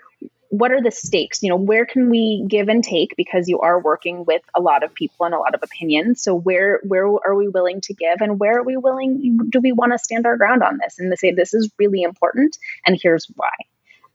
what 0.49 0.71
are 0.71 0.81
the 0.81 0.91
stakes? 0.91 1.43
You 1.43 1.49
know 1.49 1.57
where 1.57 1.85
can 1.85 2.09
we 2.09 2.45
give 2.47 2.69
and 2.69 2.83
take 2.83 3.15
because 3.15 3.47
you 3.47 3.59
are 3.59 3.79
working 3.81 4.25
with 4.25 4.41
a 4.55 4.61
lot 4.61 4.83
of 4.83 4.93
people 4.93 5.25
and 5.25 5.35
a 5.35 5.39
lot 5.39 5.55
of 5.55 5.63
opinions. 5.63 6.21
So 6.23 6.35
where 6.35 6.79
where 6.83 7.05
are 7.05 7.35
we 7.35 7.47
willing 7.47 7.81
to 7.81 7.93
give 7.93 8.21
and 8.21 8.39
where 8.39 8.59
are 8.59 8.63
we 8.63 8.77
willing 8.77 9.37
do 9.49 9.59
we 9.59 9.71
want 9.71 9.91
to 9.93 9.97
stand 9.97 10.25
our 10.25 10.37
ground 10.37 10.63
on 10.63 10.79
this 10.81 10.99
and 10.99 11.17
say 11.17 11.31
this 11.31 11.53
is 11.53 11.69
really 11.77 12.01
important 12.01 12.57
and 12.85 12.97
here's 13.01 13.27
why. 13.35 13.51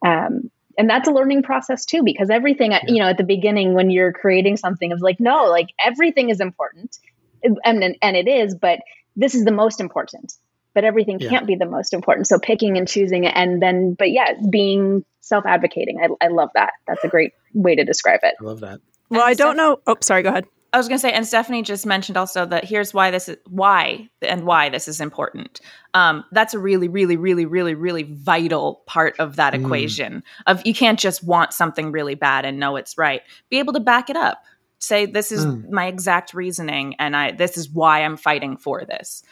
Um, 0.05 0.51
and 0.79 0.89
that's 0.89 1.09
a 1.09 1.13
learning 1.13 1.43
process 1.43 1.85
too 1.85 2.03
because 2.03 2.31
everything 2.31 2.73
at 2.73 2.89
you 2.89 2.99
know 2.99 3.09
at 3.09 3.19
the 3.19 3.25
beginning 3.25 3.75
when 3.75 3.91
you're 3.91 4.13
creating 4.13 4.57
something 4.57 4.93
is 4.93 5.01
like 5.01 5.21
no 5.21 5.45
like 5.45 5.69
everything 5.85 6.31
is 6.31 6.41
important 6.41 6.99
and, 7.43 7.97
and 8.01 8.17
it 8.17 8.29
is 8.29 8.55
but 8.55 8.81
this 9.17 9.35
is 9.35 9.45
the 9.45 9.53
most 9.53 9.81
important 9.81 10.33
but 10.75 10.85
everything 10.85 11.19
Yeah. 11.21 11.31
can't 11.31 11.47
be 11.47 11.55
the 11.57 11.67
most 11.67 11.93
important 11.93 12.27
so 12.27 12.39
picking 12.39 12.77
and 12.79 12.87
choosing 12.89 13.27
and 13.27 13.61
then 13.63 13.95
but 13.95 14.11
yeah 14.11 14.33
being 14.51 15.05
self-advocating 15.21 15.99
I, 16.03 16.25
I 16.25 16.29
love 16.29 16.51
that 16.55 16.73
that's 16.87 17.05
a 17.05 17.09
great 17.09 17.33
way 17.55 17.75
to 17.75 17.85
describe 17.85 18.21
it 18.23 18.35
I 18.41 18.45
love 18.45 18.61
that. 18.61 18.81
Well, 19.11 19.21
And 19.21 19.29
I 19.29 19.35
don't 19.35 19.55
Steph- 19.55 19.57
know. 19.57 19.81
Oh, 19.87 19.97
sorry. 20.01 20.23
Go 20.23 20.31
ahead. 20.31 20.47
I 20.73 20.79
was 20.79 20.89
going 20.89 20.97
to 20.97 21.03
say, 21.03 21.13
and 21.13 21.27
Stephanie 21.27 21.61
just 21.61 21.85
mentioned 21.85 22.17
also 22.17 22.47
that 22.47 22.65
here's 22.65 22.95
why 22.95 23.11
this 23.11 23.29
is 23.29 23.37
why 23.51 24.09
and 24.23 24.45
why 24.47 24.71
this 24.71 24.89
is 24.89 25.03
important. 25.03 25.61
Um, 25.93 26.25
that's 26.33 26.55
a 26.55 26.59
really, 26.59 26.89
really, 26.89 27.19
really, 27.19 27.45
really, 27.45 27.75
really 27.75 28.05
vital 28.05 28.83
part 28.87 29.15
of 29.21 29.37
that 29.37 29.53
Mm. 29.53 29.67
equation. 29.67 30.23
Of 30.47 30.65
you 30.65 30.73
can't 30.73 30.99
just 30.99 31.23
want 31.23 31.53
something 31.53 31.93
really 31.93 32.15
bad 32.15 32.47
and 32.47 32.59
know 32.59 32.77
it's 32.77 32.97
right. 32.97 33.21
Be 33.51 33.59
able 33.59 33.75
to 33.75 33.81
back 33.81 34.09
it 34.09 34.17
up. 34.17 34.43
Say 34.79 35.05
this 35.05 35.31
is 35.31 35.45
Mm. 35.45 35.69
my 35.69 35.89
exact 35.89 36.33
reasoning, 36.33 36.95
and 36.99 37.15
I 37.15 37.33
this 37.33 37.59
is 37.59 37.69
why 37.69 38.03
I'm 38.03 38.17
fighting 38.17 38.57
for 38.57 38.87
this. 38.87 39.23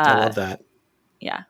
Uh, 0.00 0.02
I 0.04 0.18
love 0.24 0.34
that. 0.34 0.62
Yeah. 1.20 1.42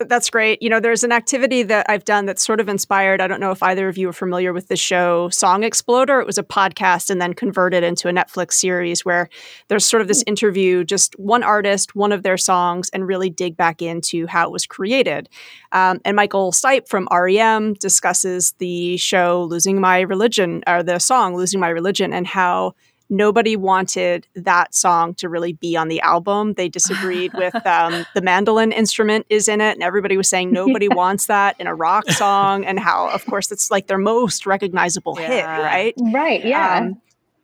That's 0.00 0.30
great. 0.30 0.62
You 0.62 0.70
know, 0.70 0.78
there's 0.78 1.02
an 1.02 1.10
activity 1.10 1.64
that 1.64 1.86
I've 1.90 2.04
done 2.04 2.26
that's 2.26 2.44
sort 2.44 2.60
of 2.60 2.68
inspired. 2.68 3.20
I 3.20 3.26
don't 3.26 3.40
know 3.40 3.50
if 3.50 3.64
either 3.64 3.88
of 3.88 3.98
you 3.98 4.08
are 4.08 4.12
familiar 4.12 4.52
with 4.52 4.68
the 4.68 4.76
show 4.76 5.28
Song 5.30 5.64
Exploder. 5.64 6.20
It 6.20 6.26
was 6.26 6.38
a 6.38 6.44
podcast 6.44 7.10
and 7.10 7.20
then 7.20 7.34
converted 7.34 7.82
into 7.82 8.08
a 8.08 8.12
Netflix 8.12 8.52
series 8.52 9.04
where 9.04 9.28
there's 9.66 9.84
sort 9.84 10.00
of 10.00 10.06
this 10.06 10.22
interview, 10.24 10.84
just 10.84 11.18
one 11.18 11.42
artist, 11.42 11.96
one 11.96 12.12
of 12.12 12.22
their 12.22 12.36
songs, 12.36 12.90
and 12.90 13.08
really 13.08 13.28
dig 13.28 13.56
back 13.56 13.82
into 13.82 14.28
how 14.28 14.46
it 14.46 14.52
was 14.52 14.66
created. 14.66 15.28
Um, 15.72 16.00
and 16.04 16.14
Michael 16.14 16.52
Stipe 16.52 16.86
from 16.86 17.08
REM 17.10 17.74
discusses 17.74 18.52
the 18.58 18.98
show 18.98 19.48
Losing 19.50 19.80
My 19.80 20.02
Religion, 20.02 20.62
or 20.68 20.84
the 20.84 21.00
song 21.00 21.34
Losing 21.34 21.58
My 21.58 21.70
Religion, 21.70 22.12
and 22.12 22.24
how 22.24 22.76
nobody 23.10 23.56
wanted 23.56 24.26
that 24.34 24.74
song 24.74 25.14
to 25.14 25.28
really 25.28 25.52
be 25.52 25.76
on 25.76 25.88
the 25.88 26.00
album. 26.00 26.54
They 26.54 26.68
disagreed 26.68 27.32
with 27.34 27.54
um, 27.66 28.06
the 28.14 28.22
mandolin 28.22 28.72
instrument 28.72 29.26
is 29.28 29.48
in 29.48 29.60
it, 29.60 29.72
and 29.72 29.82
everybody 29.82 30.16
was 30.16 30.28
saying 30.28 30.52
nobody 30.52 30.88
wants 30.88 31.26
that 31.26 31.56
in 31.58 31.66
a 31.66 31.74
rock 31.74 32.08
song, 32.10 32.64
and 32.64 32.78
how, 32.78 33.08
of 33.08 33.24
course, 33.26 33.50
it's 33.50 33.70
like 33.70 33.86
their 33.86 33.98
most 33.98 34.46
recognizable 34.46 35.16
hit, 35.16 35.44
right? 35.44 35.94
right 36.12 36.44
yeah 36.44 36.78
Um, 36.78 37.00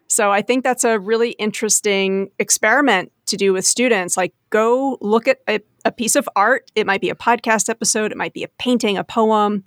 so 0.09 0.31
I 0.31 0.42
think 0.42 0.62
that's 0.62 0.85
a 0.85 0.98
really 0.98 1.31
interesting 1.33 2.31
experiment 2.38 3.11
to 3.27 3.37
do 3.37 3.53
with 3.53 3.64
students. 3.64 4.16
Like, 4.16 4.33
go 4.50 4.98
look 5.00 5.27
at 5.27 5.38
a, 5.48 5.61
a 5.85 5.90
piece 5.90 6.14
of 6.14 6.29
art. 6.37 6.70
It 6.74 6.87
might 6.87 7.00
be 7.00 7.11
a 7.11 7.14
podcast 7.14 7.68
episode, 7.68 8.12
it 8.12 8.16
might 8.16 8.33
be 8.33 8.44
a 8.44 8.48
painting, 8.59 8.96
a 8.96 9.03
poem, 9.03 9.64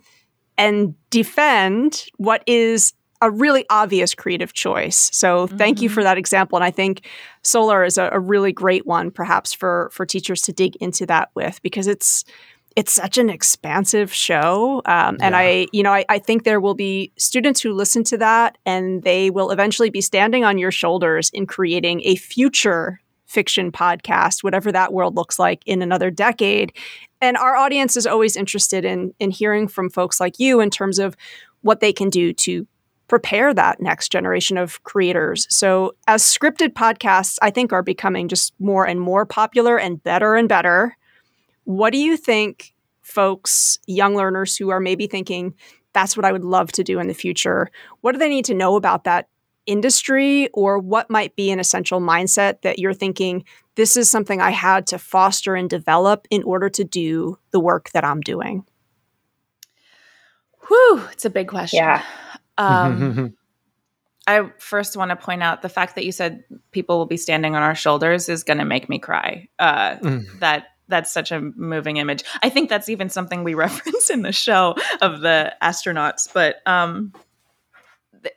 and 0.56 0.94
defend 1.10 2.06
what 2.16 2.42
is 2.46 2.92
a 3.20 3.30
really 3.30 3.64
obvious 3.68 4.14
creative 4.14 4.52
choice. 4.52 5.10
So 5.12 5.46
thank 5.48 5.82
you 5.82 5.88
Mhm. 5.90 5.94
for 5.94 6.02
that 6.04 6.18
example. 6.18 6.56
And 6.56 6.64
I 6.64 6.70
think 6.70 7.06
solar 7.42 7.82
is 7.84 7.98
a, 7.98 8.10
a 8.12 8.20
really 8.20 8.52
great 8.52 8.86
one, 8.86 9.10
perhaps 9.10 9.52
for 9.52 9.90
for 9.92 10.06
teachers 10.06 10.42
to 10.42 10.52
dig 10.52 10.76
into 10.76 11.04
that 11.06 11.30
with, 11.34 11.60
because 11.62 11.86
it's 11.86 12.24
it's 12.76 12.92
such 12.92 13.18
an 13.18 13.28
expansive 13.28 14.12
show. 14.14 14.82
Um, 14.86 15.16
and 15.20 15.32
Yeah. 15.32 15.38
I, 15.38 15.66
you 15.72 15.82
know, 15.82 15.92
I, 15.92 16.04
I 16.08 16.20
think 16.20 16.44
there 16.44 16.60
will 16.60 16.74
be 16.74 17.10
students 17.16 17.60
who 17.60 17.72
listen 17.72 18.04
to 18.04 18.16
that 18.18 18.56
and 18.64 19.02
they 19.02 19.30
will 19.30 19.50
eventually 19.50 19.90
be 19.90 20.00
standing 20.00 20.44
on 20.44 20.58
your 20.58 20.70
shoulders 20.70 21.28
in 21.30 21.44
creating 21.46 22.02
a 22.04 22.14
future 22.14 23.00
fiction 23.26 23.72
podcast, 23.72 24.44
whatever 24.44 24.70
that 24.70 24.92
world 24.92 25.16
looks 25.16 25.40
like 25.40 25.60
in 25.66 25.82
another 25.82 26.08
decade. 26.10 26.72
And 27.20 27.36
our 27.36 27.56
audience 27.56 27.96
is 27.96 28.06
always 28.06 28.36
interested 28.36 28.84
in 28.84 29.12
in 29.18 29.32
hearing 29.32 29.66
from 29.66 29.90
folks 29.90 30.20
like 30.20 30.38
you 30.38 30.60
in 30.60 30.70
terms 30.70 31.00
of 31.00 31.16
what 31.62 31.80
they 31.80 31.92
can 31.92 32.10
do 32.10 32.32
to 32.32 32.64
prepare 33.08 33.52
that 33.54 33.80
next 33.80 34.12
generation 34.12 34.56
of 34.58 34.82
creators. 34.84 35.46
So, 35.50 35.94
as 36.06 36.22
scripted 36.22 36.74
podcasts, 36.74 37.38
I 37.42 37.50
think 37.50 37.72
are 37.72 37.82
becoming 37.82 38.28
just 38.28 38.54
more 38.60 38.86
and 38.86 39.00
more 39.00 39.26
popular 39.26 39.78
and 39.78 40.02
better 40.02 40.34
and 40.34 40.48
better. 40.48 40.96
What 41.64 41.92
do 41.92 41.98
you 41.98 42.16
think 42.16 42.74
folks, 43.02 43.78
young 43.86 44.14
learners 44.14 44.56
who 44.56 44.68
are 44.68 44.80
maybe 44.80 45.06
thinking, 45.06 45.54
that's 45.94 46.16
what 46.16 46.26
I 46.26 46.32
would 46.32 46.44
love 46.44 46.70
to 46.72 46.84
do 46.84 47.00
in 47.00 47.08
the 47.08 47.14
future, 47.14 47.70
what 48.02 48.12
do 48.12 48.18
they 48.18 48.28
need 48.28 48.44
to 48.46 48.54
know 48.54 48.76
about 48.76 49.04
that 49.04 49.28
industry 49.66 50.48
or 50.54 50.78
what 50.78 51.10
might 51.10 51.34
be 51.36 51.50
an 51.50 51.60
essential 51.60 52.00
mindset 52.00 52.62
that 52.62 52.78
you're 52.78 52.94
thinking, 52.94 53.44
this 53.74 53.96
is 53.96 54.10
something 54.10 54.40
I 54.40 54.50
had 54.50 54.86
to 54.88 54.98
foster 54.98 55.54
and 55.54 55.68
develop 55.68 56.26
in 56.30 56.42
order 56.42 56.68
to 56.70 56.84
do 56.84 57.38
the 57.50 57.60
work 57.60 57.90
that 57.90 58.04
I'm 58.04 58.20
doing? 58.20 58.64
Whew, 60.68 61.02
it's 61.12 61.24
a 61.24 61.30
big 61.30 61.48
question. 61.48 61.78
Yeah. 61.78 62.02
Um, 62.58 63.34
I 64.26 64.50
first 64.58 64.94
want 64.96 65.10
to 65.10 65.16
point 65.16 65.42
out 65.42 65.62
the 65.62 65.70
fact 65.70 65.94
that 65.94 66.04
you 66.04 66.12
said 66.12 66.44
people 66.70 66.98
will 66.98 67.06
be 67.06 67.16
standing 67.16 67.54
on 67.56 67.62
our 67.62 67.74
shoulders 67.74 68.28
is 68.28 68.44
going 68.44 68.58
to 68.58 68.64
make 68.66 68.88
me 68.88 68.98
cry. 68.98 69.48
Uh, 69.58 69.96
Mm. 70.02 70.38
that 70.40 70.66
that's 70.88 71.10
such 71.12 71.32
a 71.32 71.40
moving 71.40 71.98
image. 71.98 72.24
I 72.42 72.48
think 72.48 72.68
that's 72.70 72.88
even 72.88 73.08
something 73.10 73.44
we 73.44 73.54
reference 73.66 74.10
in 74.10 74.22
the 74.22 74.32
show 74.32 74.74
of 75.00 75.20
the 75.20 75.54
astronauts. 75.62 76.28
But 76.32 76.56
um, 76.66 77.12
the, 78.22 78.30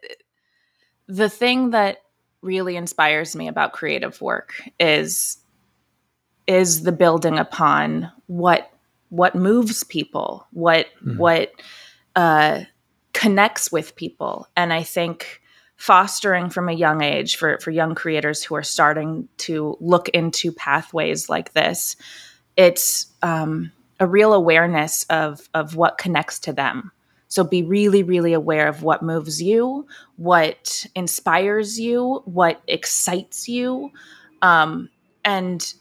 the 1.07 1.29
thing 1.29 1.71
that 1.71 1.97
really 2.41 2.75
inspires 2.75 3.35
me 3.35 3.47
about 3.47 3.73
creative 3.73 4.19
work 4.21 4.53
is 4.79 5.37
is 6.47 6.83
the 6.83 6.91
building 6.91 7.37
upon 7.37 8.11
what 8.27 8.71
what 9.09 9.35
moves 9.35 9.83
people, 9.83 10.47
what 10.51 10.87
Mhm. 11.05 11.17
what 11.17 11.51
uh, 12.15 12.61
connects 13.21 13.71
with 13.71 13.95
people, 13.95 14.47
and 14.57 14.73
I 14.73 14.81
think 14.81 15.41
fostering 15.75 16.49
from 16.49 16.69
a 16.69 16.73
young 16.73 17.03
age 17.03 17.35
for 17.35 17.59
for 17.59 17.69
young 17.69 17.93
creators 17.93 18.43
who 18.43 18.55
are 18.55 18.63
starting 18.63 19.27
to 19.37 19.77
look 19.79 20.09
into 20.09 20.51
pathways 20.51 21.29
like 21.29 21.53
this 21.53 21.95
it's 22.57 23.07
um, 23.21 23.71
a 23.99 24.07
real 24.07 24.33
awareness 24.33 25.03
of 25.09 25.47
of 25.53 25.75
what 25.75 25.99
connects 25.99 26.39
to 26.39 26.53
them. 26.53 26.91
So 27.27 27.43
be 27.43 27.61
really 27.61 28.01
really 28.01 28.33
aware 28.33 28.67
of 28.67 28.81
what 28.81 29.03
moves 29.03 29.39
you 29.39 29.85
what 30.17 30.85
inspires 30.95 31.79
you 31.79 32.23
what 32.25 32.61
excites 32.67 33.47
you 33.47 33.91
um, 34.41 34.89
and 35.23 35.73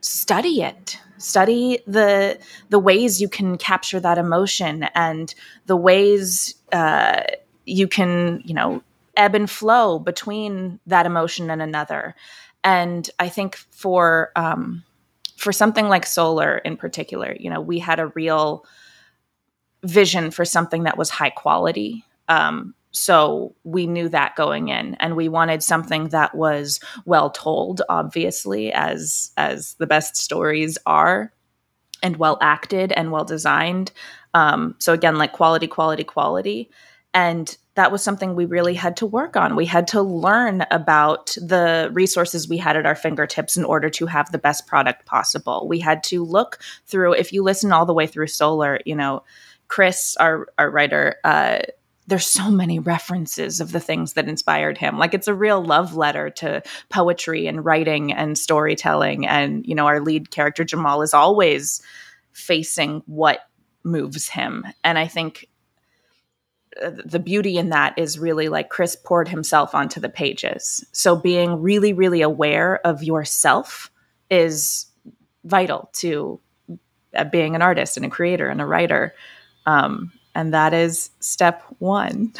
study 0.00 0.62
it 0.62 0.98
study 1.18 1.80
the 1.86 2.38
the 2.70 2.78
ways 2.78 3.20
you 3.20 3.28
can 3.28 3.58
capture 3.58 4.00
that 4.00 4.18
emotion 4.18 4.84
and 4.94 5.34
the 5.66 5.76
ways 5.76 6.54
uh, 6.72 7.22
you 7.64 7.88
can 7.88 8.42
you 8.44 8.54
know 8.54 8.82
ebb 9.16 9.34
and 9.34 9.50
flow 9.50 9.98
between 9.98 10.78
that 10.86 11.06
emotion 11.06 11.50
and 11.50 11.60
another. 11.62 12.14
And 12.64 13.08
i 13.18 13.28
think 13.28 13.56
for 13.70 14.32
um, 14.36 14.84
for 15.36 15.52
something 15.52 15.88
like 15.88 16.04
solar 16.04 16.58
in 16.58 16.76
particular 16.76 17.36
you 17.38 17.48
know 17.50 17.60
we 17.60 17.78
had 17.78 18.00
a 18.00 18.08
real 18.08 18.64
vision 19.84 20.30
for 20.30 20.44
something 20.44 20.82
that 20.82 20.98
was 20.98 21.08
high 21.08 21.30
quality 21.30 22.04
um, 22.28 22.74
so 22.98 23.54
we 23.64 23.86
knew 23.86 24.08
that 24.08 24.36
going 24.36 24.68
in 24.68 24.94
and 24.96 25.16
we 25.16 25.28
wanted 25.28 25.62
something 25.62 26.08
that 26.08 26.34
was 26.34 26.80
well 27.04 27.30
told 27.30 27.82
obviously 27.88 28.72
as 28.72 29.32
as 29.36 29.74
the 29.74 29.86
best 29.86 30.16
stories 30.16 30.76
are 30.86 31.32
and 32.02 32.16
well 32.16 32.38
acted 32.40 32.92
and 32.92 33.10
well 33.12 33.24
designed. 33.24 33.92
Um, 34.34 34.74
so 34.78 34.92
again 34.92 35.16
like 35.16 35.32
quality 35.32 35.66
quality 35.66 36.04
quality. 36.04 36.70
And 37.14 37.56
that 37.74 37.90
was 37.90 38.02
something 38.02 38.34
we 38.34 38.44
really 38.44 38.74
had 38.74 38.96
to 38.98 39.06
work 39.06 39.36
on. 39.36 39.56
We 39.56 39.64
had 39.64 39.86
to 39.88 40.02
learn 40.02 40.66
about 40.70 41.36
the 41.40 41.88
resources 41.92 42.48
we 42.48 42.58
had 42.58 42.76
at 42.76 42.86
our 42.86 42.94
fingertips 42.94 43.56
in 43.56 43.64
order 43.64 43.88
to 43.90 44.06
have 44.06 44.30
the 44.30 44.38
best 44.38 44.66
product 44.66 45.06
possible. 45.06 45.66
We 45.68 45.78
had 45.78 46.02
to 46.04 46.24
look 46.24 46.58
through 46.86 47.14
if 47.14 47.32
you 47.32 47.42
listen 47.42 47.72
all 47.72 47.86
the 47.86 47.94
way 47.94 48.06
through 48.06 48.26
solar 48.26 48.80
you 48.84 48.94
know 48.94 49.22
chris 49.68 50.16
our 50.16 50.48
our 50.58 50.70
writer 50.70 51.16
uh, 51.24 51.60
there's 52.08 52.26
so 52.26 52.50
many 52.50 52.78
references 52.78 53.60
of 53.60 53.70
the 53.70 53.80
things 53.80 54.14
that 54.14 54.28
inspired 54.28 54.78
him. 54.78 54.98
Like 54.98 55.12
it's 55.12 55.28
a 55.28 55.34
real 55.34 55.62
love 55.62 55.94
letter 55.94 56.30
to 56.30 56.62
poetry 56.88 57.46
and 57.46 57.64
writing 57.64 58.12
and 58.12 58.36
storytelling. 58.36 59.26
And 59.26 59.66
you 59.66 59.74
know 59.74 59.86
our 59.86 60.00
lead 60.00 60.30
character 60.30 60.64
jamal 60.64 61.02
is 61.02 61.14
always 61.14 61.82
facing 62.32 63.02
what 63.06 63.40
moves 63.84 64.28
him. 64.28 64.64
And 64.82 64.98
i 64.98 65.06
think 65.06 65.48
uh, 66.82 66.90
the 67.04 67.18
beauty 67.18 67.58
in 67.58 67.70
that 67.70 67.98
is 67.98 68.18
really 68.18 68.48
like 68.48 68.70
chris 68.70 68.96
poured 68.96 69.28
himself 69.28 69.74
onto 69.74 70.00
the 70.00 70.08
pages. 70.08 70.84
So 70.92 71.14
being 71.14 71.60
really 71.60 71.92
really 71.92 72.22
aware 72.22 72.80
of 72.86 73.02
yourself 73.02 73.90
is 74.30 74.86
vital 75.44 75.90
to 75.94 76.40
uh, 77.14 77.24
being 77.24 77.54
an 77.54 77.62
artist 77.62 77.96
and 77.98 78.06
a 78.06 78.10
creator 78.10 78.48
and 78.48 78.62
a 78.62 78.66
writer. 78.66 79.14
Um, 79.66 80.12
and 80.38 80.54
that 80.54 80.72
is 80.72 81.10
step 81.18 81.64
one. 81.80 82.32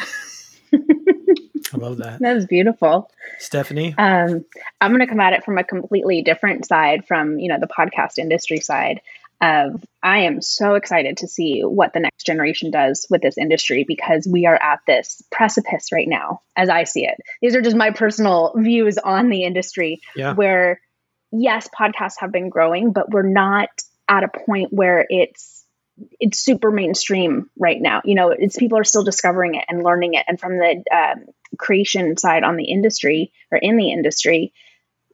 I 0.73 1.77
love 1.77 1.97
that. 1.97 2.19
That 2.21 2.33
was 2.33 2.45
beautiful. 2.45 3.11
Stephanie? 3.39 3.93
Um, 3.97 4.45
I'm 4.79 4.91
going 4.91 5.01
to 5.01 5.07
come 5.07 5.19
at 5.19 5.33
it 5.33 5.43
from 5.43 5.57
a 5.57 5.65
completely 5.65 6.21
different 6.21 6.65
side 6.65 7.05
from, 7.05 7.39
you 7.39 7.49
know, 7.49 7.59
the 7.59 7.67
podcast 7.67 8.17
industry 8.17 8.61
side 8.61 9.01
of 9.41 9.83
I 10.01 10.19
am 10.19 10.41
so 10.41 10.75
excited 10.75 11.17
to 11.17 11.27
see 11.27 11.61
what 11.61 11.91
the 11.91 11.99
next 11.99 12.25
generation 12.25 12.71
does 12.71 13.05
with 13.09 13.21
this 13.21 13.37
industry 13.37 13.83
because 13.85 14.25
we 14.25 14.45
are 14.45 14.55
at 14.55 14.79
this 14.87 15.21
precipice 15.29 15.91
right 15.91 16.07
now, 16.07 16.41
as 16.55 16.69
I 16.69 16.85
see 16.85 17.05
it. 17.05 17.17
These 17.41 17.55
are 17.55 17.61
just 17.61 17.75
my 17.75 17.91
personal 17.91 18.53
views 18.57 18.97
on 18.97 19.29
the 19.29 19.43
industry 19.43 19.99
yeah. 20.15 20.33
where, 20.35 20.79
yes, 21.33 21.67
podcasts 21.77 22.19
have 22.19 22.31
been 22.31 22.47
growing, 22.47 22.93
but 22.93 23.11
we're 23.11 23.23
not 23.23 23.69
at 24.07 24.23
a 24.23 24.29
point 24.29 24.71
where 24.71 25.05
it's 25.09 25.65
it's 26.19 26.39
super 26.39 26.71
mainstream 26.71 27.49
right 27.57 27.79
now. 27.79 28.01
You 28.03 28.15
know, 28.15 28.29
it's 28.29 28.57
people 28.57 28.77
are 28.77 28.83
still 28.83 29.03
discovering 29.03 29.55
it 29.55 29.65
and 29.67 29.83
learning 29.83 30.15
it. 30.15 30.25
And 30.27 30.39
from 30.39 30.57
the 30.57 30.83
um, 30.91 31.25
creation 31.57 32.17
side 32.17 32.43
on 32.43 32.55
the 32.55 32.65
industry 32.65 33.31
or 33.51 33.57
in 33.57 33.77
the 33.77 33.91
industry, 33.91 34.53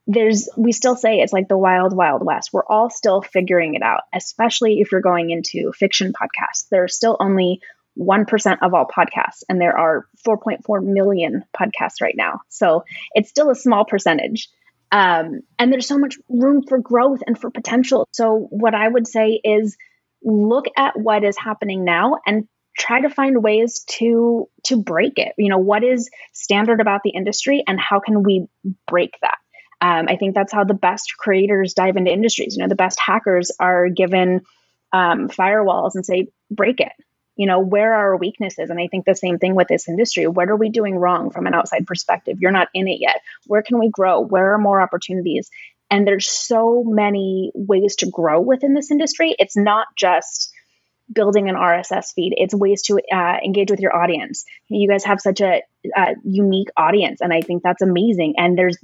there's 0.07 0.49
we 0.55 0.71
still 0.71 0.95
say 0.95 1.19
it's 1.19 1.33
like 1.33 1.47
the 1.47 1.57
wild 1.57 1.95
wild 1.95 2.23
west. 2.23 2.51
We're 2.53 2.65
all 2.65 2.89
still 2.89 3.21
figuring 3.21 3.75
it 3.75 3.81
out, 3.81 4.01
especially 4.13 4.79
if 4.79 4.91
you're 4.91 5.01
going 5.01 5.31
into 5.31 5.71
fiction 5.73 6.13
podcasts. 6.13 6.67
There 6.69 6.83
are 6.83 6.87
still 6.87 7.17
only 7.19 7.61
1% 7.97 8.57
of 8.61 8.73
all 8.73 8.85
podcasts 8.85 9.43
and 9.47 9.59
there 9.59 9.77
are 9.77 10.05
4.4 10.27 10.83
million 10.83 11.45
podcasts 11.57 12.01
right 12.01 12.15
now. 12.15 12.41
So, 12.49 12.83
it's 13.13 13.29
still 13.29 13.49
a 13.49 13.55
small 13.55 13.85
percentage. 13.85 14.49
Um, 14.91 15.41
and 15.57 15.71
there's 15.71 15.87
so 15.87 15.97
much 15.97 16.17
room 16.29 16.63
for 16.67 16.77
growth 16.77 17.21
and 17.25 17.39
for 17.39 17.49
potential. 17.49 18.07
So, 18.11 18.47
what 18.49 18.75
I 18.75 18.87
would 18.87 19.07
say 19.07 19.39
is 19.43 19.75
look 20.25 20.65
at 20.75 20.99
what 20.99 21.23
is 21.23 21.37
happening 21.37 21.85
now 21.85 22.17
and 22.25 22.47
try 22.77 22.99
to 22.99 23.09
find 23.09 23.41
ways 23.41 23.85
to 23.87 24.49
to 24.63 24.81
break 24.81 25.13
it. 25.17 25.33
You 25.37 25.49
know 25.49 25.59
what 25.59 25.83
is 25.83 26.09
standard 26.33 26.81
about 26.81 27.01
the 27.03 27.11
industry 27.11 27.63
and 27.65 27.79
how 27.79 27.99
can 27.99 28.23
we 28.23 28.47
break 28.87 29.11
that? 29.21 29.37
Um, 29.81 30.07
i 30.09 30.15
think 30.15 30.33
that's 30.33 30.53
how 30.53 30.63
the 30.63 30.73
best 30.73 31.13
creators 31.17 31.73
dive 31.73 31.95
into 31.95 32.11
industries. 32.11 32.55
You 32.55 32.63
know 32.63 32.69
the 32.69 32.75
best 32.75 32.99
hackers 32.99 33.51
are 33.59 33.87
given 33.87 34.41
um, 34.91 35.29
firewalls 35.29 35.95
and 35.95 36.05
say 36.05 36.27
break 36.49 36.79
it. 36.79 36.91
You 37.35 37.47
know 37.47 37.59
where 37.59 37.93
are 37.93 38.09
our 38.09 38.17
weaknesses? 38.17 38.69
And 38.69 38.79
i 38.79 38.87
think 38.87 39.05
the 39.05 39.15
same 39.15 39.37
thing 39.37 39.55
with 39.55 39.67
this 39.67 39.87
industry. 39.87 40.27
What 40.27 40.49
are 40.49 40.57
we 40.57 40.69
doing 40.69 40.95
wrong 40.95 41.29
from 41.29 41.45
an 41.45 41.53
outside 41.53 41.85
perspective? 41.85 42.37
You're 42.41 42.51
not 42.51 42.69
in 42.73 42.87
it 42.87 42.99
yet. 42.99 43.21
Where 43.45 43.61
can 43.61 43.79
we 43.79 43.89
grow? 43.89 44.19
Where 44.21 44.53
are 44.53 44.57
more 44.57 44.81
opportunities 44.81 45.49
and 45.89 46.07
there's 46.07 46.27
so 46.27 46.83
many 46.85 47.51
ways 47.53 47.97
to 47.97 48.09
grow 48.09 48.41
within 48.41 48.73
this 48.73 48.91
industry. 48.91 49.35
It's 49.37 49.57
not 49.57 49.87
just 49.97 50.51
building 51.13 51.49
an 51.49 51.55
RSS 51.55 52.13
feed, 52.15 52.33
it's 52.35 52.53
ways 52.53 52.81
to 52.83 52.99
uh, 53.13 53.37
engage 53.43 53.69
with 53.69 53.79
your 53.79 53.95
audience. 53.95 54.43
You 54.69 54.89
guys 54.89 55.03
have 55.05 55.21
such 55.21 55.41
a, 55.41 55.61
a 55.95 56.15
unique 56.23 56.69
audience, 56.75 57.21
and 57.21 57.31
I 57.31 57.41
think 57.41 57.61
that's 57.63 57.83
amazing. 57.83 58.35
And 58.37 58.57
there's 58.57 58.77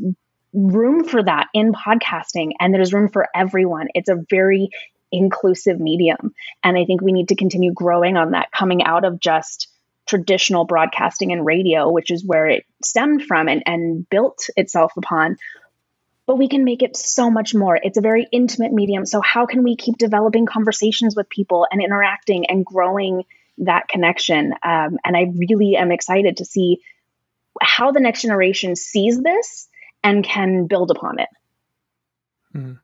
room 0.54 1.04
for 1.04 1.24
that 1.24 1.47
in 1.54 1.74
podcasting, 1.74 2.52
and 2.60 2.74
there's 2.74 2.93
room 2.93 3.10
for 3.10 3.28
everyone. 3.36 3.88
It's 3.95 4.10
a 4.10 4.24
very 4.30 4.70
inclusive 5.12 5.80
medium. 5.80 6.34
And 6.64 6.78
I 6.78 6.86
think 6.86 7.02
we 7.02 7.12
need 7.12 7.30
to 7.30 7.36
continue 7.36 7.74
growing 7.74 8.18
on 8.18 8.32
that, 8.32 8.52
coming 8.52 8.84
out 8.84 9.04
of 9.04 9.20
just 9.20 9.68
traditional 10.08 10.66
broadcasting 10.66 11.32
and 11.32 11.45
radio, 11.45 11.89
which 11.89 12.12
is 12.12 12.26
where 12.26 12.47
it 12.47 12.66
stemmed 12.84 13.24
from 13.24 13.47
and, 13.47 13.64
and 13.66 14.10
built 14.10 14.47
itself 14.56 14.93
upon, 14.97 15.38
but 16.32 16.38
we 16.38 16.47
can 16.47 16.63
make 16.63 16.82
it 16.82 16.95
so 16.95 17.29
much 17.29 17.53
more. 17.53 17.75
It's 17.75 17.97
a 17.97 18.01
very 18.01 18.25
intimate 18.32 18.71
medium. 18.71 19.05
So, 19.05 19.19
how 19.19 19.45
can 19.45 19.63
we 19.63 19.75
keep 19.75 19.97
developing 19.97 20.45
conversations 20.45 21.13
with 21.13 21.27
people 21.27 21.67
and 21.69 21.84
interacting 21.84 22.45
and 22.45 22.65
growing 22.65 23.25
that 23.57 23.89
connection? 23.89 24.53
Um, 24.63 24.97
and 25.03 25.17
I 25.17 25.25
really 25.36 25.75
am 25.75 25.91
excited 25.91 26.38
to 26.38 26.45
see 26.45 26.77
how 27.61 27.91
the 27.91 27.99
next 27.99 28.21
generation 28.21 28.77
sees 28.77 29.21
this 29.21 29.67
and 30.05 30.23
can 30.23 30.67
build 30.67 30.89
upon 30.89 31.19
it. 31.19 31.27
Mm. 32.55 32.79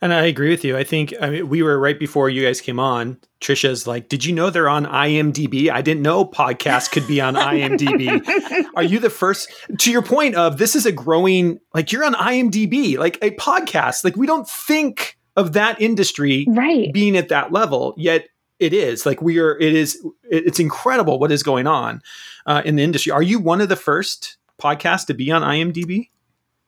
And 0.00 0.12
I 0.12 0.26
agree 0.26 0.50
with 0.50 0.64
you. 0.64 0.76
I 0.76 0.84
think 0.84 1.14
I 1.20 1.30
mean, 1.30 1.48
we 1.48 1.62
were 1.62 1.78
right 1.78 1.98
before 1.98 2.28
you 2.28 2.44
guys 2.44 2.60
came 2.60 2.78
on. 2.78 3.18
Trisha's 3.40 3.86
like, 3.86 4.08
"Did 4.08 4.24
you 4.24 4.34
know 4.34 4.50
they're 4.50 4.68
on 4.68 4.86
IMDb? 4.86 5.70
I 5.70 5.82
didn't 5.82 6.02
know 6.02 6.24
podcasts 6.24 6.90
could 6.90 7.06
be 7.06 7.20
on 7.20 7.34
IMDb. 7.34 8.64
Are 8.76 8.82
you 8.82 8.98
the 8.98 9.10
first? 9.10 9.52
To 9.78 9.90
your 9.90 10.02
point 10.02 10.34
of 10.34 10.58
this 10.58 10.74
is 10.74 10.86
a 10.86 10.92
growing 10.92 11.60
like 11.74 11.92
you're 11.92 12.04
on 12.04 12.14
IMDb, 12.14 12.98
like 12.98 13.18
a 13.22 13.30
podcast. 13.32 14.04
Like 14.04 14.16
we 14.16 14.26
don't 14.26 14.48
think 14.48 15.18
of 15.36 15.52
that 15.54 15.80
industry 15.80 16.46
right. 16.48 16.92
being 16.92 17.16
at 17.16 17.28
that 17.28 17.52
level, 17.52 17.94
yet 17.96 18.28
it 18.58 18.72
is. 18.72 19.04
Like 19.04 19.20
we 19.20 19.38
are. 19.38 19.58
It 19.58 19.74
is. 19.74 20.04
It's 20.24 20.60
incredible 20.60 21.18
what 21.18 21.32
is 21.32 21.42
going 21.42 21.66
on 21.66 22.02
uh, 22.46 22.62
in 22.64 22.76
the 22.76 22.82
industry. 22.82 23.12
Are 23.12 23.22
you 23.22 23.38
one 23.38 23.60
of 23.60 23.68
the 23.68 23.76
first 23.76 24.36
podcasts 24.60 25.06
to 25.06 25.14
be 25.14 25.30
on 25.30 25.42
IMDb? 25.42 26.08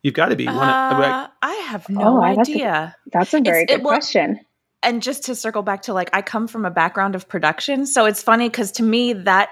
You've 0.03 0.15
got 0.15 0.29
to 0.29 0.37
be. 0.37 0.47
One 0.47 0.57
uh, 0.57 1.29
I 1.36 1.36
have 1.67 1.87
oh, 1.91 1.95
no 1.95 2.19
oh, 2.19 2.23
idea. 2.23 2.97
That's 3.13 3.33
a, 3.33 3.35
that's 3.35 3.35
a 3.35 3.41
very 3.41 3.63
it's, 3.63 3.73
good 3.73 3.81
it, 3.81 3.85
well, 3.85 3.95
question. 3.95 4.41
And 4.83 5.03
just 5.03 5.25
to 5.25 5.35
circle 5.35 5.63
back 5.63 5.83
to 5.83 5.95
like, 5.95 6.11
I 6.13 6.23
come 6.23 6.47
from 6.49 6.65
a 6.65 6.71
background 6.71 7.15
of 7.15 7.29
production, 7.29 7.87
so 7.87 8.05
it's 8.05 8.23
funny 8.23 8.49
because 8.49 8.73
to 8.73 8.83
me 8.83 9.13
that 9.13 9.51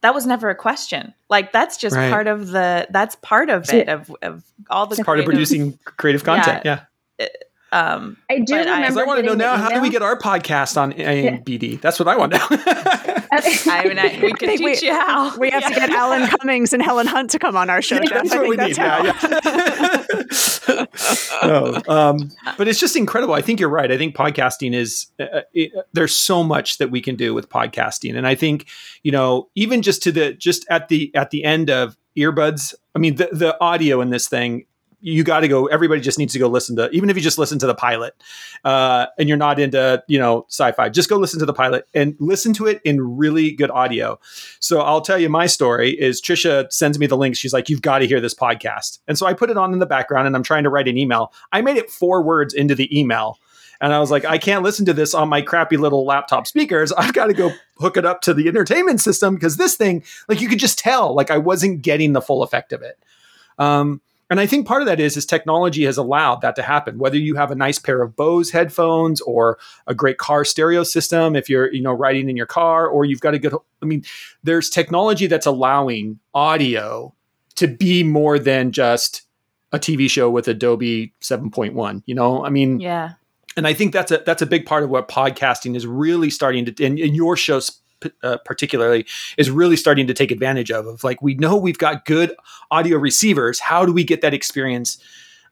that 0.00 0.14
was 0.14 0.26
never 0.26 0.50
a 0.50 0.54
question. 0.54 1.14
Like 1.28 1.52
that's 1.52 1.76
just 1.76 1.96
right. 1.96 2.10
part 2.10 2.26
of 2.26 2.48
the 2.48 2.86
that's 2.90 3.16
part 3.16 3.50
of 3.50 3.72
it 3.72 3.88
of, 3.88 4.14
of 4.22 4.44
all 4.70 4.86
the 4.86 5.02
part 5.02 5.18
of 5.18 5.24
producing 5.24 5.78
creative 5.84 6.24
content. 6.24 6.62
Yeah. 6.64 6.82
yeah. 7.18 7.26
Um, 7.70 8.16
I 8.30 8.38
do 8.38 8.56
remember. 8.56 9.00
I, 9.00 9.02
I 9.02 9.06
want 9.06 9.20
to 9.20 9.26
know 9.26 9.34
now. 9.34 9.56
How 9.56 9.68
do 9.70 9.80
we 9.80 9.90
get 9.90 10.02
our 10.02 10.16
podcast 10.16 10.80
on 10.80 10.92
IMDb? 10.94 11.72
Yeah. 11.72 11.78
That's 11.80 11.98
what 11.98 12.08
I 12.08 12.16
want 12.16 12.32
to 12.32 12.38
know. 12.38 12.46
I 13.30 13.84
mean, 13.86 13.98
I, 13.98 14.18
we 14.22 14.32
can 14.32 14.48
teach 14.48 14.60
we, 14.60 14.88
you 14.88 14.92
how. 14.92 15.36
We 15.36 15.50
have 15.50 15.62
yeah. 15.62 15.68
to 15.68 15.74
get 15.74 15.90
Alan 15.90 16.28
Cummings 16.28 16.72
and 16.72 16.82
Helen 16.82 17.06
Hunt 17.06 17.30
to 17.30 17.38
come 17.38 17.56
on 17.56 17.68
our 17.68 17.82
show. 17.82 17.96
Yeah, 17.96 18.08
that's 18.10 18.34
what 18.34 18.48
we 18.48 18.56
need. 18.56 18.76
Yeah, 18.76 19.12
yeah. 19.22 20.86
no, 21.46 21.82
um, 21.88 22.30
but 22.56 22.68
it's 22.68 22.80
just 22.80 22.96
incredible. 22.96 23.34
I 23.34 23.42
think 23.42 23.60
you're 23.60 23.68
right. 23.68 23.92
I 23.92 23.98
think 23.98 24.16
podcasting 24.16 24.74
is 24.74 25.08
uh, 25.20 25.24
uh, 25.24 25.40
it, 25.52 25.72
there's 25.92 26.14
so 26.14 26.42
much 26.42 26.78
that 26.78 26.90
we 26.90 27.02
can 27.02 27.16
do 27.16 27.34
with 27.34 27.50
podcasting, 27.50 28.16
and 28.16 28.26
I 28.26 28.34
think 28.34 28.66
you 29.02 29.12
know 29.12 29.50
even 29.54 29.82
just 29.82 30.02
to 30.04 30.12
the 30.12 30.32
just 30.32 30.66
at 30.70 30.88
the 30.88 31.14
at 31.14 31.30
the 31.30 31.44
end 31.44 31.68
of 31.68 31.98
earbuds. 32.16 32.74
I 32.94 32.98
mean, 32.98 33.16
the 33.16 33.28
the 33.30 33.60
audio 33.60 34.00
in 34.00 34.10
this 34.10 34.28
thing 34.28 34.64
you 35.00 35.24
got 35.24 35.40
to 35.40 35.48
go. 35.48 35.66
Everybody 35.66 36.00
just 36.00 36.18
needs 36.18 36.32
to 36.32 36.38
go 36.38 36.48
listen 36.48 36.76
to, 36.76 36.90
even 36.90 37.10
if 37.10 37.16
you 37.16 37.22
just 37.22 37.38
listen 37.38 37.58
to 37.60 37.66
the 37.66 37.74
pilot, 37.74 38.14
uh, 38.64 39.06
and 39.18 39.28
you're 39.28 39.38
not 39.38 39.58
into, 39.60 40.02
you 40.08 40.18
know, 40.18 40.44
sci-fi. 40.48 40.88
Just 40.88 41.08
go 41.08 41.16
listen 41.16 41.38
to 41.40 41.46
the 41.46 41.52
pilot 41.52 41.86
and 41.94 42.16
listen 42.18 42.52
to 42.54 42.66
it 42.66 42.80
in 42.84 43.16
really 43.16 43.52
good 43.52 43.70
audio. 43.70 44.18
So 44.60 44.80
I'll 44.80 45.00
tell 45.00 45.18
you 45.18 45.28
my 45.28 45.46
story. 45.46 45.90
Is 45.90 46.20
Trisha 46.20 46.72
sends 46.72 46.98
me 46.98 47.06
the 47.06 47.16
link. 47.16 47.36
She's 47.36 47.52
like, 47.52 47.68
"You've 47.68 47.82
got 47.82 47.98
to 47.98 48.06
hear 48.06 48.20
this 48.20 48.34
podcast," 48.34 48.98
and 49.06 49.16
so 49.16 49.26
I 49.26 49.34
put 49.34 49.50
it 49.50 49.56
on 49.56 49.72
in 49.72 49.78
the 49.78 49.86
background, 49.86 50.26
and 50.26 50.34
I'm 50.34 50.42
trying 50.42 50.64
to 50.64 50.70
write 50.70 50.88
an 50.88 50.98
email. 50.98 51.32
I 51.52 51.60
made 51.60 51.76
it 51.76 51.90
four 51.90 52.22
words 52.22 52.54
into 52.54 52.74
the 52.74 52.98
email. 52.98 53.38
And 53.80 53.94
I 53.94 54.00
was 54.00 54.10
like, 54.10 54.24
I 54.24 54.38
can't 54.38 54.64
listen 54.64 54.86
to 54.86 54.92
this 54.92 55.14
on 55.14 55.28
my 55.28 55.40
crappy 55.40 55.76
little 55.76 56.04
laptop 56.04 56.48
speakers. 56.48 56.90
I've 56.90 57.12
got 57.12 57.26
to 57.26 57.32
go 57.32 57.52
hook 57.76 57.96
it 57.96 58.04
up 58.04 58.22
to 58.22 58.34
the 58.34 58.48
entertainment 58.48 59.00
system 59.00 59.34
because 59.34 59.56
this 59.56 59.76
thing, 59.76 60.02
like, 60.26 60.40
you 60.40 60.48
could 60.48 60.58
just 60.58 60.80
tell, 60.80 61.14
like, 61.14 61.30
I 61.30 61.38
wasn't 61.38 61.82
getting 61.82 62.12
the 62.12 62.20
full 62.20 62.42
effect 62.42 62.72
of 62.72 62.82
it. 62.82 62.98
Um, 63.56 64.00
and 64.30 64.40
I 64.40 64.46
think 64.46 64.66
part 64.66 64.82
of 64.82 64.86
that 64.86 65.00
is 65.00 65.16
is 65.16 65.24
technology 65.24 65.84
has 65.84 65.96
allowed 65.96 66.42
that 66.42 66.56
to 66.56 66.62
happen. 66.62 66.98
Whether 66.98 67.16
you 67.16 67.36
have 67.36 67.50
a 67.50 67.54
nice 67.54 67.78
pair 67.78 68.02
of 68.02 68.14
Bose 68.14 68.50
headphones 68.50 69.20
or 69.22 69.58
a 69.86 69.94
great 69.94 70.18
car 70.18 70.44
stereo 70.44 70.82
system, 70.82 71.34
if 71.34 71.48
you're 71.48 71.72
you 71.72 71.82
know 71.82 71.92
riding 71.92 72.28
in 72.28 72.36
your 72.36 72.46
car, 72.46 72.86
or 72.86 73.04
you've 73.04 73.20
got 73.20 73.34
a 73.34 73.38
good. 73.38 73.54
I 73.82 73.86
mean, 73.86 74.04
there's 74.42 74.68
technology 74.68 75.26
that's 75.26 75.46
allowing 75.46 76.18
audio 76.34 77.14
to 77.56 77.68
be 77.68 78.04
more 78.04 78.38
than 78.38 78.70
just 78.72 79.22
a 79.72 79.78
TV 79.78 80.08
show 80.08 80.30
with 80.30 80.46
Dolby 80.58 81.12
7.1. 81.20 82.02
You 82.06 82.14
know, 82.14 82.44
I 82.44 82.50
mean, 82.50 82.80
yeah. 82.80 83.12
And 83.56 83.66
I 83.66 83.74
think 83.74 83.92
that's 83.92 84.12
a 84.12 84.18
that's 84.18 84.42
a 84.42 84.46
big 84.46 84.66
part 84.66 84.84
of 84.84 84.90
what 84.90 85.08
podcasting 85.08 85.74
is 85.74 85.86
really 85.86 86.30
starting 86.30 86.66
to. 86.66 86.84
And, 86.84 86.98
and 86.98 87.16
your 87.16 87.36
show 87.36 87.60
uh, 88.22 88.38
particularly 88.44 89.06
is 89.36 89.50
really 89.50 89.76
starting 89.76 90.06
to 90.06 90.14
take 90.14 90.30
advantage 90.30 90.70
of. 90.70 90.86
Of 90.86 91.04
like 91.04 91.22
we 91.22 91.34
know 91.34 91.56
we've 91.56 91.78
got 91.78 92.04
good 92.04 92.34
audio 92.70 92.98
receivers. 92.98 93.60
How 93.60 93.84
do 93.84 93.92
we 93.92 94.04
get 94.04 94.20
that 94.22 94.34
experience? 94.34 94.98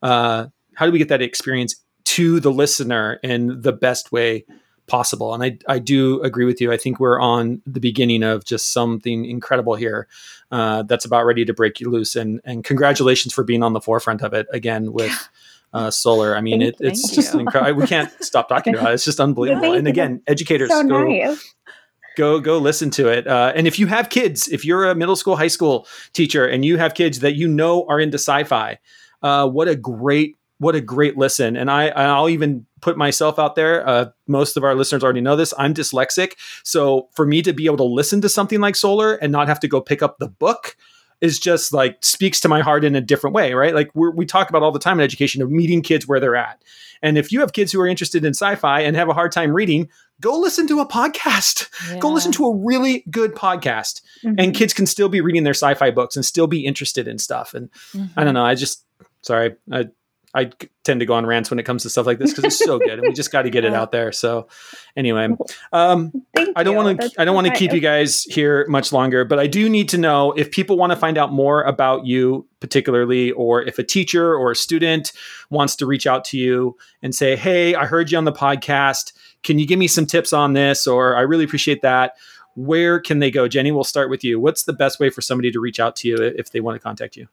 Uh, 0.02 0.46
how 0.74 0.86
do 0.86 0.92
we 0.92 0.98
get 0.98 1.08
that 1.08 1.22
experience 1.22 1.76
to 2.04 2.40
the 2.40 2.52
listener 2.52 3.18
in 3.22 3.60
the 3.60 3.72
best 3.72 4.12
way 4.12 4.44
possible? 4.86 5.34
And 5.34 5.42
I 5.42 5.58
I 5.68 5.78
do 5.78 6.22
agree 6.22 6.44
with 6.44 6.60
you. 6.60 6.72
I 6.72 6.76
think 6.76 7.00
we're 7.00 7.20
on 7.20 7.62
the 7.66 7.80
beginning 7.80 8.22
of 8.22 8.44
just 8.44 8.72
something 8.72 9.24
incredible 9.24 9.74
here. 9.74 10.06
Uh, 10.50 10.82
that's 10.82 11.04
about 11.04 11.24
ready 11.26 11.44
to 11.44 11.52
break 11.52 11.80
you 11.80 11.90
loose. 11.90 12.16
And 12.16 12.40
and 12.44 12.64
congratulations 12.64 13.32
for 13.32 13.44
being 13.44 13.62
on 13.62 13.72
the 13.72 13.80
forefront 13.80 14.22
of 14.22 14.32
it 14.34 14.46
again 14.52 14.92
with. 14.92 15.28
Uh, 15.72 15.90
solar. 15.90 16.34
I 16.34 16.40
mean, 16.40 16.62
it, 16.62 16.76
it's 16.80 17.10
just 17.10 17.34
incredible. 17.34 17.78
We 17.78 17.86
can't 17.86 18.10
stop 18.24 18.48
talking 18.48 18.74
about 18.78 18.92
it. 18.92 18.94
It's 18.94 19.04
just 19.04 19.20
unbelievable. 19.20 19.74
and 19.74 19.86
again, 19.86 20.22
educators 20.26 20.70
so 20.70 20.82
go, 20.84 21.04
nice 21.04 21.55
go 22.16 22.40
go 22.40 22.58
listen 22.58 22.90
to 22.90 23.08
it. 23.08 23.26
Uh, 23.26 23.52
and 23.54 23.66
if 23.66 23.78
you 23.78 23.86
have 23.86 24.08
kids, 24.08 24.48
if 24.48 24.64
you're 24.64 24.86
a 24.86 24.94
middle 24.94 25.16
school, 25.16 25.36
high 25.36 25.46
school 25.46 25.86
teacher, 26.12 26.46
and 26.46 26.64
you 26.64 26.78
have 26.78 26.94
kids 26.94 27.20
that 27.20 27.36
you 27.36 27.46
know 27.46 27.86
are 27.88 28.00
into 28.00 28.16
sci-fi, 28.16 28.78
uh, 29.22 29.48
what 29.48 29.68
a 29.68 29.76
great 29.76 30.36
what 30.58 30.74
a 30.74 30.80
great 30.80 31.16
listen. 31.16 31.56
And 31.56 31.70
I 31.70 31.88
I'll 31.88 32.28
even 32.28 32.66
put 32.80 32.96
myself 32.96 33.38
out 33.38 33.54
there. 33.54 33.86
Uh, 33.86 34.06
most 34.26 34.56
of 34.56 34.64
our 34.64 34.74
listeners 34.74 35.04
already 35.04 35.20
know 35.20 35.36
this. 35.36 35.54
I'm 35.56 35.74
dyslexic, 35.74 36.32
so 36.64 37.08
for 37.12 37.24
me 37.24 37.42
to 37.42 37.52
be 37.52 37.66
able 37.66 37.78
to 37.78 37.84
listen 37.84 38.20
to 38.22 38.28
something 38.28 38.60
like 38.60 38.74
Solar 38.74 39.14
and 39.14 39.30
not 39.30 39.48
have 39.48 39.60
to 39.60 39.68
go 39.68 39.80
pick 39.80 40.02
up 40.02 40.18
the 40.18 40.28
book 40.28 40.76
is 41.20 41.38
just 41.38 41.72
like 41.72 41.96
speaks 42.04 42.40
to 42.40 42.48
my 42.48 42.60
heart 42.60 42.84
in 42.84 42.94
a 42.94 43.00
different 43.00 43.34
way, 43.34 43.54
right? 43.54 43.74
Like 43.74 43.90
we 43.94 44.26
talk 44.26 44.50
about 44.50 44.62
all 44.62 44.72
the 44.72 44.78
time 44.78 45.00
in 45.00 45.04
education 45.04 45.40
of 45.40 45.50
meeting 45.50 45.80
kids 45.82 46.06
where 46.06 46.20
they're 46.20 46.36
at. 46.36 46.62
And 47.02 47.16
if 47.16 47.32
you 47.32 47.40
have 47.40 47.52
kids 47.52 47.72
who 47.72 47.80
are 47.80 47.86
interested 47.86 48.24
in 48.24 48.34
sci-fi 48.34 48.80
and 48.80 48.96
have 48.96 49.08
a 49.08 49.14
hard 49.14 49.32
time 49.32 49.52
reading, 49.52 49.88
go 50.20 50.38
listen 50.38 50.66
to 50.68 50.80
a 50.80 50.86
podcast. 50.86 51.68
Yeah. 51.90 51.98
Go 52.00 52.10
listen 52.10 52.32
to 52.32 52.46
a 52.46 52.56
really 52.56 53.04
good 53.10 53.34
podcast. 53.34 54.00
Mm-hmm. 54.24 54.34
And 54.38 54.54
kids 54.54 54.72
can 54.72 54.86
still 54.86 55.08
be 55.08 55.20
reading 55.20 55.44
their 55.44 55.54
sci-fi 55.54 55.90
books 55.90 56.16
and 56.16 56.24
still 56.24 56.46
be 56.46 56.64
interested 56.64 57.06
in 57.06 57.18
stuff. 57.18 57.54
And 57.54 57.70
mm-hmm. 57.92 58.18
I 58.18 58.24
don't 58.24 58.34
know, 58.34 58.44
I 58.44 58.54
just 58.54 58.84
sorry, 59.22 59.56
I 59.70 59.86
I 60.36 60.50
tend 60.84 61.00
to 61.00 61.06
go 61.06 61.14
on 61.14 61.24
rants 61.24 61.50
when 61.50 61.58
it 61.58 61.62
comes 61.62 61.82
to 61.84 61.90
stuff 61.90 62.04
like 62.04 62.18
this 62.18 62.30
because 62.30 62.44
it's 62.44 62.64
so 62.64 62.78
good, 62.86 62.98
and 62.98 63.02
we 63.02 63.14
just 63.14 63.32
got 63.32 63.42
to 63.42 63.50
get 63.50 63.64
it 63.64 63.72
out 63.72 63.90
there. 63.90 64.12
So, 64.12 64.48
anyway, 64.94 65.28
um, 65.72 66.12
I 66.54 66.62
don't 66.62 66.76
want 66.76 67.00
to 67.00 67.10
I 67.18 67.24
don't 67.24 67.34
want 67.34 67.46
to 67.46 67.54
keep 67.54 67.72
you 67.72 67.80
guys 67.80 68.24
here 68.24 68.66
much 68.68 68.92
longer, 68.92 69.24
but 69.24 69.38
I 69.38 69.46
do 69.46 69.68
need 69.68 69.88
to 69.88 69.98
know 69.98 70.32
if 70.32 70.50
people 70.50 70.76
want 70.76 70.92
to 70.92 70.96
find 70.96 71.16
out 71.16 71.32
more 71.32 71.62
about 71.62 72.04
you, 72.04 72.46
particularly, 72.60 73.32
or 73.32 73.62
if 73.62 73.78
a 73.78 73.82
teacher 73.82 74.34
or 74.34 74.50
a 74.50 74.56
student 74.56 75.12
wants 75.48 75.74
to 75.76 75.86
reach 75.86 76.06
out 76.06 76.24
to 76.26 76.38
you 76.38 76.76
and 77.02 77.14
say, 77.14 77.34
"Hey, 77.34 77.74
I 77.74 77.86
heard 77.86 78.10
you 78.10 78.18
on 78.18 78.24
the 78.24 78.32
podcast. 78.32 79.14
Can 79.42 79.58
you 79.58 79.66
give 79.66 79.78
me 79.78 79.88
some 79.88 80.04
tips 80.04 80.34
on 80.34 80.52
this?" 80.52 80.86
Or 80.86 81.16
"I 81.16 81.22
really 81.22 81.44
appreciate 81.44 81.80
that." 81.80 82.12
Where 82.56 83.00
can 83.00 83.18
they 83.18 83.30
go, 83.30 83.48
Jenny? 83.48 83.72
We'll 83.72 83.84
start 83.84 84.10
with 84.10 84.24
you. 84.24 84.38
What's 84.38 84.64
the 84.64 84.72
best 84.72 84.98
way 85.00 85.10
for 85.10 85.20
somebody 85.20 85.50
to 85.50 85.60
reach 85.60 85.80
out 85.80 85.96
to 85.96 86.08
you 86.08 86.16
if 86.16 86.50
they 86.50 86.60
want 86.60 86.74
to 86.74 86.80
contact 86.80 87.16
you? 87.16 87.28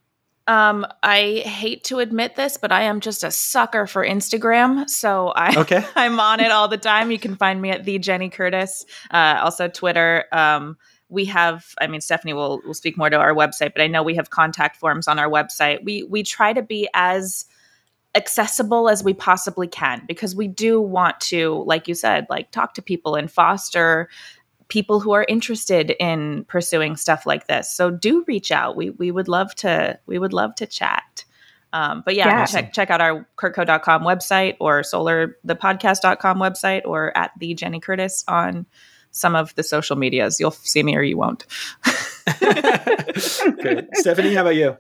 Um, 0.46 0.86
I 1.02 1.42
hate 1.46 1.86
to 1.86 2.00
admit 2.00 2.36
this, 2.36 2.58
but 2.58 2.72
I 2.72 2.84
am 2.84 3.00
just 3.00 3.24
a 3.24 3.32
sucker 3.32 3.88
for 3.88 4.06
Instagram. 4.06 4.90
So 4.90 5.30
I, 5.30 5.56
okay. 5.62 5.86
I'm 5.96 6.20
on 6.20 6.40
it 6.40 6.52
all 6.52 6.68
the 6.68 6.78
time. 6.78 7.12
You 7.12 7.20
can 7.20 7.36
find 7.36 7.62
me 7.62 7.70
at 7.70 7.86
the 7.86 7.98
Jenny 8.00 8.30
Curtis. 8.30 8.86
Uh, 9.10 9.40
also 9.42 9.68
Twitter. 9.70 10.26
Um, 10.32 10.78
we 11.08 11.26
have, 11.26 11.66
I 11.80 11.88
mean, 11.88 12.02
Stephanie 12.02 12.34
will 12.34 12.62
will 12.66 12.74
speak 12.74 12.98
more 12.98 13.10
to 13.10 13.18
our 13.18 13.34
website, 13.34 13.74
but 13.74 13.82
I 13.82 13.88
know 13.88 14.04
we 14.04 14.16
have 14.16 14.30
contact 14.30 14.78
forms 14.78 15.08
on 15.08 15.20
our 15.20 15.30
website. 15.30 15.84
We 15.84 16.04
we 16.04 16.24
try 16.24 16.54
to 16.54 16.64
be 16.64 16.90
as 16.94 17.46
accessible 18.16 18.90
as 18.90 19.04
we 19.04 19.14
possibly 19.14 19.68
can 19.68 20.04
because 20.08 20.36
we 20.36 20.48
do 20.48 20.80
want 20.82 21.20
to, 21.20 21.64
like 21.66 21.88
you 21.88 21.96
said, 21.96 22.28
like 22.30 22.52
talk 22.52 22.74
to 22.76 22.82
people 22.82 23.16
and 23.16 23.32
foster 23.32 24.10
people 24.74 25.00
who 25.00 25.12
are 25.12 25.24
interested 25.30 25.92
in 26.00 26.44
pursuing 26.46 26.96
stuff 26.96 27.28
like 27.28 27.46
this. 27.46 27.72
So 27.72 27.92
do 27.92 28.26
reach 28.28 28.52
out. 28.52 28.76
We 28.76 28.90
we 28.90 29.12
would 29.12 29.28
love 29.28 29.54
to 29.58 30.00
we 30.08 30.18
would 30.18 30.34
love 30.34 30.56
to 30.56 30.66
chat. 30.66 31.26
Um, 31.74 32.02
but 32.04 32.16
yeah, 32.16 32.28
yeah, 32.28 32.46
check 32.48 32.74
check 32.74 32.90
out 32.90 33.00
our 33.00 33.28
curtco.com 33.38 34.02
website 34.02 34.58
or 34.60 34.82
solarthepodcast.com 34.82 36.40
website 36.40 36.82
or 36.86 37.16
at 37.16 37.32
the 37.38 37.54
Jenny 37.54 37.80
Curtis 37.80 38.24
on 38.28 38.66
some 39.14 39.36
of 39.36 39.56
the 39.56 39.64
social 39.64 39.96
medias. 39.96 40.40
You'll 40.40 40.52
see 40.52 40.84
me 40.84 40.98
or 40.98 41.02
you 41.02 41.18
won't. 41.18 41.46
Great. 43.62 43.88
Stephanie, 43.94 44.34
how 44.34 44.42
about 44.42 44.56
you? 44.56 44.76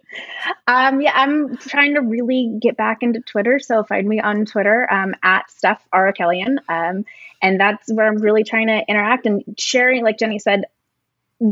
Um, 0.67 1.01
yeah, 1.01 1.13
I'm 1.13 1.55
trying 1.57 1.93
to 1.93 2.01
really 2.01 2.57
get 2.61 2.75
back 2.75 2.99
into 3.01 3.21
Twitter. 3.21 3.59
So 3.59 3.83
find 3.83 4.07
me 4.07 4.19
on 4.19 4.45
Twitter 4.45 4.91
um, 4.91 5.13
at 5.23 5.49
Steph 5.49 5.81
Arakelian. 5.93 6.57
Um, 6.67 7.05
and 7.41 7.59
that's 7.59 7.91
where 7.91 8.07
I'm 8.07 8.17
really 8.17 8.43
trying 8.43 8.67
to 8.67 8.83
interact 8.87 9.25
and 9.25 9.43
sharing, 9.57 10.03
like 10.03 10.17
Jenny 10.17 10.39
said, 10.39 10.65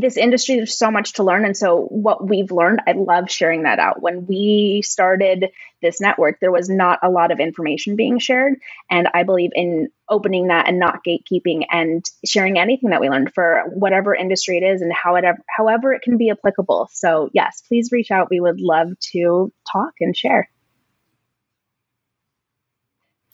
this 0.00 0.16
industry 0.16 0.56
there's 0.56 0.78
so 0.78 0.90
much 0.90 1.14
to 1.14 1.22
learn. 1.22 1.44
And 1.44 1.56
so 1.56 1.82
what 1.90 2.26
we've 2.26 2.50
learned 2.50 2.80
i 2.86 2.92
love 2.92 3.30
sharing 3.30 3.64
that 3.64 3.78
out. 3.78 4.00
When 4.00 4.26
we 4.26 4.82
started 4.84 5.50
this 5.82 6.00
network 6.00 6.40
there 6.40 6.52
was 6.52 6.68
not 6.68 7.00
a 7.02 7.10
lot 7.10 7.30
of 7.30 7.40
information 7.40 7.96
being 7.96 8.18
shared. 8.18 8.54
And 8.90 9.08
i 9.12 9.22
believe 9.22 9.50
in 9.54 9.88
opening 10.08 10.48
that 10.48 10.68
and 10.68 10.78
not 10.78 11.00
gatekeeping 11.06 11.66
and 11.70 12.04
sharing 12.24 12.58
anything 12.58 12.90
that 12.90 13.00
we 13.00 13.08
learned 13.08 13.32
for 13.34 13.64
whatever 13.72 14.14
industry 14.14 14.58
it 14.58 14.62
is 14.62 14.82
and 14.82 14.92
however 14.92 15.38
however 15.48 15.92
it 15.92 16.02
can 16.02 16.16
be 16.16 16.30
applicable. 16.30 16.88
So 16.92 17.28
yes 17.34 17.62
please 17.68 17.90
reach 17.92 18.10
out. 18.10 18.30
We 18.30 18.40
would 18.40 18.60
love 18.60 18.88
to 19.12 19.52
talk 19.70 19.92
and 20.00 20.16
share 20.16 20.48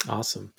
Awesome. 0.09 0.53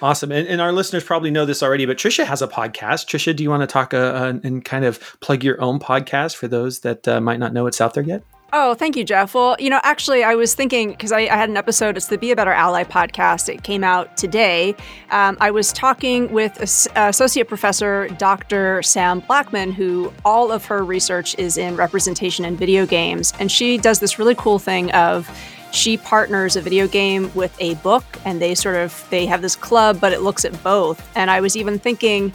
Awesome. 0.00 0.32
And, 0.32 0.48
and, 0.48 0.60
our 0.60 0.72
listeners 0.72 1.04
probably 1.04 1.30
know 1.30 1.44
this 1.44 1.62
already, 1.62 1.86
but 1.86 1.96
Trisha 1.96 2.24
has 2.24 2.42
a 2.42 2.48
podcast. 2.48 3.06
Trisha, 3.06 3.34
do 3.34 3.42
you 3.42 3.50
want 3.50 3.62
to 3.62 3.66
talk 3.66 3.94
uh, 3.94 3.98
uh, 3.98 4.38
and 4.42 4.64
kind 4.64 4.84
of 4.84 4.98
plug 5.20 5.44
your 5.44 5.60
own 5.60 5.78
podcast 5.78 6.36
for 6.36 6.48
those 6.48 6.80
that 6.80 7.06
uh, 7.06 7.20
might 7.20 7.38
not 7.38 7.52
know 7.52 7.66
it's 7.66 7.80
out 7.80 7.94
there 7.94 8.02
yet? 8.02 8.24
Oh, 8.54 8.74
thank 8.74 8.96
you, 8.96 9.04
Jeff. 9.04 9.34
Well, 9.34 9.56
you 9.58 9.70
know, 9.70 9.80
actually, 9.82 10.24
I 10.24 10.34
was 10.34 10.54
thinking 10.54 10.90
because 10.90 11.10
I, 11.10 11.20
I, 11.20 11.36
had 11.36 11.48
an 11.48 11.56
episode. 11.56 11.96
It's 11.96 12.08
the 12.08 12.18
Be 12.18 12.32
a 12.32 12.36
Better 12.36 12.52
Ally 12.52 12.84
podcast. 12.84 13.48
It 13.48 13.62
came 13.62 13.82
out 13.82 14.18
today. 14.18 14.76
Um, 15.10 15.38
I 15.40 15.50
was 15.50 15.72
talking 15.72 16.30
with 16.32 16.60
Associate 16.94 17.48
Professor 17.48 18.08
Dr. 18.18 18.82
Sam 18.82 19.22
Blackmon, 19.22 19.72
who 19.72 20.12
all 20.26 20.52
of 20.52 20.66
her 20.66 20.84
research 20.84 21.34
is 21.38 21.56
in 21.56 21.76
representation 21.76 22.44
in 22.44 22.54
video 22.54 22.84
games. 22.84 23.32
And 23.38 23.50
she 23.50 23.78
does 23.78 24.00
this 24.00 24.18
really 24.18 24.34
cool 24.34 24.58
thing 24.58 24.90
of 24.92 25.30
she 25.72 25.96
partners 25.96 26.54
a 26.54 26.60
video 26.60 26.86
game 26.86 27.32
with 27.34 27.54
a 27.58 27.74
book 27.76 28.04
and 28.24 28.40
they 28.40 28.54
sort 28.54 28.76
of 28.76 29.06
they 29.10 29.26
have 29.26 29.42
this 29.42 29.56
club 29.56 29.98
but 30.00 30.12
it 30.12 30.20
looks 30.20 30.44
at 30.44 30.62
both. 30.62 31.10
And 31.16 31.30
i 31.30 31.40
was 31.40 31.56
even 31.56 31.78
thinking 31.78 32.32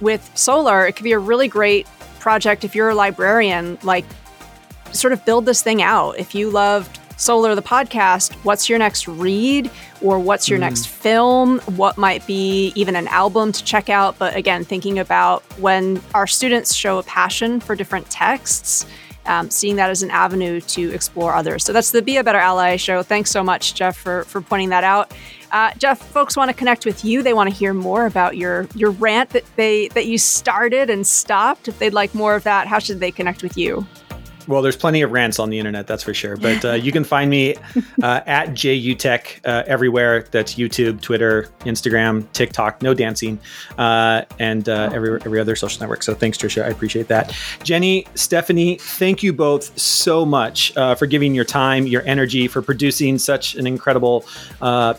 with 0.00 0.30
solar 0.34 0.86
it 0.86 0.92
could 0.92 1.04
be 1.04 1.12
a 1.12 1.18
really 1.18 1.48
great 1.48 1.86
project 2.20 2.64
if 2.64 2.74
you're 2.74 2.90
a 2.90 2.94
librarian 2.94 3.78
like 3.82 4.04
sort 4.92 5.12
of 5.12 5.24
build 5.24 5.44
this 5.44 5.60
thing 5.62 5.82
out. 5.82 6.18
If 6.18 6.34
you 6.34 6.50
loved 6.50 7.00
solar 7.16 7.54
the 7.54 7.62
podcast 7.62 8.34
what's 8.44 8.68
your 8.68 8.78
next 8.78 9.08
read? 9.08 9.70
Or 10.02 10.18
what's 10.18 10.48
your 10.48 10.58
mm. 10.58 10.62
next 10.62 10.88
film? 10.88 11.60
What 11.76 11.96
might 11.96 12.26
be 12.26 12.72
even 12.74 12.96
an 12.96 13.08
album 13.08 13.52
to 13.52 13.64
check 13.64 13.88
out? 13.88 14.18
But 14.18 14.36
again 14.36 14.64
thinking 14.64 14.98
about 14.98 15.42
when 15.58 16.02
our 16.12 16.26
students 16.26 16.74
show 16.74 16.98
a 16.98 17.02
passion 17.02 17.60
for 17.60 17.74
different 17.74 18.10
texts 18.10 18.86
um, 19.26 19.50
seeing 19.50 19.76
that 19.76 19.90
as 19.90 20.02
an 20.02 20.10
avenue 20.10 20.60
to 20.60 20.92
explore 20.92 21.34
others. 21.34 21.64
So 21.64 21.72
that's 21.72 21.90
the 21.90 22.02
Be 22.02 22.16
a 22.16 22.24
Better 22.24 22.38
Ally 22.38 22.76
show. 22.76 23.02
Thanks 23.02 23.30
so 23.30 23.42
much, 23.42 23.74
Jeff, 23.74 23.96
for, 23.96 24.24
for 24.24 24.40
pointing 24.40 24.70
that 24.70 24.84
out. 24.84 25.12
Uh, 25.52 25.72
Jeff, 25.78 26.00
folks 26.00 26.36
want 26.36 26.50
to 26.50 26.54
connect 26.54 26.84
with 26.84 27.04
you. 27.04 27.22
They 27.22 27.32
want 27.32 27.48
to 27.48 27.54
hear 27.54 27.72
more 27.72 28.06
about 28.06 28.36
your 28.36 28.66
your 28.74 28.90
rant 28.90 29.30
that 29.30 29.44
they 29.54 29.86
that 29.88 30.06
you 30.06 30.18
started 30.18 30.90
and 30.90 31.06
stopped. 31.06 31.68
If 31.68 31.78
they'd 31.78 31.94
like 31.94 32.12
more 32.12 32.34
of 32.34 32.42
that, 32.42 32.66
how 32.66 32.80
should 32.80 32.98
they 32.98 33.12
connect 33.12 33.42
with 33.42 33.56
you? 33.56 33.86
Well, 34.46 34.60
there's 34.60 34.76
plenty 34.76 35.00
of 35.02 35.10
rants 35.10 35.38
on 35.38 35.48
the 35.48 35.58
internet, 35.58 35.86
that's 35.86 36.02
for 36.02 36.12
sure. 36.12 36.36
But 36.36 36.64
uh, 36.64 36.72
you 36.72 36.92
can 36.92 37.04
find 37.04 37.30
me 37.30 37.54
uh, 38.02 38.20
at 38.26 38.50
jutecht 38.50 39.40
uh, 39.46 39.64
everywhere. 39.66 40.26
That's 40.30 40.54
YouTube, 40.54 41.00
Twitter, 41.00 41.48
Instagram, 41.60 42.30
TikTok. 42.32 42.82
No 42.82 42.92
dancing, 42.92 43.38
uh, 43.78 44.22
and 44.38 44.68
uh, 44.68 44.90
every 44.92 45.20
every 45.22 45.40
other 45.40 45.56
social 45.56 45.80
network. 45.80 46.02
So 46.02 46.14
thanks, 46.14 46.36
Trisha. 46.36 46.64
I 46.64 46.68
appreciate 46.68 47.08
that. 47.08 47.34
Jenny, 47.62 48.06
Stephanie, 48.14 48.76
thank 48.76 49.22
you 49.22 49.32
both 49.32 49.78
so 49.78 50.26
much 50.26 50.76
uh, 50.76 50.94
for 50.94 51.06
giving 51.06 51.34
your 51.34 51.44
time, 51.44 51.86
your 51.86 52.02
energy, 52.06 52.46
for 52.46 52.60
producing 52.60 53.18
such 53.18 53.54
an 53.54 53.66
incredible 53.66 54.26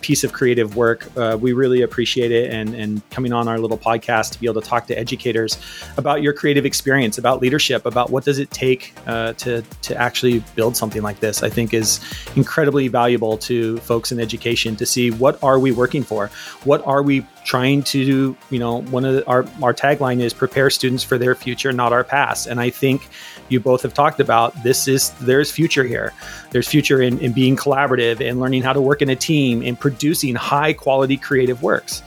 piece 0.02 0.24
of 0.24 0.34
creative 0.34 0.76
work. 0.76 1.08
we 1.40 1.54
really 1.54 1.84
appreciate 1.84 2.32
it, 2.32 2.52
and 2.52 2.74
and 2.74 3.08
coming 3.12 3.32
on 3.32 3.48
our 3.48 3.60
little 3.60 3.78
podcast 3.78 4.32
to 4.32 4.40
be 4.40 4.48
able 4.48 4.60
to 4.62 4.68
talk 4.68 4.88
to 4.88 4.98
educators 4.98 5.60
about 5.98 6.24
your 6.24 6.34
creative 6.34 6.66
experience, 6.66 7.18
about 7.18 7.42
leadership, 7.42 7.86
about 7.86 8.10
what 8.10 8.26
does 8.26 8.40
it 8.40 8.50
take 8.50 8.94
to 9.40 9.62
to 9.84 9.96
actually 9.96 10.40
build 10.56 10.76
something 10.76 11.02
like 11.02 11.20
this. 11.20 11.44
I 11.44 11.50
think 11.50 11.74
is 11.74 12.00
incredibly 12.36 12.88
valuable 12.88 13.38
to 13.40 13.78
folks 13.80 14.12
in 14.12 14.20
education 14.20 14.76
to 14.78 14.86
see 14.86 15.12
what 15.12 15.42
are 15.44 15.60
we 15.60 15.72
working 15.72 16.04
for, 16.04 16.28
what 16.64 16.86
are 16.86 17.04
we 17.04 17.26
trying 17.46 17.84
to 17.84 18.06
do. 18.06 18.38
You 18.50 18.60
know, 18.60 18.82
one 18.84 19.06
of 19.06 19.16
the, 19.16 19.28
our 19.28 19.46
our 19.62 19.74
tagline 19.74 20.20
is 20.20 20.34
prepare 20.34 20.70
students 20.70 21.04
for 21.04 21.18
their 21.18 21.36
future, 21.36 21.72
not 21.72 21.94
our 21.94 22.04
past. 22.04 22.48
And 22.48 22.60
I 22.60 22.70
think 22.70 23.08
you 23.50 23.60
both 23.60 23.82
have 23.84 23.94
talked 23.94 24.20
about 24.20 24.64
this 24.64 24.88
is 24.88 25.12
there's 25.22 25.52
future 25.52 25.84
here. 25.84 26.14
There's 26.52 26.68
future 26.68 27.02
in, 27.02 27.20
in 27.20 27.34
being 27.34 27.56
collaborative 27.56 28.28
and 28.28 28.40
learning 28.40 28.64
how 28.64 28.74
to 28.74 28.82
work 28.82 29.02
in 29.02 29.10
a 29.10 29.16
team 29.16 29.62
and 29.62 29.80
producing 29.80 30.36
high 30.36 30.74
quality 30.74 31.18
creative 31.18 31.62
works. 31.62 32.02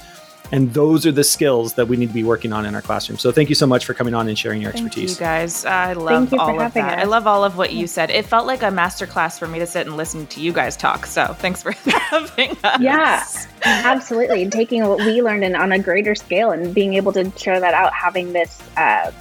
And 0.51 0.73
those 0.73 1.05
are 1.05 1.13
the 1.13 1.25
skills 1.25 1.75
that 1.75 1.89
we 1.89 1.97
need 1.97 2.09
to 2.09 2.15
be 2.15 2.25
working 2.25 2.53
on 2.53 2.65
in 2.65 2.75
our 2.75 2.81
classroom. 2.81 3.19
So 3.19 3.31
thank 3.31 3.49
you 3.49 3.55
so 3.55 3.67
much 3.67 3.85
for 3.85 3.93
coming 3.93 4.15
on 4.15 4.29
and 4.29 4.39
sharing 4.39 4.63
your 4.63 4.73
Thank 4.73 4.87
expertise. 4.87 5.15
you 5.15 5.21
guys. 5.21 5.65
I 5.65 5.93
love 5.93 6.33
all 6.35 6.61
of 6.61 6.73
that. 6.75 6.99
Us. 6.99 7.03
I 7.03 7.05
love 7.05 7.27
all 7.27 7.45
of 7.45 7.57
what 7.57 7.73
you 7.73 7.87
said. 7.87 8.11
It 8.11 8.25
felt 8.25 8.47
like 8.47 8.63
a 8.63 8.67
masterclass 8.67 9.39
for 9.39 9.47
me 9.47 9.59
to 9.59 9.67
sit 9.67 9.87
and 9.87 9.97
listen 9.97 10.27
to 10.29 10.41
you 10.41 10.53
guys 10.53 10.77
talk. 10.77 11.05
So 11.07 11.35
thanks 11.35 11.63
for 11.63 11.73
having 11.91 12.57
us. 12.65 12.81
Yeah, 12.81 13.25
absolutely. 13.65 14.49
Taking 14.49 14.87
what 14.89 14.99
we 14.99 15.21
learned 15.21 15.45
and 15.45 15.55
on 15.55 15.73
a 15.73 15.79
greater 15.79 16.15
scale 16.15 16.51
and 16.51 16.75
being 16.75 16.95
able 16.95 17.13
to 17.13 17.31
share 17.37 17.61
that 17.61 17.75
out, 17.75 17.93
having 17.93 18.33
this 18.33 18.63
uh, 18.79 19.13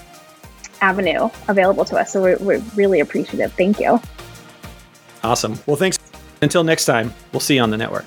avenue 0.81 1.29
available 1.49 1.83
to 1.85 1.97
us. 1.97 2.13
So 2.13 2.21
we're, 2.21 2.37
we're 2.37 2.63
really 2.75 3.01
appreciative. 3.01 3.51
Thank 3.53 3.79
you. 3.79 3.99
Awesome. 5.23 5.59
Well, 5.65 5.75
thanks. 5.75 5.97
Until 6.41 6.63
next 6.63 6.85
time, 6.85 7.13
we'll 7.33 7.39
see 7.39 7.55
you 7.55 7.61
on 7.61 7.71
the 7.71 7.77
network. 7.77 8.05